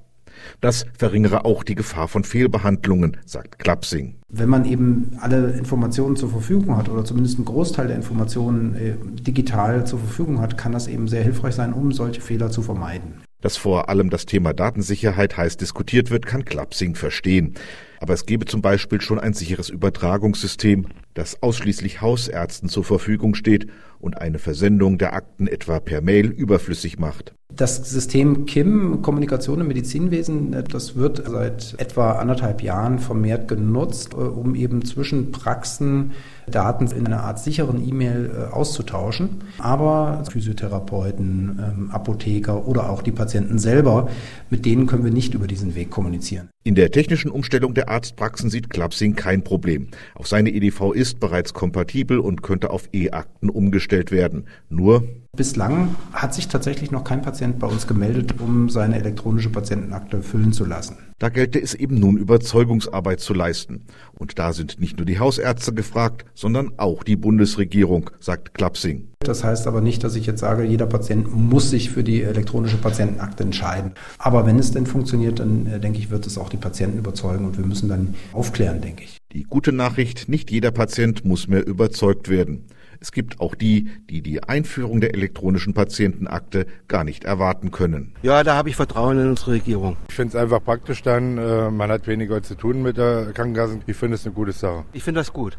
Das 0.59 0.85
verringere 0.97 1.45
auch 1.45 1.63
die 1.63 1.75
Gefahr 1.75 2.07
von 2.07 2.23
Fehlbehandlungen, 2.23 3.17
sagt 3.25 3.59
Klapsing. 3.59 4.15
Wenn 4.29 4.49
man 4.49 4.65
eben 4.65 5.11
alle 5.19 5.51
Informationen 5.51 6.15
zur 6.15 6.29
Verfügung 6.29 6.77
hat 6.77 6.89
oder 6.89 7.03
zumindest 7.03 7.37
einen 7.37 7.45
Großteil 7.45 7.87
der 7.87 7.95
Informationen 7.95 8.75
äh, 8.75 8.95
digital 9.21 9.85
zur 9.85 9.99
Verfügung 9.99 10.39
hat, 10.39 10.57
kann 10.57 10.71
das 10.71 10.87
eben 10.87 11.07
sehr 11.07 11.23
hilfreich 11.23 11.55
sein, 11.55 11.73
um 11.73 11.91
solche 11.91 12.21
Fehler 12.21 12.49
zu 12.49 12.61
vermeiden. 12.61 13.21
Dass 13.41 13.57
vor 13.57 13.89
allem 13.89 14.09
das 14.09 14.25
Thema 14.25 14.53
Datensicherheit 14.53 15.35
heiß 15.35 15.57
diskutiert 15.57 16.11
wird, 16.11 16.25
kann 16.25 16.45
Klapsing 16.45 16.95
verstehen. 16.95 17.55
Aber 18.01 18.15
es 18.15 18.25
gebe 18.25 18.45
zum 18.45 18.63
Beispiel 18.63 18.99
schon 18.99 19.19
ein 19.19 19.33
sicheres 19.33 19.69
Übertragungssystem, 19.69 20.87
das 21.13 21.43
ausschließlich 21.43 22.01
Hausärzten 22.01 22.67
zur 22.67 22.83
Verfügung 22.83 23.35
steht 23.35 23.67
und 23.99 24.17
eine 24.17 24.39
Versendung 24.39 24.97
der 24.97 25.13
Akten 25.13 25.45
etwa 25.45 25.79
per 25.79 26.01
Mail 26.01 26.25
überflüssig 26.25 26.97
macht. 26.97 27.35
Das 27.53 27.75
System 27.89 28.45
KIM, 28.45 29.01
Kommunikation 29.01 29.59
im 29.59 29.67
Medizinwesen, 29.67 30.63
das 30.69 30.95
wird 30.95 31.21
seit 31.27 31.75
etwa 31.77 32.13
anderthalb 32.13 32.63
Jahren 32.63 32.97
vermehrt 32.97 33.49
genutzt, 33.49 34.13
äh, 34.13 34.15
um 34.15 34.55
eben 34.55 34.85
zwischen 34.85 35.31
Praxen 35.31 36.13
Daten 36.49 36.87
in 36.87 37.05
einer 37.05 37.23
Art 37.23 37.39
sicheren 37.39 37.85
E-Mail 37.87 38.31
äh, 38.33 38.53
auszutauschen. 38.53 39.43
Aber 39.59 40.23
Physiotherapeuten, 40.31 41.59
ähm, 41.61 41.91
Apotheker 41.91 42.67
oder 42.67 42.89
auch 42.89 43.01
die 43.01 43.11
Patienten 43.11 43.59
selber, 43.59 44.09
mit 44.49 44.65
denen 44.65 44.87
können 44.87 45.03
wir 45.03 45.11
nicht 45.11 45.33
über 45.33 45.47
diesen 45.47 45.75
Weg 45.75 45.91
kommunizieren. 45.91 46.49
In 46.63 46.75
der 46.75 46.91
technischen 46.91 47.31
Umstellung 47.31 47.73
der 47.73 47.89
Arztpraxen 47.89 48.51
sieht 48.51 48.69
Klapsing 48.69 49.15
kein 49.15 49.43
Problem. 49.43 49.87
Auch 50.13 50.27
seine 50.27 50.51
EDV 50.51 50.91
ist 50.93 51.19
bereits 51.19 51.55
kompatibel 51.55 52.19
und 52.19 52.43
könnte 52.43 52.69
auf 52.69 52.87
E-Akten 52.93 53.49
umgestellt 53.49 54.11
werden. 54.11 54.45
Nur 54.69 55.07
Bislang 55.37 55.95
hat 56.11 56.33
sich 56.33 56.49
tatsächlich 56.49 56.91
noch 56.91 57.05
kein 57.05 57.21
Patient 57.21 57.57
bei 57.57 57.65
uns 57.65 57.87
gemeldet, 57.87 58.41
um 58.41 58.69
seine 58.69 58.97
elektronische 58.97 59.49
Patientenakte 59.49 60.21
füllen 60.21 60.51
zu 60.51 60.65
lassen. 60.65 60.97
Da 61.19 61.29
gelte 61.29 61.61
es 61.61 61.73
eben 61.73 62.01
nun 62.01 62.17
Überzeugungsarbeit 62.17 63.21
zu 63.21 63.33
leisten. 63.33 63.85
Und 64.11 64.39
da 64.39 64.51
sind 64.51 64.81
nicht 64.81 64.97
nur 64.97 65.05
die 65.05 65.19
Hausärzte 65.19 65.73
gefragt, 65.73 66.25
sondern 66.33 66.73
auch 66.75 67.03
die 67.03 67.15
Bundesregierung, 67.15 68.09
sagt 68.19 68.53
Klapsing. 68.53 69.07
Das 69.19 69.45
heißt 69.45 69.67
aber 69.67 69.79
nicht, 69.79 70.03
dass 70.03 70.15
ich 70.15 70.25
jetzt 70.25 70.41
sage, 70.41 70.65
jeder 70.65 70.85
Patient 70.85 71.33
muss 71.33 71.69
sich 71.69 71.91
für 71.91 72.03
die 72.03 72.23
elektronische 72.23 72.77
Patientenakte 72.77 73.43
entscheiden. 73.43 73.93
Aber 74.17 74.45
wenn 74.45 74.59
es 74.59 74.71
denn 74.71 74.85
funktioniert, 74.85 75.39
dann 75.39 75.65
äh, 75.65 75.79
denke 75.79 75.99
ich, 75.99 76.09
wird 76.09 76.27
es 76.27 76.37
auch 76.37 76.49
die 76.49 76.57
Patienten 76.57 76.97
überzeugen 76.97 77.45
und 77.45 77.57
wir 77.57 77.65
müssen 77.65 77.87
dann 77.87 78.15
aufklären, 78.33 78.81
denke 78.81 79.05
ich. 79.05 79.17
Die 79.31 79.43
gute 79.43 79.71
Nachricht, 79.71 80.27
nicht 80.27 80.51
jeder 80.51 80.71
Patient 80.71 81.23
muss 81.23 81.47
mehr 81.47 81.65
überzeugt 81.65 82.27
werden. 82.27 82.65
Es 83.01 83.11
gibt 83.11 83.39
auch 83.39 83.55
die, 83.55 83.89
die 84.11 84.21
die 84.21 84.43
Einführung 84.43 85.01
der 85.01 85.15
elektronischen 85.15 85.73
Patientenakte 85.73 86.67
gar 86.87 87.03
nicht 87.03 87.23
erwarten 87.23 87.71
können. 87.71 88.13
Ja, 88.21 88.43
da 88.43 88.55
habe 88.55 88.69
ich 88.69 88.75
Vertrauen 88.75 89.17
in 89.17 89.27
unsere 89.27 89.53
Regierung. 89.53 89.97
Ich 90.09 90.15
finde 90.15 90.37
es 90.37 90.41
einfach 90.41 90.63
praktisch 90.63 91.01
dann, 91.01 91.39
äh, 91.39 91.71
man 91.71 91.89
hat 91.89 92.05
weniger 92.05 92.43
zu 92.43 92.53
tun 92.53 92.83
mit 92.83 92.97
der 92.97 93.33
Krankenkasse. 93.33 93.79
Ich 93.87 93.97
finde 93.97 94.15
es 94.15 94.25
eine 94.25 94.35
gute 94.35 94.51
Sache. 94.51 94.85
Ich 94.93 95.03
finde 95.03 95.19
das 95.19 95.33
gut. 95.33 95.57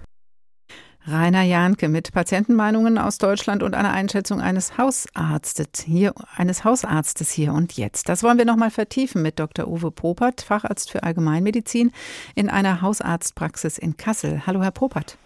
Rainer 1.04 1.42
Jahnke 1.42 1.88
mit 1.88 2.12
Patientenmeinungen 2.12 2.96
aus 2.96 3.18
Deutschland 3.18 3.64
und 3.64 3.74
einer 3.74 3.90
Einschätzung 3.90 4.40
eines 4.40 4.78
Hausarztes 4.78 5.82
hier, 5.84 6.14
eines 6.36 6.64
Hausarztes 6.64 7.32
hier 7.32 7.52
und 7.52 7.72
jetzt. 7.72 8.08
Das 8.08 8.22
wollen 8.22 8.38
wir 8.38 8.44
nochmal 8.44 8.70
vertiefen 8.70 9.20
mit 9.20 9.40
Dr. 9.40 9.66
Uwe 9.66 9.90
Popert, 9.90 10.42
Facharzt 10.42 10.92
für 10.92 11.02
Allgemeinmedizin 11.02 11.90
in 12.36 12.48
einer 12.48 12.82
Hausarztpraxis 12.82 13.78
in 13.78 13.96
Kassel. 13.96 14.42
Hallo, 14.46 14.62
Herr 14.62 14.70
Popert. 14.70 15.18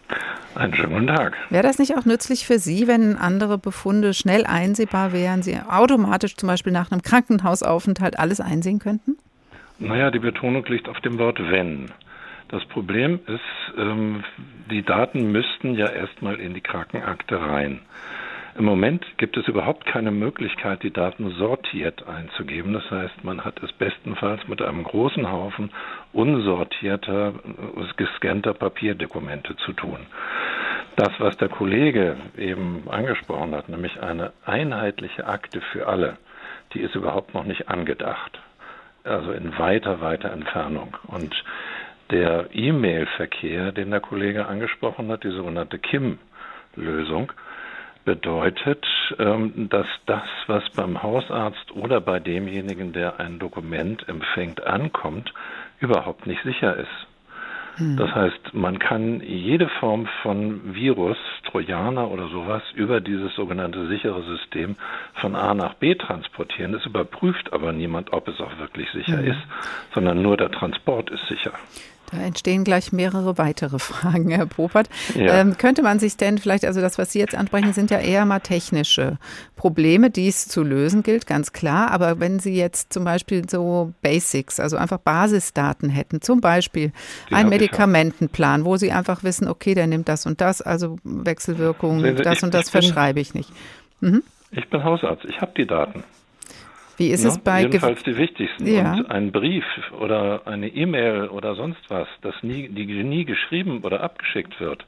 Einen 0.54 0.74
schönen 0.74 0.94
guten 0.94 1.14
Tag. 1.14 1.34
Wäre 1.50 1.62
das 1.62 1.78
nicht 1.78 1.94
auch 1.94 2.06
nützlich 2.06 2.46
für 2.46 2.58
Sie, 2.58 2.86
wenn 2.86 3.18
andere 3.18 3.58
Befunde 3.58 4.14
schnell 4.14 4.46
einsehbar 4.46 5.12
wären, 5.12 5.42
Sie 5.42 5.58
automatisch 5.68 6.36
zum 6.36 6.46
Beispiel 6.46 6.72
nach 6.72 6.90
einem 6.90 7.02
Krankenhausaufenthalt 7.02 8.18
alles 8.18 8.40
einsehen 8.40 8.78
könnten? 8.78 9.18
Naja, 9.78 10.10
die 10.10 10.20
Betonung 10.20 10.64
liegt 10.64 10.88
auf 10.88 11.00
dem 11.00 11.18
Wort 11.18 11.38
wenn. 11.38 11.90
Das 12.48 12.64
Problem 12.66 13.20
ist, 13.26 13.78
ähm, 13.78 14.22
die 14.70 14.82
Daten 14.82 15.32
müssten 15.32 15.74
ja 15.74 15.88
erstmal 15.88 16.36
in 16.36 16.54
die 16.54 16.60
Krankenakte 16.60 17.40
rein. 17.40 17.80
Im 18.58 18.64
Moment 18.64 19.04
gibt 19.18 19.36
es 19.36 19.46
überhaupt 19.48 19.84
keine 19.84 20.10
Möglichkeit, 20.10 20.82
die 20.82 20.92
Daten 20.92 21.30
sortiert 21.32 22.06
einzugeben. 22.06 22.72
Das 22.72 22.90
heißt, 22.90 23.22
man 23.22 23.44
hat 23.44 23.62
es 23.62 23.70
bestenfalls 23.72 24.48
mit 24.48 24.62
einem 24.62 24.82
großen 24.82 25.30
Haufen 25.30 25.70
unsortierter, 26.14 27.34
äh, 27.34 27.94
gescannter 27.96 28.54
Papierdokumente 28.54 29.56
zu 29.56 29.72
tun. 29.74 29.98
Das, 30.96 31.10
was 31.18 31.36
der 31.36 31.50
Kollege 31.50 32.16
eben 32.38 32.84
angesprochen 32.88 33.54
hat, 33.54 33.68
nämlich 33.68 34.00
eine 34.00 34.32
einheitliche 34.46 35.26
Akte 35.26 35.60
für 35.72 35.86
alle, 35.86 36.16
die 36.72 36.80
ist 36.80 36.94
überhaupt 36.94 37.34
noch 37.34 37.44
nicht 37.44 37.68
angedacht. 37.68 38.40
Also 39.04 39.32
in 39.32 39.58
weiter, 39.58 40.00
weiter 40.00 40.32
Entfernung. 40.32 40.96
Und 41.08 41.34
der 42.10 42.48
E-Mail-Verkehr, 42.52 43.72
den 43.72 43.90
der 43.90 44.00
Kollege 44.00 44.46
angesprochen 44.46 45.10
hat, 45.10 45.24
die 45.24 45.30
sogenannte 45.30 45.78
KIM-Lösung, 45.78 47.32
bedeutet, 48.04 48.86
ähm, 49.18 49.68
dass 49.68 49.86
das, 50.06 50.28
was 50.46 50.62
beim 50.70 51.02
Hausarzt 51.02 51.72
oder 51.72 52.00
bei 52.00 52.20
demjenigen, 52.20 52.92
der 52.92 53.18
ein 53.20 53.38
Dokument 53.38 54.08
empfängt, 54.08 54.64
ankommt, 54.64 55.34
überhaupt 55.80 56.26
nicht 56.26 56.42
sicher 56.44 56.76
ist. 56.76 57.06
Hm. 57.76 57.96
Das 57.96 58.14
heißt, 58.14 58.54
man 58.54 58.78
kann 58.78 59.20
jede 59.20 59.68
Form 59.68 60.08
von 60.22 60.74
Virus, 60.74 61.18
Trojaner 61.50 62.10
oder 62.10 62.28
sowas 62.28 62.62
über 62.74 63.00
dieses 63.00 63.34
sogenannte 63.34 63.86
sichere 63.88 64.22
System 64.22 64.76
von 65.14 65.34
A 65.34 65.52
nach 65.52 65.74
B 65.74 65.94
transportieren. 65.94 66.74
Es 66.74 66.86
überprüft 66.86 67.52
aber 67.52 67.72
niemand, 67.72 68.12
ob 68.12 68.28
es 68.28 68.40
auch 68.40 68.56
wirklich 68.58 68.90
sicher 68.92 69.18
mhm. 69.18 69.32
ist, 69.32 69.42
sondern 69.94 70.22
nur 70.22 70.36
der 70.36 70.50
Transport 70.50 71.10
ist 71.10 71.26
sicher. 71.26 71.52
Da 72.10 72.18
entstehen 72.18 72.64
gleich 72.64 72.92
mehrere 72.92 73.38
weitere 73.38 73.78
Fragen, 73.80 74.30
Herr 74.30 74.46
Popert. 74.46 74.88
Ja. 75.14 75.40
Ähm, 75.40 75.56
könnte 75.58 75.82
man 75.82 75.98
sich 75.98 76.16
denn 76.16 76.38
vielleicht, 76.38 76.64
also 76.64 76.80
das, 76.80 76.98
was 76.98 77.12
Sie 77.12 77.18
jetzt 77.18 77.34
ansprechen, 77.34 77.72
sind 77.72 77.90
ja 77.90 77.98
eher 77.98 78.24
mal 78.24 78.40
technische 78.40 79.18
Probleme, 79.56 80.10
die 80.10 80.28
es 80.28 80.48
zu 80.48 80.62
lösen 80.62 81.02
gilt, 81.02 81.26
ganz 81.26 81.52
klar. 81.52 81.90
Aber 81.90 82.20
wenn 82.20 82.38
Sie 82.38 82.54
jetzt 82.54 82.92
zum 82.92 83.04
Beispiel 83.04 83.48
so 83.48 83.92
Basics, 84.02 84.60
also 84.60 84.76
einfach 84.76 84.98
Basisdaten 84.98 85.90
hätten, 85.90 86.20
zum 86.20 86.40
Beispiel 86.40 86.92
ein 87.30 87.48
Medikamentenplan, 87.48 88.64
wo 88.64 88.76
Sie 88.76 88.92
einfach 88.92 89.24
wissen, 89.24 89.48
okay, 89.48 89.74
der 89.74 89.86
nimmt 89.86 90.08
das 90.08 90.26
und 90.26 90.40
das, 90.40 90.62
also 90.62 90.96
Wechselwirkung, 91.04 92.00
Sie, 92.00 92.14
das 92.14 92.42
und 92.42 92.54
das 92.54 92.70
verschreibe 92.70 93.20
ich 93.20 93.34
nicht. 93.34 93.50
Mhm. 94.00 94.22
Ich 94.50 94.68
bin 94.70 94.84
Hausarzt, 94.84 95.24
ich 95.24 95.40
habe 95.40 95.52
die 95.56 95.66
Daten. 95.66 96.04
Wie 96.96 97.10
ist 97.10 97.24
ja, 97.24 97.30
es 97.30 97.38
bei 97.38 97.62
jedenfalls 97.62 98.02
die 98.04 98.16
wichtigsten 98.16 98.66
ja. 98.66 98.94
und 98.94 99.10
ein 99.10 99.32
Brief 99.32 99.64
oder 100.00 100.46
eine 100.46 100.68
E-Mail 100.68 101.28
oder 101.28 101.54
sonst 101.54 101.80
was, 101.88 102.08
das 102.22 102.34
nie 102.42 102.68
die 102.68 102.86
nie 102.86 103.24
geschrieben 103.24 103.80
oder 103.82 104.00
abgeschickt 104.00 104.58
wird, 104.60 104.86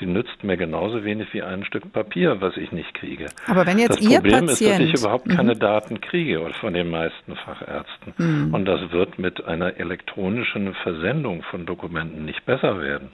die 0.00 0.06
nützt 0.06 0.42
mir 0.42 0.56
genauso 0.56 1.04
wenig 1.04 1.32
wie 1.32 1.42
ein 1.42 1.64
Stück 1.64 1.92
Papier, 1.92 2.40
was 2.40 2.56
ich 2.56 2.72
nicht 2.72 2.94
kriege. 2.94 3.26
Aber 3.46 3.66
wenn 3.66 3.78
jetzt 3.78 3.98
das 3.98 4.00
Ihr 4.00 4.20
Problem 4.20 4.46
Patient, 4.46 4.50
ist, 4.50 4.80
dass 4.80 4.80
ich 4.80 5.00
überhaupt 5.04 5.26
mhm. 5.26 5.36
keine 5.36 5.56
Daten 5.56 6.00
kriege 6.00 6.40
oder 6.40 6.54
von 6.54 6.72
den 6.72 6.90
meisten 6.90 7.36
Fachärzten 7.36 8.14
mhm. 8.16 8.54
und 8.54 8.64
das 8.64 8.90
wird 8.90 9.18
mit 9.18 9.44
einer 9.44 9.78
elektronischen 9.78 10.74
Versendung 10.82 11.42
von 11.42 11.66
Dokumenten 11.66 12.24
nicht 12.24 12.44
besser 12.46 12.80
werden. 12.80 13.10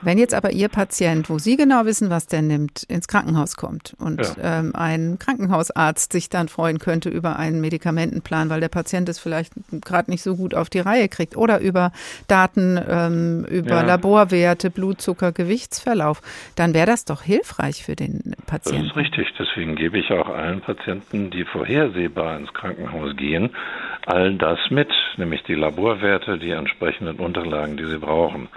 Wenn 0.00 0.18
jetzt 0.18 0.34
aber 0.34 0.52
Ihr 0.52 0.68
Patient, 0.68 1.28
wo 1.28 1.38
Sie 1.38 1.56
genau 1.56 1.84
wissen, 1.84 2.10
was 2.10 2.26
der 2.26 2.42
nimmt, 2.42 2.84
ins 2.84 3.08
Krankenhaus 3.08 3.56
kommt 3.56 3.94
und 3.98 4.20
ja. 4.20 4.60
ähm, 4.60 4.74
ein 4.74 5.18
Krankenhausarzt 5.18 6.12
sich 6.12 6.30
dann 6.30 6.48
freuen 6.48 6.78
könnte 6.78 7.08
über 7.08 7.38
einen 7.38 7.60
Medikamentenplan, 7.60 8.50
weil 8.50 8.60
der 8.60 8.68
Patient 8.68 9.08
es 9.08 9.18
vielleicht 9.18 9.52
gerade 9.70 10.10
nicht 10.10 10.22
so 10.22 10.36
gut 10.36 10.54
auf 10.54 10.70
die 10.70 10.80
Reihe 10.80 11.08
kriegt 11.08 11.36
oder 11.36 11.60
über 11.60 11.92
Daten, 12.28 12.80
ähm, 12.88 13.44
über 13.44 13.76
ja. 13.76 13.82
Laborwerte, 13.82 14.70
Blutzucker, 14.70 15.32
Gewichtsverlauf, 15.32 16.22
dann 16.56 16.74
wäre 16.74 16.86
das 16.86 17.04
doch 17.04 17.22
hilfreich 17.22 17.84
für 17.84 17.96
den 17.96 18.34
Patienten. 18.46 18.88
Das 18.88 18.90
ist 18.90 18.96
richtig. 18.96 19.28
Deswegen 19.38 19.74
gebe 19.76 19.98
ich 19.98 20.10
auch 20.10 20.28
allen 20.28 20.60
Patienten, 20.60 21.30
die 21.30 21.44
vorhersehbar 21.44 22.38
ins 22.38 22.52
Krankenhaus 22.52 23.16
gehen, 23.16 23.50
all 24.06 24.34
das 24.34 24.58
mit, 24.70 24.90
nämlich 25.16 25.42
die 25.44 25.54
Laborwerte, 25.54 26.38
die 26.38 26.50
entsprechenden 26.50 27.16
Unterlagen, 27.16 27.76
die 27.76 27.84
sie 27.84 27.98
brauchen. 27.98 28.48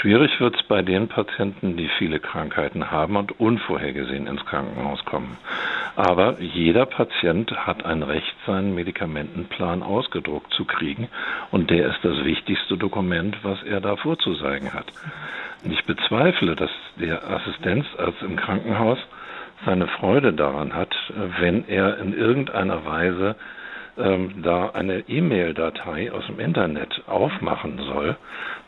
Schwierig 0.00 0.40
wird 0.40 0.56
es 0.56 0.62
bei 0.64 0.82
den 0.82 1.08
Patienten, 1.08 1.76
die 1.76 1.88
viele 1.98 2.18
Krankheiten 2.18 2.90
haben 2.90 3.16
und 3.16 3.38
unvorhergesehen 3.38 4.26
ins 4.26 4.44
Krankenhaus 4.44 5.04
kommen. 5.04 5.36
Aber 5.96 6.40
jeder 6.40 6.84
Patient 6.84 7.52
hat 7.66 7.84
ein 7.84 8.02
Recht, 8.02 8.34
seinen 8.44 8.74
Medikamentenplan 8.74 9.82
ausgedruckt 9.82 10.52
zu 10.52 10.64
kriegen 10.64 11.08
und 11.52 11.70
der 11.70 11.86
ist 11.88 12.00
das 12.02 12.24
wichtigste 12.24 12.76
Dokument, 12.76 13.36
was 13.42 13.62
er 13.62 13.80
da 13.80 13.96
vorzuzeigen 13.96 14.74
hat. 14.74 14.92
Ich 15.62 15.84
bezweifle, 15.84 16.56
dass 16.56 16.70
der 16.96 17.26
Assistenzarzt 17.30 18.22
im 18.22 18.36
Krankenhaus 18.36 18.98
seine 19.64 19.86
Freude 19.86 20.32
daran 20.32 20.74
hat, 20.74 20.94
wenn 21.38 21.66
er 21.68 21.98
in 21.98 22.12
irgendeiner 22.12 22.84
Weise 22.84 23.36
ähm, 23.96 24.42
da 24.42 24.70
eine 24.70 25.00
E-Mail-Datei 25.08 26.12
aus 26.12 26.26
dem 26.26 26.40
Internet 26.40 27.02
aufmachen 27.06 27.78
soll, 27.78 28.16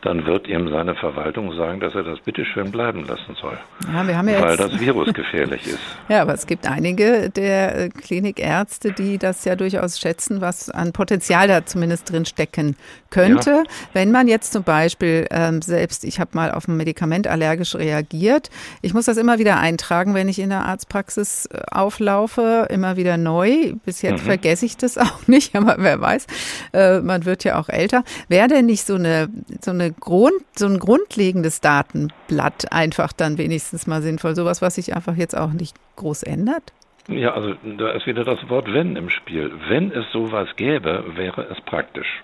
dann 0.01 0.25
wird 0.25 0.47
ihm 0.47 0.69
seine 0.69 0.95
Verwaltung 0.95 1.53
sagen, 1.55 1.79
dass 1.79 1.95
er 1.95 2.03
das 2.03 2.19
bitteschön 2.19 2.71
bleiben 2.71 3.05
lassen 3.07 3.35
soll. 3.41 3.57
Ja, 3.91 4.07
wir 4.07 4.17
haben 4.17 4.29
ja 4.29 4.41
weil 4.41 4.51
jetzt 4.51 4.59
das 4.59 4.79
Virus 4.79 5.13
gefährlich 5.13 5.65
ist. 5.65 5.79
Ja, 6.09 6.21
aber 6.21 6.33
es 6.33 6.47
gibt 6.47 6.69
einige 6.69 7.29
der 7.29 7.77
äh, 7.77 7.89
Klinikärzte, 7.89 8.93
die 8.93 9.17
das 9.17 9.43
ja 9.43 9.55
durchaus 9.55 9.99
schätzen, 9.99 10.39
was 10.39 10.69
an 10.69 10.93
Potenzial 10.93 11.47
da 11.47 11.65
zumindest 11.65 12.11
drin 12.11 12.25
stecken 12.25 12.77
könnte. 13.09 13.49
Ja. 13.49 13.63
Wenn 13.91 14.11
man 14.11 14.27
jetzt 14.27 14.53
zum 14.53 14.63
Beispiel 14.63 15.27
ähm, 15.31 15.61
selbst, 15.61 16.05
ich 16.05 16.19
habe 16.21 16.31
mal 16.33 16.51
auf 16.51 16.67
ein 16.67 16.77
Medikament 16.77 17.27
allergisch 17.27 17.75
reagiert, 17.75 18.49
ich 18.81 18.93
muss 18.93 19.05
das 19.05 19.17
immer 19.17 19.39
wieder 19.39 19.59
eintragen, 19.59 20.13
wenn 20.13 20.29
ich 20.29 20.39
in 20.39 20.49
der 20.49 20.63
Arztpraxis 20.65 21.47
äh, 21.47 21.59
auflaufe, 21.71 22.67
immer 22.69 22.95
wieder 22.95 23.17
neu. 23.17 23.73
Bis 23.85 24.01
jetzt 24.01 24.23
mhm. 24.23 24.27
vergesse 24.27 24.65
ich 24.65 24.77
das 24.77 24.97
auch 24.97 25.16
nicht, 25.27 25.55
aber 25.55 25.75
wer 25.79 25.99
weiß, 25.99 26.27
äh, 26.73 26.99
man 26.99 27.25
wird 27.25 27.43
ja 27.43 27.59
auch 27.59 27.69
älter. 27.69 28.03
Wäre 28.27 28.47
denn 28.47 28.65
nicht 28.65 28.85
so 28.85 28.95
eine, 28.95 29.29
so 29.61 29.71
eine 29.71 29.91
Grund, 29.91 30.41
so 30.55 30.65
ein 30.67 30.79
grundlegendes 30.79 31.61
Datenblatt 31.61 32.71
einfach 32.71 33.13
dann 33.13 33.37
wenigstens 33.37 33.87
mal 33.87 34.01
sinnvoll? 34.01 34.35
Sowas, 34.35 34.61
was 34.61 34.75
sich 34.75 34.95
einfach 34.95 35.15
jetzt 35.15 35.37
auch 35.37 35.51
nicht 35.51 35.75
groß 35.95 36.23
ändert? 36.23 36.73
Ja, 37.07 37.33
also 37.33 37.53
da 37.77 37.91
ist 37.91 38.05
wieder 38.05 38.25
das 38.25 38.49
Wort 38.49 38.71
wenn 38.73 38.97
im 38.97 39.09
Spiel. 39.09 39.51
Wenn 39.69 39.91
es 39.91 40.05
sowas 40.11 40.49
gäbe, 40.57 41.05
wäre 41.15 41.47
es 41.49 41.59
praktisch. 41.61 42.21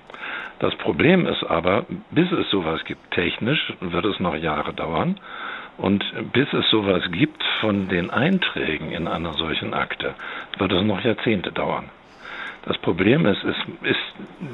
Das 0.60 0.76
Problem 0.76 1.26
ist 1.26 1.44
aber, 1.44 1.86
bis 2.12 2.32
es 2.32 2.50
sowas 2.50 2.84
gibt, 2.86 3.12
technisch 3.12 3.74
wird 3.80 4.06
es 4.06 4.20
noch 4.20 4.36
Jahre 4.36 4.74
dauern. 4.74 5.20
Und 5.78 6.04
bis 6.34 6.52
es 6.54 6.70
sowas 6.70 7.04
gibt 7.12 7.44
von 7.60 7.88
den 7.88 8.12
Einträgen 8.12 8.92
in 8.92 9.08
einer 9.08 9.34
solchen 9.34 9.74
Akte, 9.74 10.14
wird 10.58 10.72
es 10.72 10.84
noch 10.84 11.04
Jahrzehnte 11.04 11.52
dauern. 11.52 11.90
Das 12.66 12.78
Problem 12.78 13.26
ist, 13.26 13.44
ist, 13.44 13.60
ist, 13.84 14.00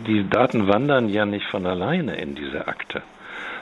die 0.07 0.27
Daten 0.27 0.67
wandern 0.67 1.09
ja 1.09 1.25
nicht 1.25 1.45
von 1.45 1.65
alleine 1.65 2.15
in 2.15 2.35
diese 2.35 2.67
Akte, 2.67 3.03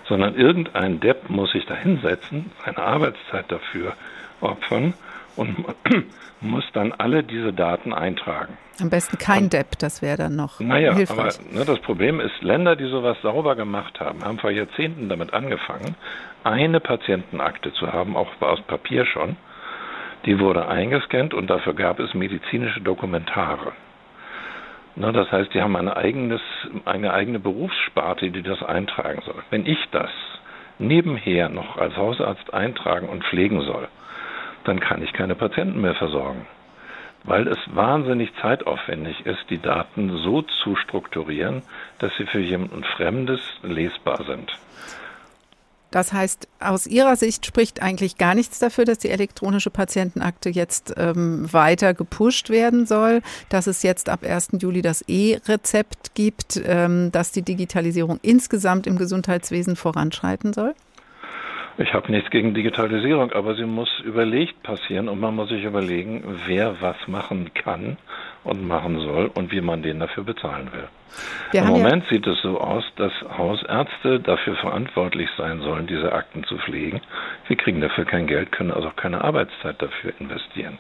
sondern 0.07 0.35
irgendein 0.35 0.99
Depp 0.99 1.29
muss 1.29 1.51
sich 1.51 1.65
da 1.65 1.75
hinsetzen, 1.75 2.51
seine 2.65 2.77
Arbeitszeit 2.77 3.51
dafür 3.51 3.93
opfern 4.39 4.93
und 5.35 5.65
muss 6.41 6.63
dann 6.73 6.93
alle 6.93 7.23
diese 7.23 7.51
Daten 7.51 7.93
eintragen. 7.93 8.57
Am 8.79 8.89
besten 8.89 9.17
kein 9.17 9.45
und, 9.45 9.53
Depp, 9.53 9.77
das 9.79 10.01
wäre 10.01 10.17
dann 10.17 10.35
noch 10.35 10.59
naja, 10.59 10.93
hilfreich. 10.93 11.39
aber 11.39 11.57
ne, 11.57 11.65
das 11.65 11.79
Problem 11.79 12.19
ist, 12.19 12.41
Länder, 12.41 12.75
die 12.75 12.89
sowas 12.89 13.17
sauber 13.23 13.55
gemacht 13.55 13.99
haben, 13.99 14.23
haben 14.23 14.37
vor 14.37 14.51
Jahrzehnten 14.51 15.09
damit 15.09 15.33
angefangen, 15.33 15.95
eine 16.43 16.79
Patientenakte 16.79 17.73
zu 17.73 17.91
haben, 17.91 18.15
auch 18.15 18.29
aus 18.39 18.61
Papier 18.61 19.05
schon. 19.05 19.35
Die 20.25 20.39
wurde 20.39 20.67
eingescannt 20.67 21.33
und 21.33 21.49
dafür 21.49 21.73
gab 21.73 21.99
es 21.99 22.13
medizinische 22.13 22.81
Dokumentare. 22.81 23.73
Na, 24.99 25.11
das 25.11 25.31
heißt, 25.31 25.53
die 25.53 25.61
haben 25.61 25.75
ein 25.75 25.89
eigenes, 25.89 26.41
eine 26.85 27.13
eigene 27.13 27.39
Berufssparte, 27.39 28.31
die 28.31 28.41
das 28.41 28.63
eintragen 28.63 29.21
soll. 29.23 29.43
Wenn 29.51 29.67
ich 29.67 29.77
das 29.91 30.09
nebenher 30.79 31.49
noch 31.49 31.77
als 31.77 31.95
Hausarzt 31.95 32.51
eintragen 32.51 33.07
und 33.07 33.23
pflegen 33.23 33.61
soll, 33.61 33.87
dann 34.63 34.79
kann 34.79 35.03
ich 35.03 35.13
keine 35.13 35.35
Patienten 35.35 35.81
mehr 35.81 35.93
versorgen. 35.93 36.47
Weil 37.23 37.47
es 37.47 37.59
wahnsinnig 37.67 38.33
zeitaufwendig 38.41 39.23
ist, 39.27 39.47
die 39.51 39.61
Daten 39.61 40.17
so 40.17 40.41
zu 40.41 40.75
strukturieren, 40.75 41.61
dass 41.99 42.15
sie 42.17 42.25
für 42.25 42.39
jemanden 42.39 42.83
Fremdes 42.83 43.41
lesbar 43.61 44.23
sind. 44.23 44.51
Das 45.91 46.11
heißt, 46.11 46.47
aus 46.59 46.85
Ihrer 46.85 47.15
Sicht 47.15 47.45
spricht 47.45 47.81
eigentlich 47.81 48.17
gar 48.17 48.35
nichts 48.35 48.59
dafür, 48.59 48.85
dass 48.85 48.97
die 48.97 49.09
elektronische 49.09 49.69
Patientenakte 49.69 50.49
jetzt 50.49 50.93
ähm, 50.97 51.51
weiter 51.51 51.93
gepusht 51.93 52.49
werden 52.49 52.85
soll, 52.85 53.21
dass 53.49 53.67
es 53.67 53.83
jetzt 53.83 54.09
ab 54.09 54.23
1. 54.23 54.49
Juli 54.59 54.81
das 54.81 55.03
E-Rezept 55.07 56.13
gibt, 56.13 56.61
ähm, 56.65 57.11
dass 57.11 57.31
die 57.31 57.41
Digitalisierung 57.41 58.19
insgesamt 58.21 58.85
im 58.85 58.97
Gesundheitswesen 58.97 59.75
voranschreiten 59.75 60.53
soll? 60.53 60.75
Ich 61.79 61.93
habe 61.93 62.11
nichts 62.11 62.31
gegen 62.31 62.55
Digitalisierung, 62.55 63.31
aber 63.33 63.53
sie 63.53 63.65
muss 63.65 63.89
überlegt 63.99 64.63
passieren 64.63 65.07
und 65.07 65.19
man 65.19 65.35
muss 65.35 65.49
sich 65.49 65.63
überlegen, 65.63 66.23
wer 66.47 66.81
was 66.81 66.95
machen 67.07 67.53
kann 67.53 67.97
und 68.43 68.67
machen 68.67 68.99
soll 68.99 69.29
und 69.35 69.51
wie 69.51 69.61
man 69.61 69.83
den 69.83 69.99
dafür 69.99 70.23
bezahlen 70.23 70.71
will. 70.73 70.87
Wir 71.51 71.61
Im 71.61 71.67
Moment 71.67 72.03
ja 72.05 72.09
sieht 72.09 72.25
es 72.25 72.41
so 72.41 72.59
aus, 72.59 72.83
dass 72.95 73.11
Hausärzte 73.37 74.19
dafür 74.19 74.55
verantwortlich 74.55 75.29
sein 75.37 75.61
sollen, 75.61 75.85
diese 75.85 76.11
Akten 76.13 76.43
zu 76.45 76.57
pflegen. 76.57 77.01
Sie 77.47 77.55
kriegen 77.55 77.79
dafür 77.79 78.05
kein 78.05 78.25
Geld, 78.25 78.51
können 78.51 78.71
also 78.71 78.87
auch 78.87 78.95
keine 78.95 79.23
Arbeitszeit 79.23 79.79
dafür 79.79 80.13
investieren. 80.19 80.79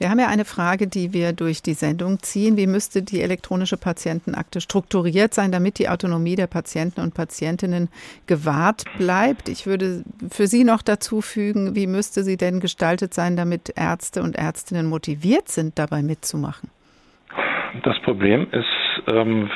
Wir 0.00 0.08
haben 0.08 0.18
ja 0.18 0.28
eine 0.28 0.46
Frage, 0.46 0.86
die 0.86 1.12
wir 1.12 1.34
durch 1.34 1.60
die 1.60 1.74
Sendung 1.74 2.20
ziehen. 2.20 2.56
Wie 2.56 2.66
müsste 2.66 3.02
die 3.02 3.20
elektronische 3.20 3.76
Patientenakte 3.76 4.62
strukturiert 4.62 5.34
sein, 5.34 5.52
damit 5.52 5.78
die 5.78 5.90
Autonomie 5.90 6.36
der 6.36 6.46
Patienten 6.46 7.02
und 7.02 7.12
Patientinnen 7.12 7.90
gewahrt 8.26 8.84
bleibt? 8.96 9.50
Ich 9.50 9.66
würde 9.66 10.02
für 10.30 10.46
Sie 10.46 10.64
noch 10.64 10.80
dazu 10.80 11.20
fügen, 11.20 11.76
wie 11.76 11.86
müsste 11.86 12.22
sie 12.22 12.38
denn 12.38 12.60
gestaltet 12.60 13.12
sein, 13.12 13.36
damit 13.36 13.74
Ärzte 13.76 14.22
und 14.22 14.36
Ärztinnen 14.36 14.86
motiviert 14.86 15.50
sind, 15.50 15.78
dabei 15.78 16.00
mitzumachen? 16.00 16.70
Das 17.82 18.00
Problem 18.00 18.46
ist, 18.52 19.12
ähm, 19.12 19.50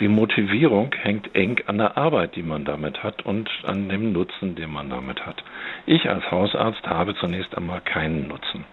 die 0.00 0.08
Motivierung 0.08 0.90
hängt 1.02 1.34
eng 1.34 1.60
an 1.66 1.76
der 1.76 1.98
Arbeit, 1.98 2.34
die 2.34 2.42
man 2.42 2.64
damit 2.64 3.02
hat 3.02 3.26
und 3.26 3.50
an 3.64 3.90
dem 3.90 4.14
Nutzen, 4.14 4.54
den 4.54 4.70
man 4.70 4.88
damit 4.88 5.26
hat. 5.26 5.44
Ich 5.84 6.08
als 6.08 6.30
Hausarzt 6.30 6.86
habe 6.86 7.14
zunächst 7.16 7.54
einmal 7.54 7.82
keinen 7.82 8.28
Nutzen 8.28 8.64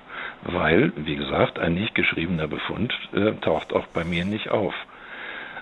weil, 0.44 0.92
wie 0.96 1.16
gesagt, 1.16 1.60
ein 1.60 1.74
nicht 1.74 1.96
geschriebener 1.96 2.48
Befund 2.48 2.94
äh, 3.14 3.34
taucht 3.42 3.74
auch 3.74 3.88
bei 3.88 4.04
mir 4.04 4.26
nicht 4.26 4.50
auf. 4.50 4.74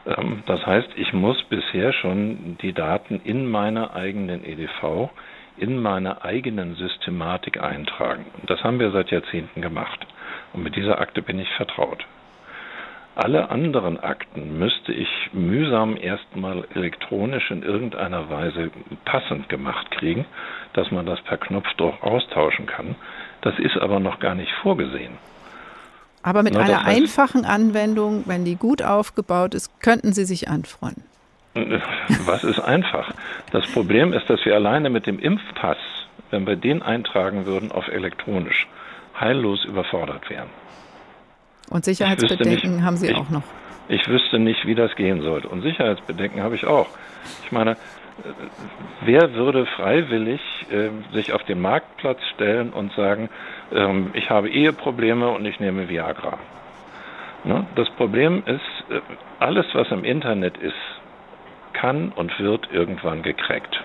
Ähm, 0.06 0.44
das 0.46 0.66
heißt, 0.66 0.90
ich 0.96 1.14
muss 1.14 1.42
bisher 1.44 1.94
schon 1.94 2.58
die 2.62 2.74
Daten 2.74 3.22
in 3.24 3.50
meiner 3.50 3.96
eigenen 3.96 4.44
EDV, 4.44 5.10
in 5.58 5.82
meiner 5.82 6.24
eigenen 6.24 6.76
Systematik 6.76 7.62
eintragen. 7.62 8.26
Das 8.48 8.64
haben 8.64 8.80
wir 8.80 8.92
seit 8.92 9.12
Jahrzehnten 9.12 9.62
gemacht. 9.62 10.06
Und 10.54 10.64
mit 10.64 10.76
dieser 10.76 11.00
Akte 11.00 11.22
bin 11.22 11.40
ich 11.40 11.50
vertraut. 11.54 12.06
Alle 13.14 13.50
anderen 13.50 14.00
Akten 14.00 14.58
müsste 14.58 14.94
ich 14.94 15.10
mühsam 15.34 15.98
erstmal 15.98 16.66
elektronisch 16.74 17.52
in 17.52 17.62
irgendeiner 17.62 18.30
Weise 18.30 18.72
passend 19.04 19.50
gemacht 19.50 19.92
kriegen, 19.92 20.26
dass 20.74 20.92
man 20.92 21.06
das 21.06 21.22
per 21.22 21.38
Knopfdruck 21.38 22.02
austauschen 22.02 22.68
kann. 22.68 22.96
Das 23.42 23.58
ist 23.58 23.78
aber 23.78 24.00
noch 24.00 24.20
gar 24.20 24.36
nicht 24.36 24.52
vorgesehen. 24.62 25.18
Aber 26.24 26.44
mit 26.44 26.54
Na, 26.54 26.62
einer 26.62 26.86
einfachen 26.86 27.46
Anwendung, 27.46 28.24
wenn 28.28 28.46
die 28.46 28.56
gut 28.56 28.84
aufgebaut 28.84 29.56
ist, 29.56 29.82
könnten 29.82 30.14
Sie 30.14 30.26
sich 30.26 30.50
anfreunden. 30.50 31.04
Was 32.26 32.44
ist 32.44 32.60
einfach? 32.60 33.12
Das 33.52 33.68
Problem 33.72 34.14
ist, 34.14 34.30
dass 34.30 34.46
wir 34.46 34.56
alleine 34.56 34.90
mit 34.90 35.08
dem 35.08 35.20
Impfpass, 35.20 35.78
wenn 36.30 36.46
wir 36.46 36.56
den 36.56 36.82
eintragen 36.82 37.46
würden 37.46 37.72
auf 37.72 37.88
elektronisch, 37.88 38.68
heillos 39.20 39.66
überfordert 39.66 40.30
wären. 40.30 40.50
Und 41.70 41.86
Sicherheitsbedenken 41.86 42.76
nicht, 42.76 42.86
haben 42.86 42.98
Sie 42.98 43.08
ich, 43.08 43.16
auch 43.16 43.30
noch? 43.30 43.44
Ich 43.88 44.08
wüsste 44.08 44.40
nicht, 44.40 44.66
wie 44.66 44.76
das 44.76 44.96
gehen 44.96 45.22
sollte. 45.22 45.50
Und 45.50 45.62
Sicherheitsbedenken 45.62 46.42
habe 46.42 46.56
ich 46.56 46.66
auch. 46.66 46.88
Ich 47.44 47.52
meine, 47.52 47.76
wer 49.06 49.34
würde 49.34 49.66
freiwillig 49.66 50.42
äh, 50.70 50.90
sich 51.14 51.34
auf 51.34 51.44
den 51.44 51.62
Marktplatz 51.62 52.20
stellen 52.34 52.72
und 52.72 52.94
sagen, 52.94 53.30
ähm, 53.74 54.12
ich 54.14 54.30
habe 54.30 54.50
Eheprobleme 54.50 55.30
und 55.30 55.46
ich 55.46 55.60
nehme 55.60 55.90
Viagra? 55.90 56.38
Ne? 57.44 57.66
Das 57.76 57.90
Problem 57.92 58.44
ist, 58.46 58.92
äh, 58.92 59.02
alles, 59.40 59.66
was 59.74 59.90
im 59.92 60.04
Internet 60.04 60.58
ist, 60.58 60.76
kann 61.74 62.12
und 62.16 62.38
wird 62.40 62.70
irgendwann 62.72 63.24
gecrackt. 63.24 63.84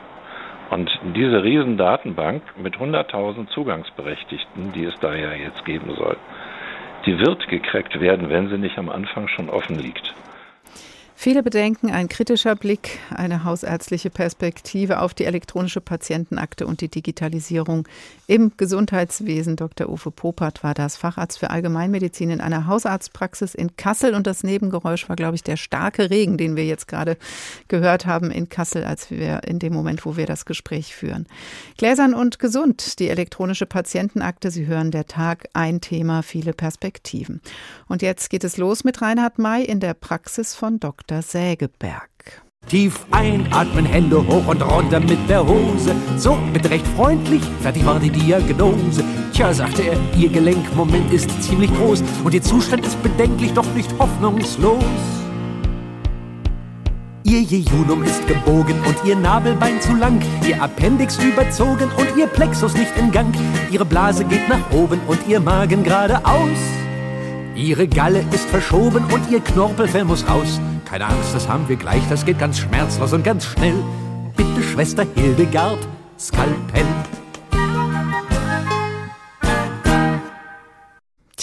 Und 0.71 0.91
diese 1.15 1.43
Riesendatenbank 1.45 2.43
mit 2.57 2.77
100.000 2.77 3.49
Zugangsberechtigten, 3.49 4.73
die 4.73 4.85
es 4.85 4.99
da 4.99 5.15
ja 5.15 5.33
jetzt 5.33 5.65
geben 5.65 5.95
soll, 5.95 6.17
die 7.07 7.19
wird 7.19 7.47
gecrackt 7.49 8.01
werden, 8.01 8.29
wenn 8.31 8.49
sie 8.49 8.59
nicht 8.59 8.77
am 8.79 8.89
Anfang 8.89 9.29
schon 9.29 9.49
offen 9.49 9.79
liegt. 9.79 10.13
Viele 11.19 11.43
Bedenken, 11.43 11.91
ein 11.91 12.09
kritischer 12.09 12.55
Blick, 12.55 12.99
eine 13.09 13.43
hausärztliche 13.43 14.11
Perspektive 14.11 15.01
auf 15.01 15.15
die 15.15 15.25
elektronische 15.25 15.81
Patientenakte 15.81 16.67
und 16.67 16.83
die 16.83 16.89
Digitalisierung 16.89 17.89
im 18.27 18.53
Gesundheitswesen. 18.59 19.57
Dr. 19.57 19.89
Uwe 19.89 20.11
Popert 20.11 20.63
war 20.63 20.75
das 20.75 20.99
Facharzt 20.99 21.39
für 21.39 21.49
Allgemeinmedizin 21.49 22.29
in 22.29 22.43
einer 22.43 22.67
Hausarztpraxis 22.67 23.55
in 23.55 23.77
Kassel 23.77 24.15
und 24.15 24.27
das 24.27 24.45
Nebengeräusch 24.45 25.09
war, 25.09 25.17
glaube 25.17 25.37
ich, 25.37 25.43
der 25.43 25.57
starke 25.57 26.11
Regen, 26.11 26.37
den 26.37 26.55
wir 26.55 26.67
jetzt 26.67 26.87
gerade 26.87 27.17
gehört 27.67 28.05
haben 28.05 28.31
in 28.31 28.51
Kassel, 28.51 28.85
als 28.85 29.11
wir 29.11 29.43
in 29.45 29.59
dem 29.59 29.73
Moment, 29.73 30.05
wo 30.05 30.19
wir 30.19 30.27
das 30.27 30.45
Gespräch 30.45 30.95
führen. 30.95 31.27
Gläsern 31.79 32.13
und 32.13 32.39
gesund, 32.39 33.01
die 33.01 33.09
elektronische 33.09 33.67
Patientenakte. 33.67 34.51
Sie 34.51 34.67
hören 34.67 34.91
der 34.91 35.07
Tag, 35.07 35.49
ein 35.55 35.81
Thema, 35.81 36.23
viele 36.23 36.53
Perspektiven. 36.53 37.41
Und 37.89 38.03
jetzt 38.03 38.29
geht 38.29 38.45
es 38.45 38.59
los 38.59 38.85
mit 38.85 39.01
Reinhard 39.01 39.39
May 39.39 39.65
in 39.65 39.81
der 39.81 39.95
Praxis 39.95 40.55
von 40.55 40.79
Dr. 40.79 41.06
Dr. 41.07 41.23
Sägeberg. 41.23 42.11
Tief 42.69 43.07
einatmen, 43.13 43.85
Hände 43.85 44.27
hoch 44.27 44.49
und 44.49 44.61
runter 44.61 44.99
mit 44.99 45.19
der 45.29 45.47
Hose. 45.47 45.95
So, 46.17 46.37
bitte 46.53 46.69
recht 46.71 46.87
freundlich, 46.97 47.43
fertig 47.61 47.87
war 47.87 48.01
die 48.01 48.11
Diagnose. 48.11 49.05
Tja, 49.33 49.55
sagte 49.55 49.83
er, 49.83 49.97
Ihr 50.19 50.31
Gelenkmoment 50.31 51.13
ist 51.13 51.31
ziemlich 51.45 51.73
groß 51.77 52.03
und 52.25 52.35
Ihr 52.35 52.43
Zustand 52.43 52.85
ist 52.85 53.01
bedenklich, 53.05 53.53
doch 53.53 53.73
nicht 53.75 53.97
hoffnungslos. 54.01 54.83
Ihr 57.23 57.43
Jejunum 57.43 58.03
ist 58.03 58.27
gebogen 58.27 58.77
und 58.85 58.97
ihr 59.05 59.15
Nabelbein 59.15 59.81
zu 59.81 59.95
lang, 59.95 60.21
ihr 60.45 60.61
Appendix 60.61 61.23
überzogen 61.23 61.89
und 61.97 62.17
ihr 62.17 62.27
Plexus 62.27 62.75
nicht 62.75 62.97
in 62.97 63.13
Gang. 63.13 63.33
Ihre 63.71 63.85
Blase 63.85 64.25
geht 64.25 64.49
nach 64.49 64.73
oben 64.73 65.01
und 65.07 65.21
ihr 65.29 65.39
Magen 65.39 65.85
geradeaus. 65.85 66.86
Ihre 67.57 67.89
Galle 67.89 68.23
ist 68.33 68.49
verschoben 68.51 69.05
und 69.07 69.31
ihr 69.31 69.41
Knorpelfell 69.41 70.05
muss 70.05 70.29
raus. 70.29 70.61
Keine 70.85 71.07
Angst, 71.07 71.35
das 71.35 71.49
haben 71.49 71.67
wir 71.69 71.77
gleich, 71.77 72.03
das 72.11 72.27
geht 72.27 72.39
ganz 72.39 72.59
schmerzlos 72.59 73.15
und 73.15 73.25
ganz 73.25 73.47
schnell. 73.47 73.83
Bitte, 74.37 74.63
Schwester 74.63 75.07
Hildegard, 75.15 75.79
Skalpell. 76.19 76.85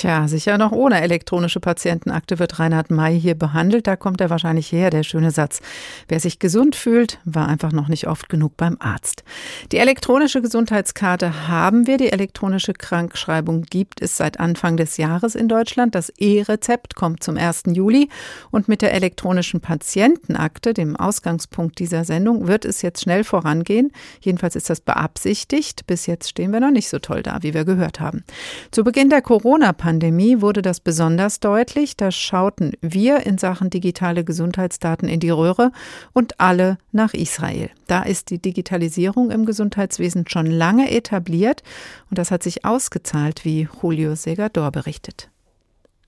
Tja, 0.03 0.27
sicher 0.27 0.57
noch 0.57 0.73
ohne 0.73 0.99
elektronische 0.99 1.61
Patientenakte 1.61 2.37
wird 2.37 2.59
Reinhard 2.59 2.91
May 2.91 3.17
hier 3.17 3.35
behandelt. 3.35 3.87
Da 3.87 3.95
kommt 3.95 4.19
er 4.19 4.29
wahrscheinlich 4.29 4.69
her, 4.69 4.89
der 4.89 5.03
schöne 5.03 5.31
Satz. 5.31 5.61
Wer 6.09 6.19
sich 6.19 6.39
gesund 6.39 6.75
fühlt, 6.75 7.19
war 7.23 7.47
einfach 7.47 7.71
noch 7.71 7.87
nicht 7.87 8.07
oft 8.07 8.27
genug 8.27 8.57
beim 8.57 8.75
Arzt. 8.81 9.23
Die 9.71 9.77
elektronische 9.77 10.41
Gesundheitskarte 10.41 11.47
haben 11.47 11.87
wir. 11.87 11.95
Die 11.95 12.11
elektronische 12.11 12.73
Krankschreibung 12.73 13.61
gibt 13.61 14.01
es 14.01 14.17
seit 14.17 14.41
Anfang 14.41 14.75
des 14.75 14.97
Jahres 14.97 15.35
in 15.35 15.47
Deutschland. 15.47 15.95
Das 15.95 16.09
E-Rezept 16.17 16.95
kommt 16.95 17.23
zum 17.23 17.37
1. 17.37 17.63
Juli. 17.67 18.09
Und 18.51 18.67
mit 18.67 18.81
der 18.81 18.93
elektronischen 18.93 19.61
Patientenakte, 19.61 20.73
dem 20.73 20.97
Ausgangspunkt 20.97 21.79
dieser 21.79 22.03
Sendung, 22.03 22.49
wird 22.49 22.65
es 22.65 22.81
jetzt 22.81 23.03
schnell 23.03 23.23
vorangehen. 23.23 23.93
Jedenfalls 24.19 24.57
ist 24.57 24.69
das 24.69 24.81
beabsichtigt. 24.81 25.87
Bis 25.87 26.07
jetzt 26.07 26.27
stehen 26.27 26.51
wir 26.51 26.59
noch 26.59 26.71
nicht 26.71 26.89
so 26.89 26.99
toll 26.99 27.23
da, 27.23 27.37
wie 27.39 27.53
wir 27.53 27.63
gehört 27.63 28.01
haben. 28.01 28.25
Zu 28.71 28.83
Beginn 28.83 29.09
der 29.09 29.21
Corona-Pandemie 29.21 29.92
Pandemie 29.93 30.41
wurde 30.41 30.63
das 30.63 30.79
besonders 30.79 31.39
deutlich. 31.39 31.95
Da 31.95 32.09
schauten 32.09 32.71
wir 32.81 33.27
in 33.27 33.37
Sachen 33.37 33.69
digitale 33.69 34.23
Gesundheitsdaten 34.23 35.07
in 35.07 35.19
die 35.19 35.29
Röhre 35.29 35.71
und 36.13 36.39
alle 36.39 36.79
nach 36.91 37.13
Israel. 37.13 37.69
Da 37.85 38.01
ist 38.01 38.31
die 38.31 38.41
Digitalisierung 38.41 39.29
im 39.29 39.45
Gesundheitswesen 39.45 40.25
schon 40.27 40.47
lange 40.47 40.89
etabliert 40.89 41.61
und 42.09 42.17
das 42.17 42.31
hat 42.31 42.41
sich 42.41 42.65
ausgezahlt, 42.65 43.45
wie 43.45 43.67
Julio 43.83 44.15
Segador 44.15 44.71
berichtet. 44.71 45.29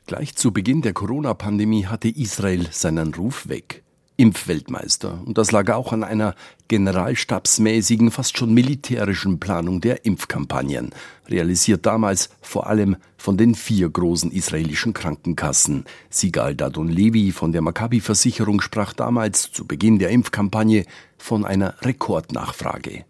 Gleich 0.07 0.35
zu 0.35 0.51
Beginn 0.51 0.81
der 0.81 0.93
Corona-Pandemie 0.93 1.85
hatte 1.85 2.09
Israel 2.09 2.65
seinen 2.71 3.13
Ruf 3.13 3.47
weg. 3.49 3.84
Impfweltmeister. 4.17 5.21
Und 5.25 5.37
das 5.37 5.51
lag 5.51 5.69
auch 5.71 5.91
an 5.93 6.03
einer 6.03 6.35
generalstabsmäßigen, 6.67 8.11
fast 8.11 8.37
schon 8.37 8.53
militärischen 8.53 9.39
Planung 9.39 9.81
der 9.81 10.05
Impfkampagnen, 10.05 10.91
realisiert 11.27 11.85
damals 11.85 12.29
vor 12.41 12.67
allem 12.67 12.97
von 13.17 13.37
den 13.37 13.55
vier 13.55 13.89
großen 13.89 14.31
israelischen 14.31 14.93
Krankenkassen. 14.93 15.85
Sigal 16.09 16.55
Dadon 16.55 16.87
Levi 16.87 17.31
von 17.31 17.51
der 17.51 17.61
Maccabi-Versicherung 17.61 18.61
sprach 18.61 18.93
damals 18.93 19.51
zu 19.51 19.65
Beginn 19.65 19.99
der 19.99 20.09
Impfkampagne 20.09 20.85
von 21.17 21.45
einer 21.45 21.75
Rekordnachfrage. 21.81 23.05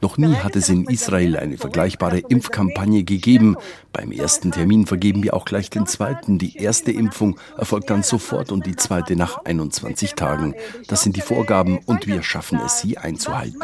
Noch 0.00 0.18
nie 0.18 0.34
hat 0.36 0.56
es 0.56 0.68
in 0.68 0.84
Israel 0.84 1.36
eine 1.36 1.58
vergleichbare 1.58 2.18
Impfkampagne 2.18 3.02
gegeben. 3.02 3.56
Beim 3.92 4.12
ersten 4.12 4.52
Termin 4.52 4.86
vergeben 4.86 5.22
wir 5.22 5.34
auch 5.34 5.44
gleich 5.44 5.70
den 5.70 5.86
zweiten. 5.86 6.38
Die 6.38 6.58
erste 6.58 6.92
Impfung 6.92 7.40
erfolgt 7.56 7.90
dann 7.90 8.02
sofort 8.02 8.52
und 8.52 8.66
die 8.66 8.76
zweite 8.76 9.16
nach 9.16 9.44
21 9.44 10.14
Tagen. 10.14 10.54
Das 10.86 11.02
sind 11.02 11.16
die 11.16 11.22
Vorgaben 11.22 11.78
und 11.86 12.06
wir 12.06 12.22
schaffen 12.22 12.60
es, 12.64 12.80
sie 12.80 12.98
einzuhalten. 12.98 13.58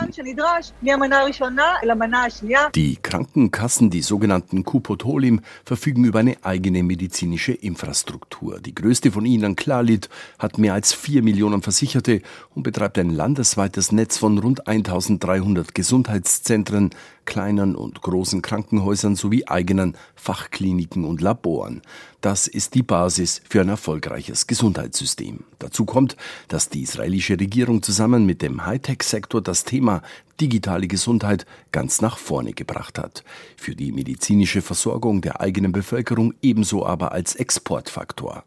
Die 2.75 2.97
Krankenkassen, 2.97 3.91
die 3.91 4.03
sogenannten 4.03 4.65
Kupotolim, 4.65 5.43
verfügen 5.65 6.05
über 6.05 6.21
eine 6.21 6.37
eigene 6.43 6.83
medizinische 6.83 7.53
Infrastruktur. 7.53 8.61
Die 8.61 8.75
größte 8.75 9.13
von 9.13 9.27
ihnen, 9.27 9.55
Klalit, 9.55 10.09
hat 10.39 10.59
mehr 10.59 10.75
als 10.75 10.93
vier 10.93 11.23
Millionen 11.23 11.63
Versicherte 11.63 12.23
und 12.55 12.63
betreibt 12.63 12.99
ein 12.99 13.11
landesweites 13.13 13.93
Netz 13.93 14.19
von 14.19 14.39
rund 14.39 14.67
1300 14.67 15.75
Gesundheitszentren, 15.75 16.91
kleinen 17.25 17.77
und 17.77 18.03
großen 18.03 18.43
Krankenhäusern 18.43 19.17
sowie 19.17 19.47
eigenen 19.47 19.97
Fachkliniken 20.15 21.05
und 21.05 21.21
Laboren. 21.21 21.83
Das 22.21 22.47
ist 22.47 22.75
die 22.75 22.85
Basis 22.85 23.43
für 23.49 23.61
ein 23.61 23.69
erfolgreiches 23.69 24.47
Gesundheitssystem. 24.47 25.41
Dazu 25.59 25.85
kommt, 25.85 26.17
dass 26.49 26.69
die 26.69 26.83
israelische 26.83 27.39
Regierung 27.39 27.83
zusammen 27.83 28.27
mit 28.27 28.43
dem 28.43 28.65
Hightech-Sektor 28.65 29.43
das 29.43 29.65
Thema 29.65 30.03
digitale 30.41 30.89
Gesundheit 30.89 31.47
ganz 31.71 32.01
nach 32.01 32.19
vorne 32.19 32.53
gebracht 32.53 32.99
hat. 32.99 33.23
Für 33.57 33.75
die 33.75 33.93
medizinische 33.93 34.63
Versorgung 34.63 35.21
der 35.21 35.41
eigenen 35.41 35.73
Bevölkerung 35.73 36.35
ebenso 36.43 36.85
aber 36.87 37.13
als 37.13 37.35
Exportfaktor. 37.37 38.45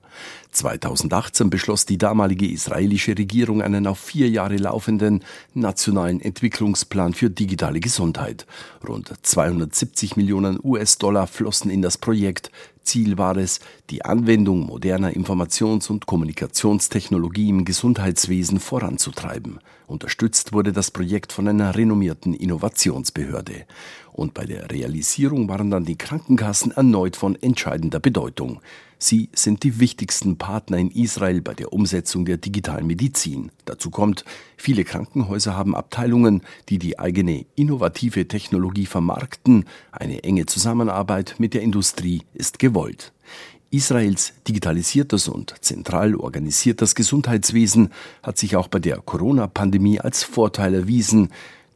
2018 0.52 1.50
beschloss 1.50 1.86
die 1.86 1.98
damalige 1.98 2.50
israelische 2.50 3.18
Regierung 3.18 3.62
einen 3.62 3.88
auf 3.88 4.00
vier 4.00 4.30
Jahre 4.30 4.58
laufenden 4.58 5.24
nationalen 5.54 6.22
Entwicklungsplan 6.22 7.14
für 7.14 7.30
digitale 7.30 7.80
Gesundheit. 7.80 8.46
Rund 8.88 9.12
270 9.22 10.16
Millionen 10.16 10.60
US-Dollar 10.64 11.28
flossen 11.28 11.72
in 11.72 11.82
das 11.82 11.98
Projekt. 11.98 12.52
Ziel 12.84 13.18
war 13.18 13.36
es, 13.38 13.60
die 13.90 14.06
Anwendung 14.06 14.66
moderner 14.66 15.12
Informations- 15.12 15.90
und 15.90 16.06
Kommunikationstechnologie 16.06 17.50
im 17.50 17.66
Gesundheitswesen 17.66 18.60
voranzutreiben. 18.60 19.60
Unterstützt 19.88 20.54
wurde 20.54 20.74
das 20.74 20.92
Projekt 20.92 21.32
von 21.32 21.48
einer 21.48 21.76
renommierten 21.76 22.34
Innovationsbehörde. 22.34 23.66
Und 24.12 24.34
bei 24.34 24.46
der 24.46 24.72
Realisierung 24.72 25.48
waren 25.50 25.70
dann 25.70 25.86
die 25.86 25.98
Krankenkassen 25.98 26.72
erneut 26.72 27.16
von 27.16 27.36
entscheidender 27.42 28.00
Bedeutung. 28.00 28.62
Sie 28.98 29.30
sind 29.34 29.64
die 29.64 29.80
wichtigsten 29.80 30.38
Partner 30.38 30.78
in 30.78 30.90
Israel 30.90 31.42
bei 31.42 31.54
der 31.54 31.74
Umsetzung 31.74 32.26
der 32.26 32.38
digitalen 32.38 32.88
Medizin. 32.88 33.52
Dazu 33.66 33.90
kommt, 33.90 34.24
viele 34.58 34.86
Krankenhäuser 34.86 35.56
haben 35.56 35.76
Abteilungen, 35.76 36.42
die 36.70 36.80
die 36.80 36.98
eigene 36.98 37.46
innovative 37.56 38.28
Technologie 38.28 38.86
vermarkten. 38.86 39.66
Eine 39.92 40.24
enge 40.24 40.46
Zusammenarbeit 40.46 41.36
mit 41.38 41.54
der 41.54 41.62
Industrie 41.62 42.24
ist 42.34 42.58
gewollt. 42.58 43.12
Israels 43.76 44.32
digitalisiertes 44.48 45.28
und 45.28 45.54
zentral 45.60 46.16
organisiertes 46.16 46.96
Gesundheitswesen 46.96 47.90
hat 48.24 48.38
sich 48.38 48.56
auch 48.56 48.70
bei 48.70 48.80
der 48.80 48.98
Corona-Pandemie 48.98 50.00
als 50.00 50.24
Vorteil 50.24 50.74
erwiesen. 50.74 51.30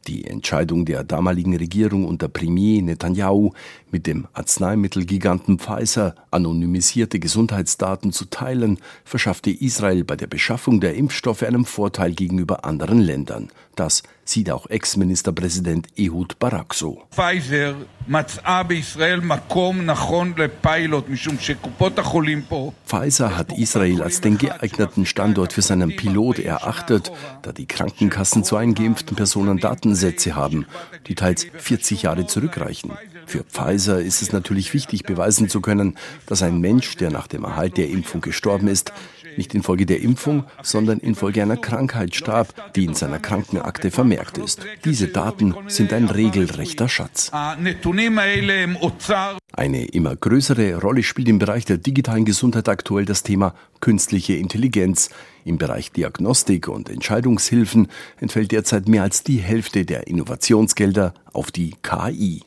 Die 0.06 0.24
Entscheidung 0.24 0.86
der 0.86 1.04
damaligen 1.04 1.54
Regierung 1.54 2.06
unter 2.06 2.28
Premier 2.28 2.80
Netanyahu, 2.80 3.52
mit 3.90 4.06
dem 4.06 4.26
Arzneimittelgiganten 4.32 5.58
Pfizer 5.58 6.14
anonymisierte 6.30 7.18
Gesundheitsdaten 7.18 8.12
zu 8.12 8.24
teilen, 8.24 8.78
verschaffte 9.04 9.50
Israel 9.50 10.02
bei 10.04 10.16
der 10.16 10.26
Beschaffung 10.26 10.80
der 10.80 10.94
Impfstoffe 10.94 11.42
einen 11.42 11.66
Vorteil 11.66 12.14
gegenüber 12.14 12.64
anderen 12.64 13.00
Ländern. 13.00 13.50
Das 13.80 14.02
sieht 14.26 14.50
auch 14.50 14.68
Ex-Ministerpräsident 14.68 15.88
Ehud 15.96 16.38
Barak 16.38 16.74
so. 16.74 17.02
Pfizer 22.84 23.38
hat 23.38 23.56
Israel 23.56 24.02
als 24.02 24.20
den 24.20 24.36
geeigneten 24.36 25.06
Standort 25.06 25.54
für 25.54 25.62
seinen 25.62 25.96
Pilot 25.96 26.40
erachtet, 26.40 27.10
da 27.40 27.52
die 27.52 27.64
Krankenkassen 27.64 28.44
zu 28.44 28.56
eingeimpften 28.56 29.16
Personen 29.16 29.56
Datensätze 29.56 30.36
haben, 30.36 30.66
die 31.06 31.14
teils 31.14 31.46
40 31.56 32.02
Jahre 32.02 32.26
zurückreichen. 32.26 32.92
Für 33.24 33.44
Pfizer 33.44 34.02
ist 34.02 34.20
es 34.20 34.32
natürlich 34.32 34.74
wichtig, 34.74 35.04
beweisen 35.04 35.48
zu 35.48 35.62
können, 35.62 35.96
dass 36.26 36.42
ein 36.42 36.60
Mensch, 36.60 36.96
der 36.96 37.10
nach 37.10 37.28
dem 37.28 37.44
Erhalt 37.44 37.78
der 37.78 37.88
Impfung 37.88 38.20
gestorben 38.20 38.68
ist, 38.68 38.92
nicht 39.40 39.54
infolge 39.54 39.86
der 39.86 40.02
Impfung, 40.02 40.44
sondern 40.62 40.98
infolge 40.98 41.42
einer 41.42 41.56
Krankheit 41.56 42.14
starb, 42.14 42.74
die 42.74 42.84
in 42.84 42.92
seiner 42.92 43.18
Krankenakte 43.18 43.90
vermerkt 43.90 44.36
ist. 44.36 44.60
Diese 44.84 45.08
Daten 45.08 45.54
sind 45.66 45.94
ein 45.94 46.08
regelrechter 46.08 46.90
Schatz. 46.90 47.30
Eine 49.52 49.84
immer 49.86 50.16
größere 50.16 50.74
Rolle 50.74 51.02
spielt 51.02 51.28
im 51.28 51.38
Bereich 51.38 51.64
der 51.64 51.78
digitalen 51.78 52.26
Gesundheit 52.26 52.68
aktuell 52.68 53.06
das 53.06 53.22
Thema 53.22 53.54
künstliche 53.80 54.34
Intelligenz. 54.34 55.08
Im 55.46 55.56
Bereich 55.56 55.90
Diagnostik 55.90 56.68
und 56.68 56.90
Entscheidungshilfen 56.90 57.88
entfällt 58.20 58.52
derzeit 58.52 58.88
mehr 58.88 59.04
als 59.04 59.22
die 59.24 59.38
Hälfte 59.38 59.86
der 59.86 60.06
Innovationsgelder 60.06 61.14
auf 61.32 61.50
die 61.50 61.74
KI. 61.82 62.42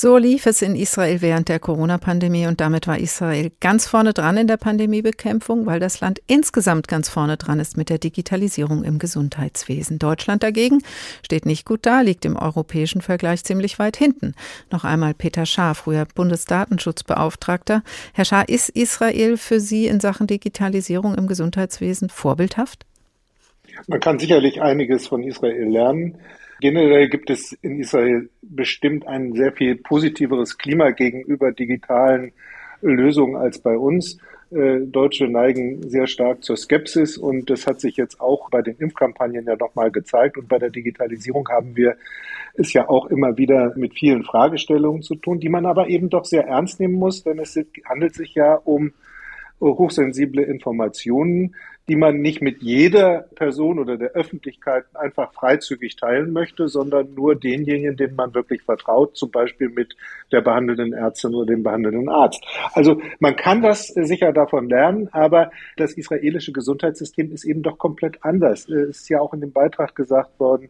So 0.00 0.16
lief 0.16 0.46
es 0.46 0.62
in 0.62 0.76
Israel 0.76 1.22
während 1.22 1.48
der 1.48 1.58
Corona-Pandemie 1.58 2.46
und 2.46 2.60
damit 2.60 2.86
war 2.86 3.00
Israel 3.00 3.50
ganz 3.58 3.88
vorne 3.88 4.12
dran 4.12 4.36
in 4.36 4.46
der 4.46 4.56
Pandemiebekämpfung, 4.56 5.66
weil 5.66 5.80
das 5.80 5.98
Land 5.98 6.22
insgesamt 6.28 6.86
ganz 6.86 7.08
vorne 7.08 7.36
dran 7.36 7.58
ist 7.58 7.76
mit 7.76 7.90
der 7.90 7.98
Digitalisierung 7.98 8.84
im 8.84 9.00
Gesundheitswesen. 9.00 9.98
Deutschland 9.98 10.44
dagegen 10.44 10.84
steht 11.24 11.46
nicht 11.46 11.66
gut 11.66 11.80
da, 11.84 12.02
liegt 12.02 12.24
im 12.24 12.36
europäischen 12.36 13.00
Vergleich 13.00 13.42
ziemlich 13.42 13.80
weit 13.80 13.96
hinten. 13.96 14.34
Noch 14.70 14.84
einmal 14.84 15.14
Peter 15.14 15.46
Schaar, 15.46 15.74
früher 15.74 16.06
Bundesdatenschutzbeauftragter. 16.14 17.82
Herr 18.12 18.24
Schaar, 18.24 18.48
ist 18.48 18.68
Israel 18.68 19.36
für 19.36 19.58
Sie 19.58 19.88
in 19.88 19.98
Sachen 19.98 20.28
Digitalisierung 20.28 21.16
im 21.16 21.26
Gesundheitswesen 21.26 22.08
vorbildhaft? 22.08 22.86
Man 23.88 23.98
kann 23.98 24.20
sicherlich 24.20 24.62
einiges 24.62 25.08
von 25.08 25.24
Israel 25.24 25.68
lernen. 25.68 26.18
Generell 26.60 27.08
gibt 27.08 27.30
es 27.30 27.52
in 27.62 27.78
Israel 27.78 28.28
bestimmt 28.42 29.06
ein 29.06 29.32
sehr 29.32 29.52
viel 29.52 29.76
positiveres 29.76 30.58
Klima 30.58 30.90
gegenüber 30.90 31.52
digitalen 31.52 32.32
Lösungen 32.80 33.36
als 33.36 33.60
bei 33.60 33.76
uns. 33.76 34.18
Äh, 34.50 34.80
Deutsche 34.86 35.28
neigen 35.28 35.88
sehr 35.88 36.06
stark 36.06 36.42
zur 36.42 36.56
Skepsis 36.56 37.16
und 37.16 37.50
das 37.50 37.66
hat 37.66 37.80
sich 37.80 37.96
jetzt 37.96 38.20
auch 38.20 38.50
bei 38.50 38.62
den 38.62 38.76
Impfkampagnen 38.76 39.44
ja 39.46 39.56
nochmal 39.56 39.90
gezeigt. 39.90 40.36
Und 40.36 40.48
bei 40.48 40.58
der 40.58 40.70
Digitalisierung 40.70 41.48
haben 41.48 41.76
wir 41.76 41.96
es 42.54 42.72
ja 42.72 42.88
auch 42.88 43.06
immer 43.06 43.36
wieder 43.36 43.74
mit 43.76 43.94
vielen 43.94 44.24
Fragestellungen 44.24 45.02
zu 45.02 45.14
tun, 45.14 45.38
die 45.38 45.48
man 45.50 45.66
aber 45.66 45.88
eben 45.88 46.08
doch 46.08 46.24
sehr 46.24 46.46
ernst 46.46 46.80
nehmen 46.80 46.94
muss, 46.94 47.22
denn 47.22 47.38
es 47.38 47.58
handelt 47.84 48.14
sich 48.14 48.34
ja 48.34 48.54
um 48.54 48.92
hochsensible 49.60 50.42
Informationen, 50.42 51.54
die 51.88 51.96
man 51.96 52.20
nicht 52.20 52.42
mit 52.42 52.62
jeder 52.62 53.26
Person 53.34 53.78
oder 53.78 53.96
der 53.96 54.10
Öffentlichkeit 54.10 54.84
einfach 54.94 55.32
freizügig 55.32 55.96
teilen 55.96 56.32
möchte, 56.32 56.68
sondern 56.68 57.14
nur 57.14 57.34
denjenigen, 57.34 57.96
denen 57.96 58.14
man 58.14 58.34
wirklich 58.34 58.62
vertraut, 58.62 59.16
zum 59.16 59.30
Beispiel 59.30 59.70
mit 59.70 59.96
der 60.30 60.42
behandelnden 60.42 60.92
Ärztin 60.92 61.34
oder 61.34 61.46
dem 61.46 61.62
behandelnden 61.62 62.08
Arzt. 62.08 62.44
Also 62.74 63.00
man 63.20 63.36
kann 63.36 63.62
das 63.62 63.88
sicher 63.88 64.32
davon 64.32 64.68
lernen, 64.68 65.08
aber 65.12 65.50
das 65.76 65.94
israelische 65.94 66.52
Gesundheitssystem 66.52 67.32
ist 67.32 67.44
eben 67.44 67.62
doch 67.62 67.78
komplett 67.78 68.22
anders. 68.22 68.68
Es 68.68 69.00
ist 69.00 69.08
ja 69.08 69.20
auch 69.20 69.32
in 69.32 69.40
dem 69.40 69.52
Beitrag 69.52 69.94
gesagt 69.94 70.38
worden, 70.38 70.68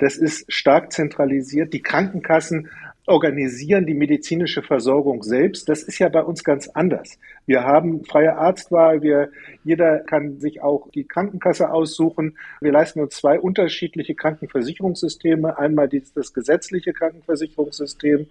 das 0.00 0.16
ist 0.16 0.50
stark 0.50 0.92
zentralisiert. 0.92 1.74
Die 1.74 1.82
Krankenkassen 1.82 2.70
organisieren 3.06 3.86
die 3.86 3.94
medizinische 3.94 4.62
Versorgung 4.62 5.22
selbst. 5.22 5.68
Das 5.68 5.82
ist 5.82 5.98
ja 5.98 6.08
bei 6.08 6.22
uns 6.22 6.44
ganz 6.44 6.68
anders. 6.68 7.18
Wir 7.46 7.64
haben 7.64 8.04
freie 8.04 8.36
Arztwahl, 8.36 9.02
wir, 9.02 9.30
jeder 9.64 10.00
kann 10.00 10.38
sich 10.38 10.62
auch 10.62 10.88
die 10.90 11.04
Krankenkasse 11.04 11.72
aussuchen. 11.72 12.36
Wir 12.60 12.72
leisten 12.72 13.00
uns 13.00 13.16
zwei 13.16 13.40
unterschiedliche 13.40 14.14
Krankenversicherungssysteme. 14.14 15.58
Einmal 15.58 15.88
das, 15.88 16.12
das 16.12 16.32
gesetzliche 16.32 16.92
Krankenversicherungssystem 16.92 18.26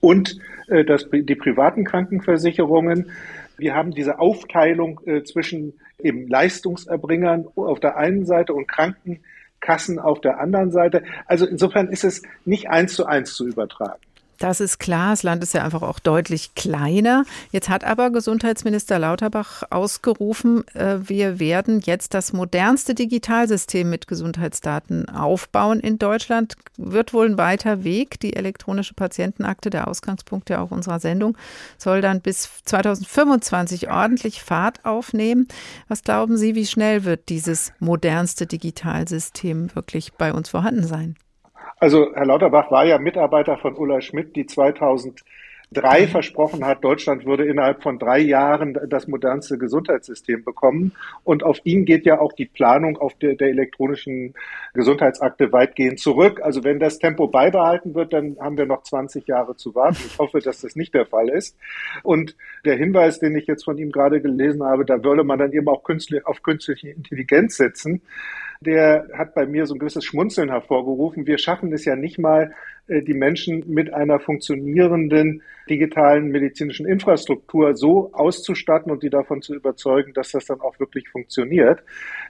und 0.00 0.38
äh, 0.68 0.84
das, 0.84 1.08
die 1.10 1.34
privaten 1.34 1.84
Krankenversicherungen. 1.84 3.10
Wir 3.58 3.74
haben 3.74 3.90
diese 3.90 4.18
Aufteilung 4.18 5.00
äh, 5.06 5.22
zwischen 5.22 5.74
eben 5.98 6.28
Leistungserbringern 6.28 7.46
auf 7.56 7.80
der 7.80 7.96
einen 7.96 8.24
Seite 8.24 8.54
und 8.54 8.68
Krankenkassen 8.68 9.98
auf 9.98 10.20
der 10.20 10.40
anderen 10.40 10.70
Seite. 10.70 11.02
Also 11.26 11.46
insofern 11.46 11.88
ist 11.88 12.04
es 12.04 12.22
nicht 12.44 12.70
eins 12.70 12.94
zu 12.94 13.06
eins 13.06 13.34
zu 13.34 13.46
übertragen. 13.46 14.00
Das 14.40 14.60
ist 14.60 14.78
klar. 14.78 15.10
Das 15.10 15.22
Land 15.22 15.42
ist 15.42 15.52
ja 15.52 15.62
einfach 15.62 15.82
auch 15.82 15.98
deutlich 15.98 16.54
kleiner. 16.54 17.24
Jetzt 17.52 17.68
hat 17.68 17.84
aber 17.84 18.10
Gesundheitsminister 18.10 18.98
Lauterbach 18.98 19.64
ausgerufen, 19.68 20.66
äh, 20.68 20.96
wir 21.02 21.38
werden 21.38 21.80
jetzt 21.80 22.14
das 22.14 22.32
modernste 22.32 22.94
Digitalsystem 22.94 23.90
mit 23.90 24.08
Gesundheitsdaten 24.08 25.10
aufbauen 25.10 25.78
in 25.78 25.98
Deutschland. 25.98 26.54
Wird 26.78 27.12
wohl 27.12 27.26
ein 27.26 27.36
weiter 27.36 27.84
Weg. 27.84 28.18
Die 28.20 28.34
elektronische 28.34 28.94
Patientenakte, 28.94 29.68
der 29.68 29.88
Ausgangspunkt 29.88 30.48
ja 30.48 30.62
auch 30.62 30.70
unserer 30.70 31.00
Sendung, 31.00 31.36
soll 31.76 32.00
dann 32.00 32.22
bis 32.22 32.48
2025 32.64 33.90
ordentlich 33.90 34.42
Fahrt 34.42 34.86
aufnehmen. 34.86 35.48
Was 35.86 36.02
glauben 36.02 36.38
Sie, 36.38 36.54
wie 36.54 36.66
schnell 36.66 37.04
wird 37.04 37.28
dieses 37.28 37.74
modernste 37.78 38.46
Digitalsystem 38.46 39.74
wirklich 39.74 40.14
bei 40.14 40.32
uns 40.32 40.48
vorhanden 40.48 40.86
sein? 40.86 41.16
Also 41.80 42.14
Herr 42.14 42.26
Lauterbach 42.26 42.70
war 42.70 42.84
ja 42.84 42.98
Mitarbeiter 42.98 43.56
von 43.56 43.74
Ulla 43.74 44.02
Schmidt, 44.02 44.36
die 44.36 44.44
2003 44.44 45.22
mhm. 45.72 46.08
versprochen 46.08 46.66
hat, 46.66 46.84
Deutschland 46.84 47.24
würde 47.24 47.46
innerhalb 47.46 47.82
von 47.82 47.98
drei 47.98 48.18
Jahren 48.18 48.78
das 48.86 49.08
modernste 49.08 49.56
Gesundheitssystem 49.56 50.44
bekommen. 50.44 50.92
Und 51.24 51.42
auf 51.42 51.58
ihn 51.64 51.86
geht 51.86 52.04
ja 52.04 52.20
auch 52.20 52.34
die 52.34 52.44
Planung 52.44 52.98
auf 52.98 53.14
der, 53.14 53.34
der 53.34 53.48
elektronischen 53.48 54.34
Gesundheitsakte 54.74 55.52
weitgehend 55.52 56.00
zurück. 56.00 56.42
Also 56.42 56.64
wenn 56.64 56.80
das 56.80 56.98
Tempo 56.98 57.28
beibehalten 57.28 57.94
wird, 57.94 58.12
dann 58.12 58.36
haben 58.38 58.58
wir 58.58 58.66
noch 58.66 58.82
20 58.82 59.26
Jahre 59.26 59.56
zu 59.56 59.74
warten. 59.74 59.96
Ich 60.04 60.18
hoffe, 60.18 60.40
dass 60.40 60.60
das 60.60 60.76
nicht 60.76 60.92
der 60.92 61.06
Fall 61.06 61.30
ist. 61.30 61.56
Und 62.02 62.36
der 62.66 62.76
Hinweis, 62.76 63.20
den 63.20 63.34
ich 63.36 63.46
jetzt 63.46 63.64
von 63.64 63.78
ihm 63.78 63.90
gerade 63.90 64.20
gelesen 64.20 64.62
habe, 64.64 64.84
da 64.84 65.02
würde 65.02 65.24
man 65.24 65.38
dann 65.38 65.52
eben 65.52 65.68
auch 65.68 65.82
künstlich, 65.82 66.26
auf 66.26 66.42
künstliche 66.42 66.90
Intelligenz 66.90 67.56
setzen 67.56 68.02
der 68.64 69.08
hat 69.16 69.34
bei 69.34 69.46
mir 69.46 69.64
so 69.66 69.74
ein 69.74 69.78
gewisses 69.78 70.04
Schmunzeln 70.04 70.50
hervorgerufen. 70.50 71.26
Wir 71.26 71.38
schaffen 71.38 71.72
es 71.72 71.86
ja 71.86 71.96
nicht 71.96 72.18
mal, 72.18 72.54
die 72.88 73.14
Menschen 73.14 73.64
mit 73.68 73.92
einer 73.92 74.18
funktionierenden 74.18 75.42
digitalen 75.68 76.28
medizinischen 76.28 76.86
Infrastruktur 76.86 77.76
so 77.76 78.12
auszustatten 78.12 78.90
und 78.90 79.02
die 79.02 79.10
davon 79.10 79.42
zu 79.42 79.54
überzeugen, 79.54 80.12
dass 80.12 80.32
das 80.32 80.46
dann 80.46 80.60
auch 80.60 80.78
wirklich 80.80 81.08
funktioniert. 81.08 81.82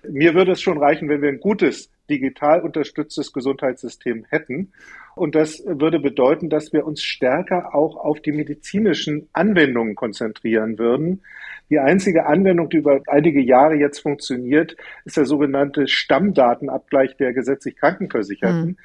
Mir 0.08 0.34
würde 0.34 0.52
es 0.52 0.60
schon 0.60 0.78
reichen, 0.78 1.08
wenn 1.08 1.22
wir 1.22 1.30
ein 1.30 1.40
gutes 1.40 1.90
digital 2.10 2.60
unterstütztes 2.60 3.32
Gesundheitssystem 3.32 4.26
hätten. 4.28 4.72
Und 5.14 5.34
das 5.34 5.62
würde 5.64 6.00
bedeuten, 6.00 6.50
dass 6.50 6.72
wir 6.72 6.84
uns 6.84 7.02
stärker 7.02 7.74
auch 7.74 7.96
auf 7.96 8.20
die 8.20 8.32
medizinischen 8.32 9.28
Anwendungen 9.32 9.94
konzentrieren 9.94 10.78
würden. 10.78 11.22
Die 11.70 11.78
einzige 11.78 12.26
Anwendung, 12.26 12.68
die 12.68 12.78
über 12.78 13.00
einige 13.06 13.40
Jahre 13.40 13.76
jetzt 13.76 14.00
funktioniert, 14.00 14.76
ist 15.04 15.16
der 15.16 15.24
sogenannte 15.24 15.86
Stammdatenabgleich 15.86 17.16
der 17.16 17.32
gesetzlich 17.32 17.76
Krankenversicherten. 17.76 18.66
Mhm. 18.66 18.76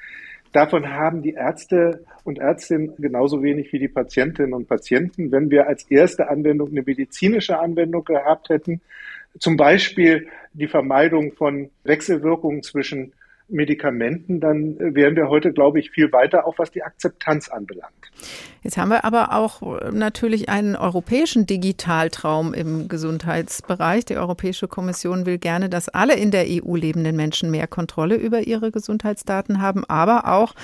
Davon 0.55 0.89
haben 0.89 1.21
die 1.21 1.33
Ärzte 1.33 2.05
und 2.23 2.39
Ärztinnen 2.39 2.95
genauso 2.97 3.43
wenig 3.43 3.73
wie 3.73 3.79
die 3.79 3.89
Patientinnen 3.89 4.53
und 4.53 4.69
Patienten. 4.69 5.29
Wenn 5.29 5.51
wir 5.51 5.67
als 5.67 5.83
erste 5.91 6.29
Anwendung 6.29 6.69
eine 6.69 6.81
medizinische 6.81 7.59
Anwendung 7.59 8.05
gehabt 8.05 8.47
hätten, 8.47 8.79
zum 9.37 9.57
Beispiel 9.57 10.29
die 10.53 10.69
Vermeidung 10.69 11.33
von 11.33 11.71
Wechselwirkungen 11.83 12.63
zwischen 12.63 13.11
Medikamenten, 13.47 14.39
dann 14.39 14.77
wären 14.79 15.15
wir 15.15 15.29
heute, 15.29 15.53
glaube 15.53 15.79
ich, 15.79 15.91
viel 15.91 16.11
weiter, 16.11 16.47
auch 16.47 16.57
was 16.57 16.71
die 16.71 16.83
Akzeptanz 16.83 17.49
anbelangt. 17.49 17.93
Jetzt 18.63 18.77
haben 18.77 18.89
wir 18.89 19.05
aber 19.05 19.33
auch 19.33 19.91
natürlich 19.91 20.49
einen 20.49 20.75
europäischen 20.75 21.45
Digitaltraum 21.45 22.55
im 22.55 22.87
Gesundheitsbereich. 22.87 24.05
Die 24.05 24.17
Europäische 24.17 24.67
Kommission 24.67 25.27
will 25.27 25.37
gerne, 25.37 25.69
dass 25.69 25.89
alle 25.89 26.15
in 26.15 26.31
der 26.31 26.45
EU 26.47 26.75
lebenden 26.75 27.15
Menschen 27.15 27.51
mehr 27.51 27.67
Kontrolle 27.67 28.15
über 28.15 28.47
ihre 28.47 28.71
Gesundheitsdaten 28.71 29.61
haben, 29.61 29.85
aber 29.85 30.33
auch 30.33 30.55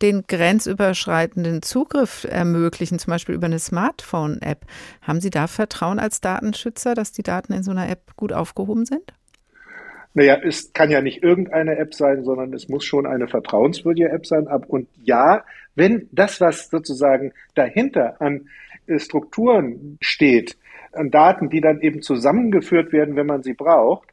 den 0.00 0.22
grenzüberschreitenden 0.28 1.62
Zugriff 1.62 2.24
ermöglichen, 2.30 3.00
zum 3.00 3.10
Beispiel 3.10 3.34
über 3.34 3.46
eine 3.46 3.58
Smartphone-App. 3.58 4.64
Haben 5.02 5.20
Sie 5.20 5.30
da 5.30 5.48
Vertrauen 5.48 5.98
als 5.98 6.20
Datenschützer, 6.20 6.94
dass 6.94 7.10
die 7.10 7.24
Daten 7.24 7.52
in 7.52 7.64
so 7.64 7.72
einer 7.72 7.88
App 7.88 8.14
gut 8.14 8.32
aufgehoben 8.32 8.86
sind? 8.86 9.12
Naja, 10.18 10.36
es 10.42 10.72
kann 10.72 10.90
ja 10.90 11.00
nicht 11.00 11.22
irgendeine 11.22 11.78
App 11.78 11.94
sein, 11.94 12.24
sondern 12.24 12.52
es 12.52 12.68
muss 12.68 12.84
schon 12.84 13.06
eine 13.06 13.28
vertrauenswürdige 13.28 14.10
App 14.10 14.26
sein. 14.26 14.48
Und 14.66 14.88
ja, 15.04 15.44
wenn 15.76 16.08
das, 16.10 16.40
was 16.40 16.68
sozusagen 16.70 17.32
dahinter 17.54 18.20
an 18.20 18.48
äh, 18.88 18.98
Strukturen 18.98 19.96
steht, 20.00 20.58
an 20.92 21.12
Daten, 21.12 21.50
die 21.50 21.60
dann 21.60 21.80
eben 21.82 22.02
zusammengeführt 22.02 22.92
werden, 22.92 23.14
wenn 23.14 23.28
man 23.28 23.44
sie 23.44 23.52
braucht, 23.54 24.08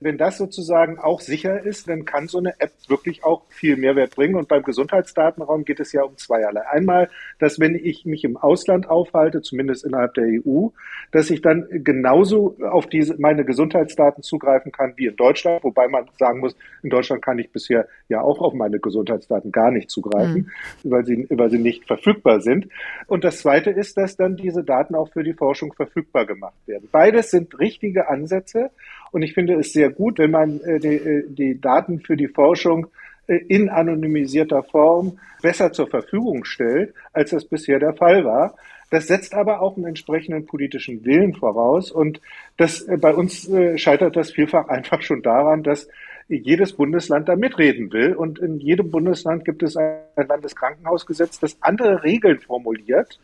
wenn 0.00 0.16
das 0.16 0.38
sozusagen 0.38 0.98
auch 0.98 1.20
sicher 1.20 1.60
ist, 1.64 1.88
dann 1.88 2.04
kann 2.04 2.28
so 2.28 2.38
eine 2.38 2.60
App 2.60 2.70
wirklich 2.86 3.24
auch 3.24 3.42
viel 3.48 3.76
Mehrwert 3.76 4.14
bringen. 4.14 4.36
Und 4.36 4.46
beim 4.46 4.62
Gesundheitsdatenraum 4.62 5.64
geht 5.64 5.80
es 5.80 5.92
ja 5.92 6.02
um 6.02 6.16
zweierlei. 6.16 6.62
Einmal, 6.68 7.10
dass 7.40 7.58
wenn 7.58 7.74
ich 7.74 8.04
mich 8.04 8.22
im 8.22 8.36
Ausland 8.36 8.88
aufhalte, 8.88 9.42
zumindest 9.42 9.84
innerhalb 9.84 10.14
der 10.14 10.26
EU, 10.26 10.68
dass 11.10 11.30
ich 11.30 11.42
dann 11.42 11.66
genauso 11.70 12.56
auf 12.62 12.86
diese, 12.86 13.16
meine 13.18 13.44
Gesundheitsdaten 13.44 14.22
zugreifen 14.22 14.70
kann 14.70 14.92
wie 14.96 15.06
in 15.06 15.16
Deutschland, 15.16 15.64
wobei 15.64 15.88
man 15.88 16.06
sagen 16.16 16.40
muss, 16.40 16.54
in 16.84 16.90
Deutschland 16.90 17.22
kann 17.22 17.38
ich 17.40 17.50
bisher 17.50 17.88
ja 18.08 18.20
auch 18.20 18.40
auf 18.40 18.54
meine 18.54 18.78
Gesundheitsdaten 18.78 19.50
gar 19.50 19.72
nicht 19.72 19.90
zugreifen, 19.90 20.50
mhm. 20.84 20.90
weil 20.90 21.04
sie, 21.04 21.26
weil 21.30 21.50
sie 21.50 21.58
nicht 21.58 21.86
verfügbar 21.86 22.40
sind. 22.40 22.68
Und 23.08 23.24
das 23.24 23.38
zweite 23.38 23.70
ist, 23.70 23.96
dass 23.96 24.16
dann 24.16 24.36
diese 24.36 24.62
Daten 24.62 24.94
auch 24.94 25.10
für 25.12 25.24
die 25.24 25.34
Forschung 25.34 25.72
verfügbar 25.72 26.24
gemacht 26.24 26.56
werden. 26.66 26.88
Beides 26.92 27.32
sind 27.32 27.58
richtige 27.58 28.08
Ansätze. 28.08 28.70
Und 29.10 29.22
ich 29.22 29.34
finde 29.34 29.54
es 29.54 29.72
sehr 29.72 29.90
gut, 29.90 30.18
wenn 30.18 30.30
man 30.30 30.60
äh, 30.60 30.78
die, 30.78 30.96
äh, 30.96 31.24
die 31.28 31.60
Daten 31.60 32.00
für 32.00 32.16
die 32.16 32.28
Forschung 32.28 32.88
äh, 33.26 33.36
in 33.48 33.68
anonymisierter 33.68 34.62
Form 34.62 35.18
besser 35.42 35.72
zur 35.72 35.88
Verfügung 35.88 36.44
stellt, 36.44 36.94
als 37.12 37.30
das 37.30 37.44
bisher 37.44 37.78
der 37.78 37.94
Fall 37.94 38.24
war. 38.24 38.54
Das 38.90 39.06
setzt 39.06 39.34
aber 39.34 39.60
auch 39.60 39.76
einen 39.76 39.86
entsprechenden 39.86 40.46
politischen 40.46 41.04
Willen 41.04 41.34
voraus. 41.34 41.90
Und 41.90 42.20
das, 42.56 42.86
bei 43.00 43.14
uns 43.14 43.48
scheitert 43.76 44.16
das 44.16 44.32
vielfach 44.32 44.68
einfach 44.68 45.02
schon 45.02 45.22
daran, 45.22 45.62
dass 45.62 45.88
jedes 46.28 46.72
Bundesland 46.72 47.28
da 47.28 47.36
mitreden 47.36 47.92
will. 47.92 48.14
Und 48.14 48.38
in 48.38 48.58
jedem 48.58 48.90
Bundesland 48.90 49.44
gibt 49.44 49.62
es 49.62 49.76
ein 49.76 50.00
Landeskrankenhausgesetz, 50.16 51.38
das 51.38 51.58
andere 51.60 52.02
Regeln 52.02 52.40
formuliert 52.40 53.18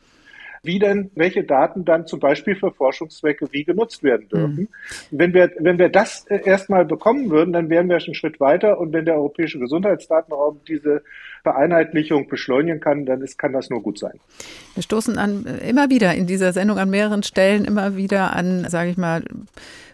wie 0.65 0.79
denn 0.79 1.11
welche 1.15 1.45
Daten 1.45 1.85
dann 1.85 2.07
zum 2.07 2.21
Beispiel 2.21 2.57
für 2.57 2.73
Forschungszwecke 2.73 3.49
wie 3.53 3.65
genutzt 3.65 4.03
werden 4.03 4.29
dürfen. 4.29 4.57
Mhm. 4.57 4.69
Wenn 5.11 5.35
wir, 5.35 5.51
wenn 5.59 5.79
wir 5.79 5.89
das 5.89 6.27
äh, 6.29 6.41
erstmal 6.45 6.85
bekommen 6.85 7.31
würden, 7.31 7.53
dann 7.53 7.71
wären 7.71 7.89
wir 7.89 8.01
schon 8.01 8.09
einen 8.09 8.15
Schritt 8.15 8.41
weiter. 8.41 8.79
Und 8.79 8.93
wenn 8.93 9.05
der 9.05 9.15
europäische 9.15 9.59
Gesundheitsdatenraum 9.59 10.61
diese 10.67 11.03
Vereinheitlichung 11.43 12.29
beschleunigen 12.29 12.81
kann, 12.81 13.05
dann 13.05 13.21
ist, 13.21 13.39
kann 13.39 13.53
das 13.53 13.69
nur 13.71 13.83
gut 13.83 13.99
sein. 13.99 14.19
Wir 14.75 14.83
stoßen 14.83 15.19
an, 15.19 15.45
immer 15.67 15.91
wieder 15.91 16.15
in 16.15 16.27
dieser 16.27 16.53
Sendung 16.53 16.79
an 16.79 16.91
mehreren 16.91 17.23
Stellen 17.23 17.65
immer 17.65 17.97
wieder 17.97 18.35
an, 18.35 18.67
sage 18.69 18.91
ich 18.91 18.97
mal, 18.97 19.23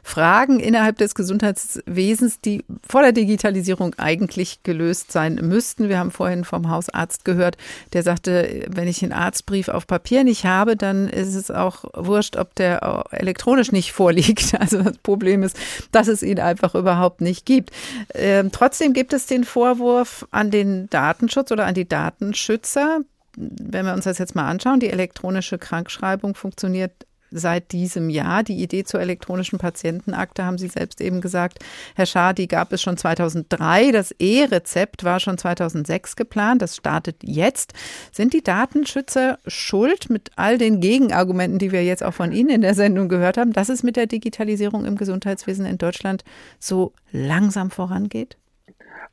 Fragen 0.02 0.60
innerhalb 0.60 0.98
des 0.98 1.14
Gesundheitswesens, 1.14 2.40
die 2.40 2.64
vor 2.88 3.02
der 3.02 3.12
Digitalisierung 3.12 3.94
eigentlich 3.98 4.62
gelöst 4.62 5.12
sein 5.12 5.34
müssten. 5.42 5.88
Wir 5.88 5.98
haben 5.98 6.10
vorhin 6.10 6.44
vom 6.44 6.70
Hausarzt 6.70 7.24
gehört, 7.24 7.56
der 7.92 8.02
sagte, 8.02 8.66
wenn 8.68 8.88
ich 8.88 9.02
einen 9.02 9.12
Arztbrief 9.12 9.68
auf 9.68 9.86
Papier 9.86 10.24
nicht 10.24 10.44
habe, 10.44 10.59
dann 10.76 11.08
ist 11.08 11.34
es 11.34 11.50
auch 11.50 11.84
wurscht, 11.94 12.36
ob 12.36 12.54
der 12.54 13.04
elektronisch 13.10 13.72
nicht 13.72 13.92
vorliegt. 13.92 14.54
Also 14.60 14.82
das 14.82 14.98
Problem 14.98 15.42
ist, 15.42 15.56
dass 15.90 16.06
es 16.06 16.22
ihn 16.22 16.38
einfach 16.38 16.74
überhaupt 16.74 17.22
nicht 17.22 17.46
gibt. 17.46 17.70
Ähm, 18.14 18.52
trotzdem 18.52 18.92
gibt 18.92 19.12
es 19.12 19.26
den 19.26 19.44
Vorwurf 19.44 20.26
an 20.30 20.50
den 20.50 20.88
Datenschutz 20.90 21.50
oder 21.50 21.64
an 21.64 21.74
die 21.74 21.88
Datenschützer, 21.88 23.00
wenn 23.36 23.86
wir 23.86 23.94
uns 23.94 24.04
das 24.04 24.18
jetzt 24.18 24.34
mal 24.34 24.48
anschauen, 24.48 24.80
die 24.80 24.90
elektronische 24.90 25.58
Krankschreibung 25.58 26.34
funktioniert 26.34 26.92
seit 27.30 27.72
diesem 27.72 28.10
Jahr. 28.10 28.42
Die 28.42 28.62
Idee 28.62 28.84
zur 28.84 29.00
elektronischen 29.00 29.58
Patientenakte 29.58 30.44
haben 30.44 30.58
Sie 30.58 30.68
selbst 30.68 31.00
eben 31.00 31.20
gesagt, 31.20 31.58
Herr 31.94 32.06
Schaar, 32.06 32.34
die 32.34 32.48
gab 32.48 32.72
es 32.72 32.82
schon 32.82 32.96
2003. 32.96 33.92
Das 33.92 34.12
E-Rezept 34.18 35.04
war 35.04 35.20
schon 35.20 35.38
2006 35.38 36.16
geplant. 36.16 36.62
Das 36.62 36.76
startet 36.76 37.16
jetzt. 37.22 37.72
Sind 38.12 38.32
die 38.32 38.42
Datenschützer 38.42 39.38
schuld 39.46 40.10
mit 40.10 40.30
all 40.36 40.58
den 40.58 40.80
Gegenargumenten, 40.80 41.58
die 41.58 41.72
wir 41.72 41.84
jetzt 41.84 42.02
auch 42.02 42.14
von 42.14 42.32
Ihnen 42.32 42.50
in 42.50 42.62
der 42.62 42.74
Sendung 42.74 43.08
gehört 43.08 43.36
haben, 43.36 43.52
dass 43.52 43.68
es 43.68 43.82
mit 43.82 43.96
der 43.96 44.06
Digitalisierung 44.06 44.84
im 44.84 44.96
Gesundheitswesen 44.96 45.66
in 45.66 45.78
Deutschland 45.78 46.24
so 46.58 46.92
langsam 47.12 47.70
vorangeht? 47.70 48.39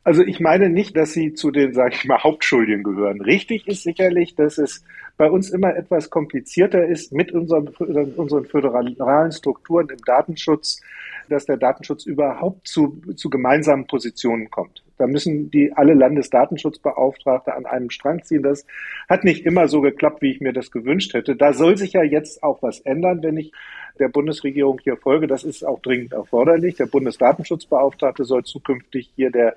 Also 0.07 0.23
ich 0.23 0.39
meine 0.39 0.69
nicht, 0.69 0.95
dass 0.95 1.11
sie 1.11 1.33
zu 1.33 1.51
den, 1.51 1.73
sage 1.73 1.95
ich 1.95 2.05
mal, 2.05 2.23
Hauptschuldigen 2.23 2.81
gehören. 2.81 3.19
Richtig 3.19 3.67
ist 3.67 3.83
sicherlich, 3.83 4.35
dass 4.35 4.57
es 4.57 4.85
bei 5.17 5.29
uns 5.29 5.49
immer 5.49 5.75
etwas 5.75 6.09
komplizierter 6.09 6.85
ist 6.85 7.11
mit 7.11 7.33
unseren, 7.33 7.67
unseren 7.67 8.45
föderalen 8.45 9.33
Strukturen 9.33 9.89
im 9.89 9.97
Datenschutz, 10.05 10.79
dass 11.27 11.45
der 11.45 11.57
Datenschutz 11.57 12.05
überhaupt 12.05 12.69
zu, 12.69 13.01
zu 13.17 13.29
gemeinsamen 13.29 13.85
Positionen 13.85 14.49
kommt. 14.49 14.81
Da 14.97 15.07
müssen 15.07 15.51
die 15.51 15.73
alle 15.73 15.93
Landesdatenschutzbeauftragte 15.93 17.53
an 17.53 17.65
einem 17.65 17.89
Strang 17.89 18.23
ziehen. 18.23 18.43
Das 18.43 18.65
hat 19.07 19.23
nicht 19.23 19.45
immer 19.45 19.67
so 19.67 19.81
geklappt, 19.81 20.21
wie 20.21 20.31
ich 20.31 20.41
mir 20.41 20.53
das 20.53 20.71
gewünscht 20.71 21.13
hätte. 21.13 21.35
Da 21.35 21.53
soll 21.53 21.77
sich 21.77 21.93
ja 21.93 22.03
jetzt 22.03 22.43
auch 22.43 22.61
was 22.61 22.79
ändern, 22.79 23.21
wenn 23.21 23.37
ich 23.37 23.51
der 23.99 24.09
Bundesregierung 24.09 24.79
hier 24.83 24.97
folge. 24.97 25.27
Das 25.27 25.43
ist 25.43 25.63
auch 25.63 25.81
dringend 25.81 26.13
erforderlich. 26.13 26.75
Der 26.75 26.85
Bundesdatenschutzbeauftragte 26.85 28.23
soll 28.23 28.43
zukünftig 28.43 29.11
hier 29.15 29.31
der 29.31 29.55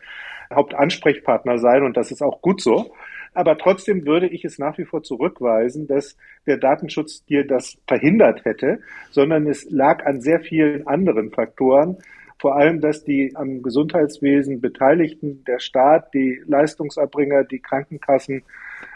Hauptansprechpartner 0.53 1.59
sein 1.59 1.85
und 1.85 1.97
das 1.97 2.11
ist 2.11 2.23
auch 2.23 2.43
gut 2.43 2.61
so. 2.61 2.93
Aber 3.33 3.57
trotzdem 3.57 4.07
würde 4.07 4.27
ich 4.27 4.45
es 4.45 4.59
nach 4.59 4.77
wie 4.79 4.85
vor 4.85 5.03
zurückweisen, 5.03 5.87
dass 5.87 6.17
der 6.47 6.57
Datenschutz 6.57 7.25
dir 7.25 7.47
das 7.47 7.79
verhindert 7.87 8.45
hätte, 8.45 8.81
sondern 9.11 9.47
es 9.47 9.71
lag 9.71 10.05
an 10.05 10.21
sehr 10.21 10.41
vielen 10.41 10.87
anderen 10.89 11.31
Faktoren. 11.31 11.99
Vor 12.41 12.57
allem, 12.57 12.81
dass 12.81 13.05
die 13.05 13.37
am 13.37 13.63
Gesundheitswesen 13.63 14.63
Beteiligten, 14.63 15.45
der 15.45 15.59
Staat, 15.59 16.15
die 16.15 16.41
Leistungserbringer, 16.47 17.45
die 17.45 17.59
Krankenkassen 17.59 18.45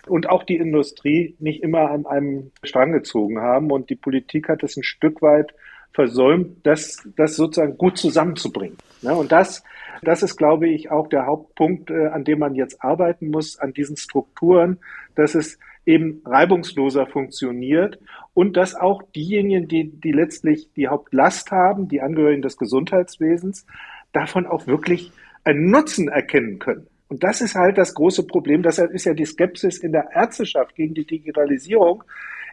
und 0.06 0.30
auch 0.30 0.44
die 0.44 0.56
Industrie 0.56 1.36
nicht 1.40 1.62
immer 1.62 1.90
an 1.90 2.06
einem 2.06 2.52
Strang 2.62 2.92
gezogen 2.92 3.42
haben. 3.42 3.70
Und 3.70 3.90
die 3.90 3.96
Politik 3.96 4.48
hat 4.48 4.62
es 4.62 4.78
ein 4.78 4.82
Stück 4.82 5.20
weit 5.20 5.54
versäumt, 5.92 6.56
das, 6.64 7.06
das 7.16 7.36
sozusagen 7.36 7.76
gut 7.76 7.98
zusammenzubringen. 7.98 8.78
Und 9.02 9.30
das, 9.30 9.62
das 10.00 10.22
ist, 10.22 10.36
glaube 10.36 10.66
ich, 10.68 10.90
auch 10.90 11.08
der 11.08 11.26
Hauptpunkt, 11.26 11.90
äh, 11.90 12.06
an 12.06 12.24
dem 12.24 12.38
man 12.38 12.54
jetzt 12.54 12.82
arbeiten 12.82 13.30
muss, 13.30 13.58
an 13.58 13.74
diesen 13.74 13.98
Strukturen, 13.98 14.78
dass 15.16 15.34
es 15.34 15.58
eben 15.86 16.22
reibungsloser 16.24 17.06
funktioniert 17.06 17.98
und 18.32 18.56
dass 18.56 18.74
auch 18.74 19.02
diejenigen, 19.14 19.68
die, 19.68 19.90
die 19.90 20.12
letztlich 20.12 20.68
die 20.76 20.88
Hauptlast 20.88 21.50
haben, 21.50 21.88
die 21.88 22.00
Angehörigen 22.00 22.42
des 22.42 22.56
Gesundheitswesens, 22.56 23.66
davon 24.12 24.46
auch 24.46 24.66
wirklich 24.66 25.12
einen 25.44 25.70
Nutzen 25.70 26.08
erkennen 26.08 26.58
können. 26.58 26.86
Und 27.08 27.22
das 27.22 27.40
ist 27.40 27.54
halt 27.54 27.78
das 27.78 27.94
große 27.94 28.26
Problem. 28.26 28.62
Deshalb 28.62 28.92
ist 28.92 29.04
ja 29.04 29.14
die 29.14 29.26
Skepsis 29.26 29.78
in 29.78 29.92
der 29.92 30.08
Ärzteschaft 30.14 30.74
gegen 30.74 30.94
die 30.94 31.06
Digitalisierung 31.06 32.02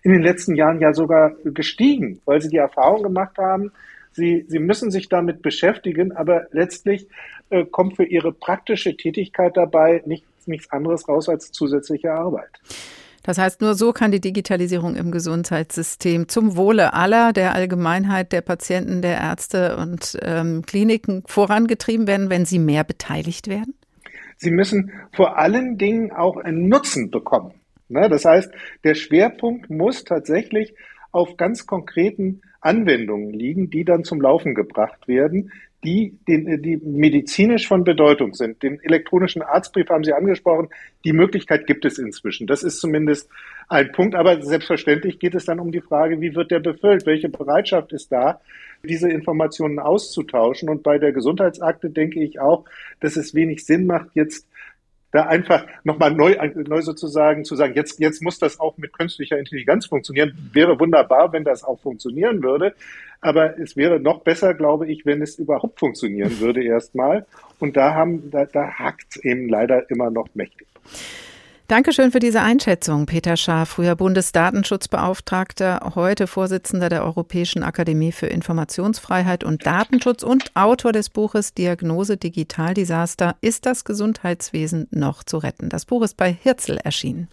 in 0.04 0.12
den 0.12 0.22
letzten 0.22 0.56
Jahren 0.56 0.80
ja 0.80 0.94
sogar 0.94 1.36
gestiegen, 1.46 2.22
weil 2.26 2.42
sie 2.42 2.50
die 2.50 2.58
Erfahrung 2.58 3.04
gemacht 3.04 3.38
haben, 3.38 3.72
sie, 4.12 4.46
sie 4.48 4.60
müssen 4.60 4.92
sich 4.92 5.10
damit 5.10 5.42
beschäftigen, 5.42 6.12
aber 6.12 6.48
letztlich 6.52 7.08
äh, 7.50 7.66
kommt 7.66 7.96
für 7.96 8.04
ihre 8.04 8.34
praktische 8.34 8.98
Tätigkeit 8.98 9.56
dabei 9.56 10.02
nichts, 10.06 10.48
nichts 10.48 10.72
anderes 10.72 11.08
raus 11.08 11.30
als 11.30 11.52
zusätzliche 11.52 12.12
Arbeit. 12.12 12.60
Das 13.24 13.38
heißt, 13.38 13.62
nur 13.62 13.76
so 13.76 13.94
kann 13.94 14.12
die 14.12 14.20
Digitalisierung 14.20 14.96
im 14.96 15.12
Gesundheitssystem 15.12 16.28
zum 16.28 16.56
Wohle 16.56 16.94
aller, 16.94 17.34
der 17.34 17.54
Allgemeinheit, 17.54 18.32
der 18.32 18.42
Patienten, 18.42 19.02
der 19.02 19.18
Ärzte 19.20 19.78
und 19.78 20.18
ähm, 20.24 20.64
Kliniken 20.66 21.24
vorangetrieben 21.28 22.08
werden, 22.08 22.30
wenn 22.30 22.46
sie 22.46 22.60
mehr 22.60 22.84
beteiligt 22.84 23.48
werden? 23.48 23.76
Sie 24.38 24.52
müssen 24.52 24.92
vor 25.14 25.38
allen 25.38 25.78
Dingen 25.78 26.12
auch 26.12 26.38
einen 26.38 26.68
Nutzen 26.68 27.12
bekommen. 27.12 27.54
Ne? 27.90 28.10
Das 28.10 28.26
heißt, 28.26 28.52
der 28.84 28.96
Schwerpunkt 28.96 29.70
muss 29.70 30.04
tatsächlich 30.04 30.74
auf 31.12 31.38
ganz 31.38 31.68
konkreten 31.68 32.42
Anwendungen 32.60 33.32
liegen, 33.32 33.70
die 33.70 33.86
dann 33.86 34.04
zum 34.04 34.22
Laufen 34.22 34.56
gebracht 34.56 35.08
werden, 35.08 35.52
die, 35.84 36.18
die, 36.28 36.62
die 36.62 36.78
medizinisch 36.78 37.68
von 37.68 37.84
Bedeutung 37.84 38.34
sind. 38.34 38.62
Den 38.62 38.80
elektronischen 38.84 39.42
Arztbrief 39.42 39.90
haben 39.90 40.04
Sie 40.04 40.14
angesprochen. 40.14 40.70
Die 41.04 41.14
Möglichkeit 41.14 41.66
gibt 41.66 41.86
es 41.86 41.98
inzwischen. 41.98 42.46
Das 42.46 42.62
ist 42.62 42.80
zumindest 42.80 43.30
ein 43.68 43.92
Punkt. 43.92 44.16
Aber 44.16 44.42
selbstverständlich 44.42 45.18
geht 45.18 45.34
es 45.34 45.46
dann 45.46 45.60
um 45.60 45.72
die 45.72 45.82
Frage, 45.82 46.22
wie 46.22 46.36
wird 46.36 46.52
der 46.52 46.60
befüllt? 46.60 47.06
Welche 47.06 47.30
Bereitschaft 47.30 47.94
ist 47.94 48.12
da, 48.12 48.42
diese 48.84 49.10
Informationen 49.10 49.80
auszutauschen? 49.80 50.70
Und 50.70 50.84
bei 50.84 51.00
der 51.00 51.14
Gesundheitsakte 51.14 51.90
denke 51.90 52.24
ich 52.24 52.40
auch, 52.40 52.66
dass 53.00 53.16
es 53.16 53.34
wenig 53.34 53.66
Sinn 53.66 53.88
macht, 53.88 54.10
jetzt 54.14 54.48
da 55.12 55.24
einfach 55.24 55.66
nochmal 55.84 56.12
neu, 56.12 56.36
neu 56.55 56.82
sozusagen 56.82 57.43
zu 57.43 57.55
sagen, 57.55 57.74
jetzt, 57.76 57.99
jetzt 57.99 58.22
muss 58.22 58.39
das 58.39 58.59
auch 58.59 58.78
mit 58.78 58.93
künstlicher 58.93 59.38
Intelligenz 59.38 59.86
funktionieren. 59.86 60.49
Wäre 60.53 60.80
wunderbar, 60.80 61.34
wenn 61.34 61.43
das 61.43 61.64
auch 61.64 61.80
funktionieren 61.80 62.41
würde. 62.43 62.74
Aber 63.20 63.59
es 63.59 63.76
wäre 63.76 63.99
noch 63.99 64.22
besser, 64.22 64.53
glaube 64.53 64.88
ich, 64.88 65.05
wenn 65.05 65.22
es 65.22 65.38
überhaupt 65.38 65.80
funktionieren 65.80 66.39
würde 66.39 66.64
erstmal. 66.64 67.26
Und 67.59 67.78
da 67.78 67.93
haben, 67.93 68.32
da, 68.32 68.45
da 68.45 68.72
hakt 68.72 69.18
eben 69.18 69.47
leider 69.47 69.89
immer 69.89 70.09
noch 70.09 70.30
mächtig. 70.34 70.68
Dankeschön 71.72 72.12
für 72.12 72.20
diese 72.20 72.42
Einschätzung, 72.42 73.06
Peter 73.06 73.38
Schaar, 73.38 73.66
früher 73.66 73.96
Bundesdatenschutzbeauftragter, 73.96 75.94
heute 75.96 76.28
Vorsitzender 76.28 76.90
der 76.90 77.02
Europäischen 77.06 77.64
Akademie 77.64 78.12
für 78.12 78.26
Informationsfreiheit 78.28 79.46
und 79.46 79.66
Datenschutz 79.66 80.22
und 80.22 80.54
Autor 80.54 80.92
des 80.92 81.10
Buches 81.10 81.54
Diagnose 81.54 82.18
Digitaldesaster. 82.18 83.38
Ist 83.40 83.66
das 83.66 83.86
Gesundheitswesen 83.86 84.90
noch 84.92 85.24
zu 85.24 85.38
retten? 85.38 85.70
Das 85.70 85.86
Buch 85.86 86.04
ist 86.04 86.18
bei 86.18 86.34
Hirzel 86.34 86.76
erschienen. 86.76 87.30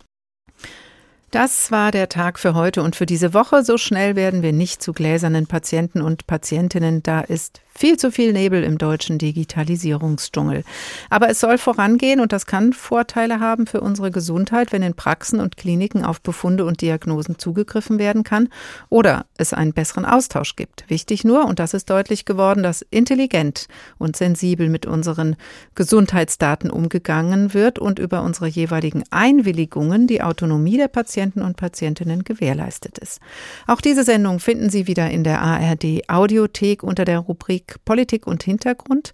Das 1.30 1.70
war 1.70 1.90
der 1.90 2.08
Tag 2.08 2.38
für 2.38 2.54
heute 2.54 2.82
und 2.82 2.96
für 2.96 3.04
diese 3.04 3.34
Woche. 3.34 3.62
So 3.62 3.76
schnell 3.76 4.16
werden 4.16 4.40
wir 4.42 4.54
nicht 4.54 4.82
zu 4.82 4.94
gläsernen 4.94 5.46
Patienten 5.46 6.00
und 6.00 6.26
Patientinnen. 6.26 7.02
Da 7.02 7.20
ist 7.20 7.60
viel 7.78 7.96
zu 7.96 8.10
viel 8.10 8.32
Nebel 8.32 8.64
im 8.64 8.76
deutschen 8.76 9.18
Digitalisierungsdschungel. 9.18 10.64
Aber 11.10 11.28
es 11.28 11.38
soll 11.38 11.58
vorangehen 11.58 12.18
und 12.18 12.32
das 12.32 12.46
kann 12.46 12.72
Vorteile 12.72 13.38
haben 13.38 13.68
für 13.68 13.80
unsere 13.80 14.10
Gesundheit, 14.10 14.72
wenn 14.72 14.82
in 14.82 14.94
Praxen 14.94 15.38
und 15.38 15.56
Kliniken 15.56 16.04
auf 16.04 16.20
Befunde 16.20 16.64
und 16.64 16.80
Diagnosen 16.80 17.38
zugegriffen 17.38 18.00
werden 18.00 18.24
kann 18.24 18.48
oder 18.88 19.26
es 19.36 19.52
einen 19.52 19.74
besseren 19.74 20.04
Austausch 20.04 20.56
gibt. 20.56 20.84
Wichtig 20.88 21.22
nur, 21.22 21.44
und 21.44 21.60
das 21.60 21.72
ist 21.72 21.88
deutlich 21.88 22.24
geworden, 22.24 22.64
dass 22.64 22.82
intelligent 22.90 23.68
und 23.96 24.16
sensibel 24.16 24.68
mit 24.68 24.86
unseren 24.86 25.36
Gesundheitsdaten 25.76 26.70
umgegangen 26.70 27.54
wird 27.54 27.78
und 27.78 28.00
über 28.00 28.22
unsere 28.22 28.48
jeweiligen 28.48 29.04
Einwilligungen 29.10 30.08
die 30.08 30.22
Autonomie 30.22 30.78
der 30.78 30.88
Patienten 31.18 31.42
und 31.42 31.56
Patientinnen 31.56 32.22
gewährleistet 32.22 32.98
ist. 32.98 33.18
Auch 33.66 33.80
diese 33.80 34.04
Sendung 34.04 34.38
finden 34.38 34.70
Sie 34.70 34.86
wieder 34.86 35.10
in 35.10 35.24
der 35.24 35.40
ARD 35.42 36.08
Audiothek 36.08 36.84
unter 36.84 37.04
der 37.04 37.18
Rubrik 37.18 37.84
Politik 37.84 38.28
und 38.28 38.44
Hintergrund. 38.44 39.10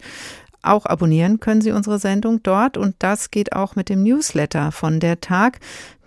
Auch 0.61 0.85
abonnieren 0.85 1.39
können 1.39 1.61
Sie 1.61 1.71
unsere 1.71 1.97
Sendung 1.97 2.43
dort 2.43 2.77
und 2.77 2.93
das 2.99 3.31
geht 3.31 3.53
auch 3.53 3.75
mit 3.75 3.89
dem 3.89 4.03
Newsletter 4.03 4.71
von 4.71 4.99
der 4.99 5.19
Tag. 5.19 5.59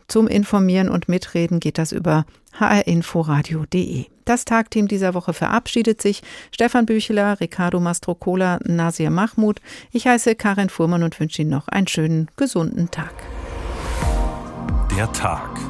Zum 0.07 0.29
Informieren 0.29 0.89
und 0.89 1.09
Mitreden 1.09 1.59
geht 1.59 1.79
das 1.79 1.91
über 1.91 2.27
hrinforadio.de. 2.61 4.07
Das 4.25 4.45
Tagteam 4.45 4.87
dieser 4.87 5.15
Woche 5.15 5.33
verabschiedet 5.33 6.01
sich. 6.01 6.23
Stefan 6.53 6.87
Bücheler, 6.87 7.41
Ricardo 7.41 7.81
Mastrocola, 7.81 8.61
Nasir 8.65 9.11
Mahmoud. 9.11 9.61
Ich 9.91 10.07
heiße 10.07 10.37
Karin 10.37 10.69
Fuhrmann 10.69 11.03
und 11.03 11.19
wünsche 11.19 11.43
Ihnen 11.43 11.51
noch 11.51 11.67
einen 11.67 11.89
schönen, 11.89 12.31
gesunden 12.37 12.89
Tag. 12.89 13.15
Der 14.97 15.13
Tag. 15.13 15.68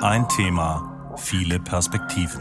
Ein 0.00 0.28
Thema, 0.28 1.14
viele 1.16 1.58
Perspektiven. 1.58 2.40